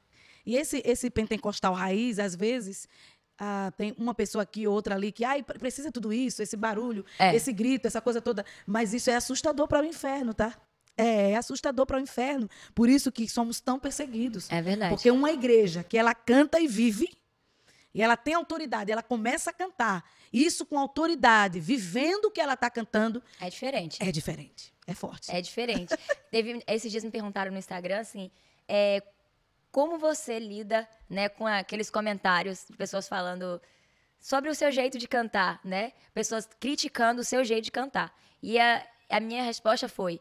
E 0.45 0.55
esse, 0.55 0.81
esse 0.85 1.09
pentecostal 1.09 1.73
raiz, 1.73 2.19
às 2.19 2.35
vezes, 2.35 2.87
ah, 3.39 3.71
tem 3.75 3.93
uma 3.97 4.13
pessoa 4.13 4.43
aqui, 4.43 4.67
outra 4.67 4.95
ali, 4.95 5.11
que 5.11 5.25
ai, 5.25 5.41
pre- 5.43 5.57
precisa 5.59 5.91
tudo 5.91 6.13
isso, 6.13 6.41
esse 6.43 6.55
barulho, 6.55 7.03
É. 7.19 7.35
esse 7.35 7.51
grito, 7.51 7.87
essa 7.87 7.99
coisa 7.99 8.21
toda. 8.21 8.45
Mas 8.65 8.93
isso 8.93 9.09
é 9.09 9.15
assustador 9.15 9.67
para 9.67 9.81
o 9.81 9.85
inferno, 9.85 10.33
tá? 10.33 10.53
É, 10.97 11.31
é 11.31 11.35
assustador 11.35 11.85
para 11.85 11.97
o 11.97 11.99
inferno. 11.99 12.49
Por 12.73 12.89
isso 12.89 13.11
que 13.11 13.27
somos 13.29 13.59
tão 13.61 13.79
perseguidos. 13.79 14.49
É 14.51 14.61
verdade. 14.61 14.95
Porque 14.95 15.11
uma 15.11 15.31
igreja 15.31 15.83
que 15.83 15.97
ela 15.97 16.15
canta 16.15 16.59
e 16.59 16.67
vive, 16.67 17.15
e 17.93 18.01
ela 18.01 18.17
tem 18.17 18.33
autoridade, 18.33 18.91
ela 18.91 19.03
começa 19.03 19.49
a 19.51 19.53
cantar, 19.53 20.03
isso 20.33 20.65
com 20.65 20.77
autoridade, 20.77 21.59
vivendo 21.59 22.25
o 22.25 22.31
que 22.31 22.41
ela 22.41 22.53
está 22.53 22.69
cantando, 22.69 23.23
É 23.39 23.49
diferente. 23.49 23.97
é 24.01 24.11
diferente, 24.11 24.73
é 24.85 24.93
forte. 24.93 25.31
É 25.31 25.41
diferente. 25.41 25.95
Teve, 26.31 26.63
esses 26.67 26.91
dias 26.91 27.03
me 27.03 27.11
perguntaram 27.11 27.51
no 27.51 27.57
Instagram 27.57 27.99
assim, 27.99 28.29
é, 28.67 29.01
como 29.71 29.97
você 29.97 30.39
lida, 30.39 30.87
né, 31.09 31.29
com 31.29 31.45
aqueles 31.47 31.89
comentários 31.89 32.65
de 32.69 32.75
pessoas 32.75 33.07
falando 33.07 33.61
sobre 34.19 34.49
o 34.49 34.55
seu 34.55 34.71
jeito 34.71 34.97
de 34.97 35.07
cantar, 35.07 35.59
né? 35.63 35.93
Pessoas 36.13 36.49
criticando 36.59 37.21
o 37.21 37.23
seu 37.23 37.43
jeito 37.43 37.65
de 37.65 37.71
cantar. 37.71 38.13
E 38.41 38.59
a, 38.59 38.85
a 39.09 39.19
minha 39.19 39.43
resposta 39.43 39.87
foi: 39.87 40.19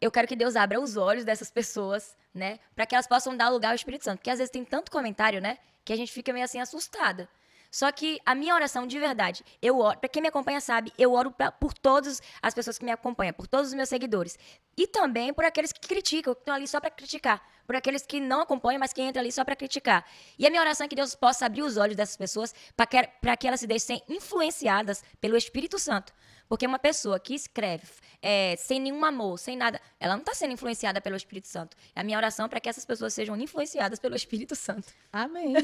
eu 0.00 0.10
quero 0.10 0.28
que 0.28 0.36
Deus 0.36 0.56
abra 0.56 0.80
os 0.80 0.96
olhos 0.96 1.24
dessas 1.24 1.50
pessoas, 1.50 2.16
né, 2.34 2.58
para 2.74 2.86
que 2.86 2.94
elas 2.94 3.06
possam 3.06 3.36
dar 3.36 3.48
lugar 3.48 3.70
ao 3.70 3.74
Espírito 3.74 4.04
Santo, 4.04 4.18
porque 4.18 4.30
às 4.30 4.38
vezes 4.38 4.50
tem 4.50 4.64
tanto 4.64 4.90
comentário, 4.90 5.40
né, 5.40 5.58
que 5.84 5.92
a 5.92 5.96
gente 5.96 6.12
fica 6.12 6.32
meio 6.32 6.44
assim 6.44 6.60
assustada. 6.60 7.28
Só 7.70 7.90
que 7.92 8.18
a 8.24 8.34
minha 8.34 8.54
oração 8.54 8.86
de 8.86 8.98
verdade, 8.98 9.44
eu 9.60 9.78
oro, 9.78 9.98
para 9.98 10.08
quem 10.08 10.22
me 10.22 10.28
acompanha 10.28 10.60
sabe, 10.60 10.92
eu 10.96 11.12
oro 11.12 11.30
pra- 11.30 11.50
por 11.50 11.74
todas 11.74 12.22
as 12.40 12.54
pessoas 12.54 12.78
que 12.78 12.84
me 12.84 12.90
acompanham, 12.92 13.34
por 13.34 13.46
todos 13.46 13.68
os 13.68 13.74
meus 13.74 13.88
seguidores. 13.88 14.38
E 14.78 14.86
também 14.86 15.32
por 15.34 15.44
aqueles 15.44 15.72
que 15.72 15.80
criticam, 15.80 16.34
que 16.34 16.40
estão 16.40 16.54
ali 16.54 16.66
só 16.66 16.80
para 16.80 16.90
criticar. 16.90 17.42
Por 17.66 17.74
aqueles 17.76 18.06
que 18.06 18.20
não 18.20 18.40
acompanham, 18.40 18.78
mas 18.78 18.92
que 18.92 19.02
entram 19.02 19.20
ali 19.20 19.32
só 19.32 19.44
para 19.44 19.56
criticar. 19.56 20.06
E 20.38 20.46
a 20.46 20.50
minha 20.50 20.62
oração 20.62 20.86
é 20.86 20.88
que 20.88 20.94
Deus 20.94 21.14
possa 21.14 21.44
abrir 21.44 21.62
os 21.62 21.76
olhos 21.76 21.96
dessas 21.96 22.16
pessoas 22.16 22.54
para 22.76 22.86
que, 22.86 23.02
que 23.38 23.48
elas 23.48 23.60
se 23.60 23.66
deixem 23.66 24.00
influenciadas 24.08 25.02
pelo 25.20 25.36
Espírito 25.36 25.78
Santo. 25.78 26.14
Porque 26.48 26.66
uma 26.66 26.78
pessoa 26.78 27.18
que 27.18 27.34
escreve 27.34 27.86
é, 28.22 28.56
sem 28.56 28.80
nenhum 28.80 29.04
amor, 29.04 29.38
sem 29.38 29.56
nada, 29.56 29.80
ela 29.98 30.14
não 30.14 30.20
está 30.20 30.34
sendo 30.34 30.52
influenciada 30.52 31.00
pelo 31.00 31.16
Espírito 31.16 31.48
Santo. 31.48 31.76
A 31.94 32.02
minha 32.02 32.16
oração 32.16 32.46
é 32.46 32.48
para 32.48 32.60
que 32.60 32.68
essas 32.68 32.84
pessoas 32.84 33.14
sejam 33.14 33.36
influenciadas 33.36 33.98
pelo 33.98 34.14
Espírito 34.16 34.54
Santo. 34.54 34.92
Amém. 35.12 35.54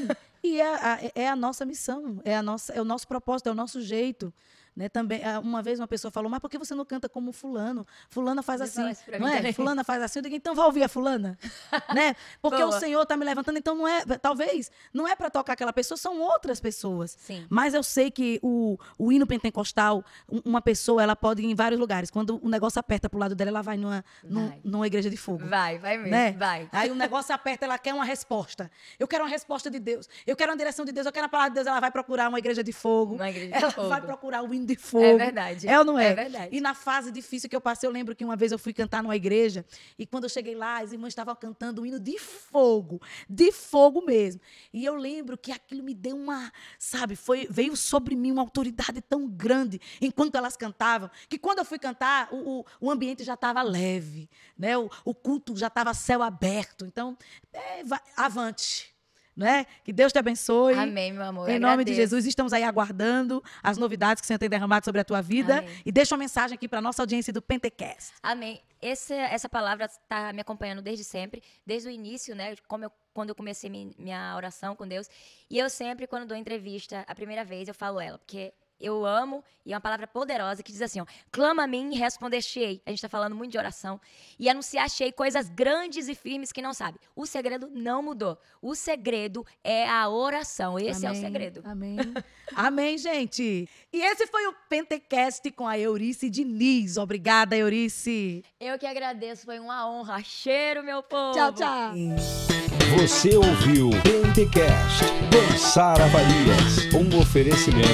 E 0.43 0.59
é 0.59 0.75
a, 0.75 0.99
é 1.15 1.29
a 1.29 1.35
nossa 1.37 1.65
missão, 1.65 2.21
é, 2.25 2.35
a 2.35 2.43
nossa, 2.43 2.73
é 2.73 2.81
o 2.81 2.83
nosso 2.83 3.07
propósito, 3.07 3.47
é 3.47 3.51
o 3.53 3.55
nosso 3.55 3.81
jeito. 3.81 4.33
Né? 4.75 4.89
Também, 4.89 5.23
ah, 5.23 5.39
uma 5.39 5.61
vez 5.61 5.79
uma 5.79 5.87
pessoa 5.87 6.11
falou, 6.11 6.29
mas 6.31 6.39
por 6.39 6.49
que 6.49 6.57
você 6.57 6.73
não 6.73 6.83
canta 6.83 7.07
como 7.07 7.31
fulano? 7.31 7.85
Fulana 8.09 8.41
faz 8.41 8.59
Você 8.59 8.81
assim, 8.81 8.95
não 9.19 9.27
é? 9.27 9.37
também. 9.37 9.53
Fulana 9.53 9.83
faz 9.83 10.01
assim. 10.01 10.19
Eu 10.19 10.23
digo, 10.23 10.35
então 10.35 10.55
vai 10.55 10.65
ouvir 10.65 10.83
a 10.83 10.87
fulana. 10.87 11.37
né? 11.93 12.15
Porque 12.41 12.61
o 12.63 12.67
Boa. 12.69 12.79
Senhor 12.79 13.03
está 13.03 13.15
me 13.15 13.23
levantando, 13.23 13.57
então 13.59 13.75
não 13.75 13.87
é, 13.87 14.03
talvez, 14.19 14.71
não 14.93 15.07
é 15.07 15.15
para 15.15 15.29
tocar 15.29 15.53
aquela 15.53 15.71
pessoa, 15.71 15.97
são 15.97 16.19
outras 16.19 16.59
pessoas. 16.59 17.15
Sim. 17.19 17.45
Mas 17.49 17.73
eu 17.73 17.83
sei 17.83 18.09
que 18.09 18.39
o, 18.41 18.77
o 18.97 19.11
hino 19.11 19.27
pentecostal, 19.27 20.03
um- 20.27 20.41
uma 20.45 20.61
pessoa, 20.61 21.03
ela 21.03 21.15
pode 21.15 21.41
ir 21.43 21.45
em 21.45 21.53
vários 21.55 21.79
lugares. 21.79 22.09
Quando 22.09 22.39
o 22.43 22.49
negócio 22.49 22.79
aperta 22.79 23.07
pro 23.07 23.19
lado 23.19 23.35
dela, 23.35 23.49
ela 23.51 23.61
vai 23.61 23.77
numa, 23.77 24.03
num- 24.23 24.47
Vai. 24.49 24.59
numa 24.63 24.87
igreja 24.87 25.09
de 25.09 25.17
fogo. 25.17 25.45
Vai, 25.45 25.77
vai 25.77 25.97
mesmo. 25.97 26.11
Né? 26.11 26.31
Vai. 26.31 26.67
Aí 26.71 26.89
o 26.89 26.95
negócio 26.95 27.33
aperta, 27.33 27.65
ela 27.65 27.77
quer 27.77 27.93
uma 27.93 28.05
resposta. 28.05 28.71
Eu 28.99 29.07
quero 29.07 29.23
uma 29.23 29.29
resposta 29.29 29.69
de 29.69 29.79
Deus. 29.79 30.09
Eu 30.25 30.35
quero 30.35 30.51
uma 30.51 30.57
direção 30.57 30.83
de 30.83 30.91
Deus. 30.91 31.05
Eu 31.05 31.11
quero 31.11 31.27
a 31.27 31.29
palavra 31.29 31.51
de 31.51 31.55
Deus. 31.55 31.67
Ela 31.67 31.79
vai 31.79 31.91
procurar 31.91 32.27
uma 32.29 32.39
igreja 32.39 32.63
de 32.63 32.73
fogo. 32.73 33.15
Uma 33.15 33.29
igreja 33.29 33.47
de 33.49 33.53
ela 33.53 33.71
fogo. 33.71 33.89
vai 33.89 34.01
procurar 34.01 34.41
o 34.43 34.53
hino 34.53 34.62
de 34.65 34.75
fogo. 34.75 35.03
É 35.05 35.17
verdade. 35.17 35.67
É 35.67 35.77
ou 35.79 35.85
não 35.85 35.97
é? 35.99 36.07
É 36.07 36.13
verdade. 36.15 36.55
E 36.55 36.61
na 36.61 36.73
fase 36.73 37.11
difícil 37.11 37.49
que 37.49 37.55
eu 37.55 37.61
passei, 37.61 37.87
eu 37.87 37.91
lembro 37.93 38.15
que 38.15 38.23
uma 38.23 38.35
vez 38.35 38.51
eu 38.51 38.59
fui 38.59 38.73
cantar 38.73 39.01
numa 39.03 39.15
igreja 39.15 39.65
e 39.97 40.05
quando 40.05 40.23
eu 40.25 40.29
cheguei 40.29 40.55
lá, 40.55 40.79
as 40.81 40.91
irmãs 40.91 41.09
estavam 41.09 41.35
cantando 41.35 41.81
um 41.81 41.85
hino 41.85 41.99
de 41.99 42.17
fogo, 42.19 43.01
de 43.29 43.51
fogo 43.51 44.03
mesmo. 44.05 44.41
E 44.73 44.85
eu 44.85 44.95
lembro 44.95 45.37
que 45.37 45.51
aquilo 45.51 45.83
me 45.83 45.93
deu 45.93 46.15
uma, 46.15 46.51
sabe, 46.77 47.15
foi 47.15 47.47
veio 47.49 47.75
sobre 47.75 48.15
mim 48.15 48.31
uma 48.31 48.41
autoridade 48.41 49.01
tão 49.01 49.27
grande 49.27 49.79
enquanto 50.01 50.35
elas 50.35 50.55
cantavam, 50.55 51.09
que 51.27 51.37
quando 51.37 51.59
eu 51.59 51.65
fui 51.65 51.79
cantar, 51.79 52.29
o, 52.31 52.59
o, 52.59 52.65
o 52.81 52.91
ambiente 52.91 53.23
já 53.23 53.33
estava 53.33 53.61
leve, 53.61 54.29
né? 54.57 54.77
O, 54.77 54.89
o 55.03 55.13
culto 55.13 55.55
já 55.57 55.67
estava 55.67 55.93
céu 55.93 56.21
aberto. 56.21 56.85
Então, 56.85 57.17
é, 57.51 57.83
vai- 57.83 58.01
avante. 58.15 58.92
Né? 59.35 59.65
Que 59.83 59.91
Deus 59.91 60.11
te 60.13 60.19
abençoe. 60.19 60.73
Amém, 60.75 61.11
meu 61.13 61.23
amor. 61.23 61.49
Em 61.49 61.59
nome 61.59 61.83
de. 61.83 61.93
Jesus, 61.93 62.25
estamos 62.25 62.53
aí 62.53 62.63
aguardando 62.63 63.43
as 63.61 63.77
novidades 63.77 64.21
que 64.21 64.25
o 64.25 64.27
Senhor 64.27 64.39
tem 64.39 64.49
derramado 64.49 64.85
sobre 64.85 65.01
a 65.01 65.03
tua 65.03 65.21
vida. 65.21 65.59
Amém. 65.59 65.69
E 65.85 65.91
deixa 65.91 66.13
uma 66.15 66.19
mensagem 66.19 66.55
aqui 66.55 66.67
para 66.67 66.81
nossa 66.81 67.01
audiência 67.01 67.31
do 67.33 67.41
Pentecast. 67.41 68.13
Amém. 68.21 68.61
Esse, 68.81 69.13
essa 69.13 69.47
palavra 69.47 69.85
está 69.85 70.33
me 70.33 70.41
acompanhando 70.41 70.81
desde 70.81 71.03
sempre, 71.05 71.41
desde 71.65 71.87
o 71.87 71.91
início, 71.91 72.35
né? 72.35 72.55
Como 72.67 72.83
eu, 72.83 72.91
quando 73.13 73.29
eu 73.29 73.35
comecei 73.35 73.69
mi- 73.69 73.95
minha 73.97 74.33
oração 74.35 74.75
com 74.75 74.85
Deus. 74.87 75.09
E 75.49 75.57
eu 75.57 75.69
sempre, 75.69 76.05
quando 76.05 76.25
dou 76.27 76.35
entrevista, 76.37 77.05
a 77.07 77.15
primeira 77.15 77.45
vez, 77.45 77.67
eu 77.69 77.73
falo 77.73 77.99
ela, 78.01 78.17
porque 78.17 78.53
eu 78.83 79.05
amo 79.05 79.43
e 79.65 79.71
é 79.71 79.75
uma 79.75 79.81
palavra 79.81 80.05
poderosa 80.05 80.61
que 80.61 80.71
diz 80.71 80.81
assim: 80.81 80.99
ó, 80.99 81.05
clama 81.31 81.63
a 81.63 81.67
mim 81.67 81.91
e 81.93 81.97
responder-te-ei. 81.97 82.81
A 82.85 82.89
gente 82.89 82.99
está 82.99 83.09
falando 83.09 83.35
muito 83.35 83.51
de 83.51 83.57
oração. 83.57 83.99
E 84.37 84.49
anunciar-te-ei 84.49 85.11
coisas 85.11 85.49
grandes 85.49 86.09
e 86.09 86.15
firmes 86.15 86.51
que 86.51 86.61
não 86.61 86.73
sabe. 86.73 86.99
O 87.15 87.25
segredo 87.25 87.69
não 87.71 88.03
mudou. 88.03 88.37
O 88.61 88.75
segredo 88.75 89.45
é 89.63 89.87
a 89.87 90.09
oração. 90.09 90.77
Esse 90.77 91.05
é 91.05 91.09
o 91.09 91.11
Amém. 91.11 91.21
segredo. 91.21 91.61
Amém. 91.63 91.97
Amém, 92.53 92.97
gente. 92.97 93.69
E 93.91 94.01
esse 94.01 94.27
foi 94.27 94.45
o 94.47 94.53
Pentecast 94.67 95.49
com 95.51 95.67
a 95.67 95.79
Eurice 95.79 96.29
Diniz. 96.29 96.97
Obrigada, 96.97 97.55
Eurice. 97.55 98.43
Eu 98.59 98.77
que 98.77 98.85
agradeço, 98.85 99.45
foi 99.45 99.59
uma 99.59 99.89
honra. 99.89 100.21
Cheiro, 100.23 100.83
meu 100.83 101.01
povo. 101.01 101.33
Tchau, 101.33 101.53
tchau. 101.53 102.52
Você 102.95 103.35
ouviu 103.35 103.89
Pentecast 104.03 105.03
com 105.31 105.57
Sara 105.57 106.07
Farias, 106.09 106.93
um 106.93 107.19
oferecimento 107.19 107.89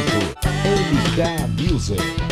MK 0.65 1.71
Music. 1.71 2.28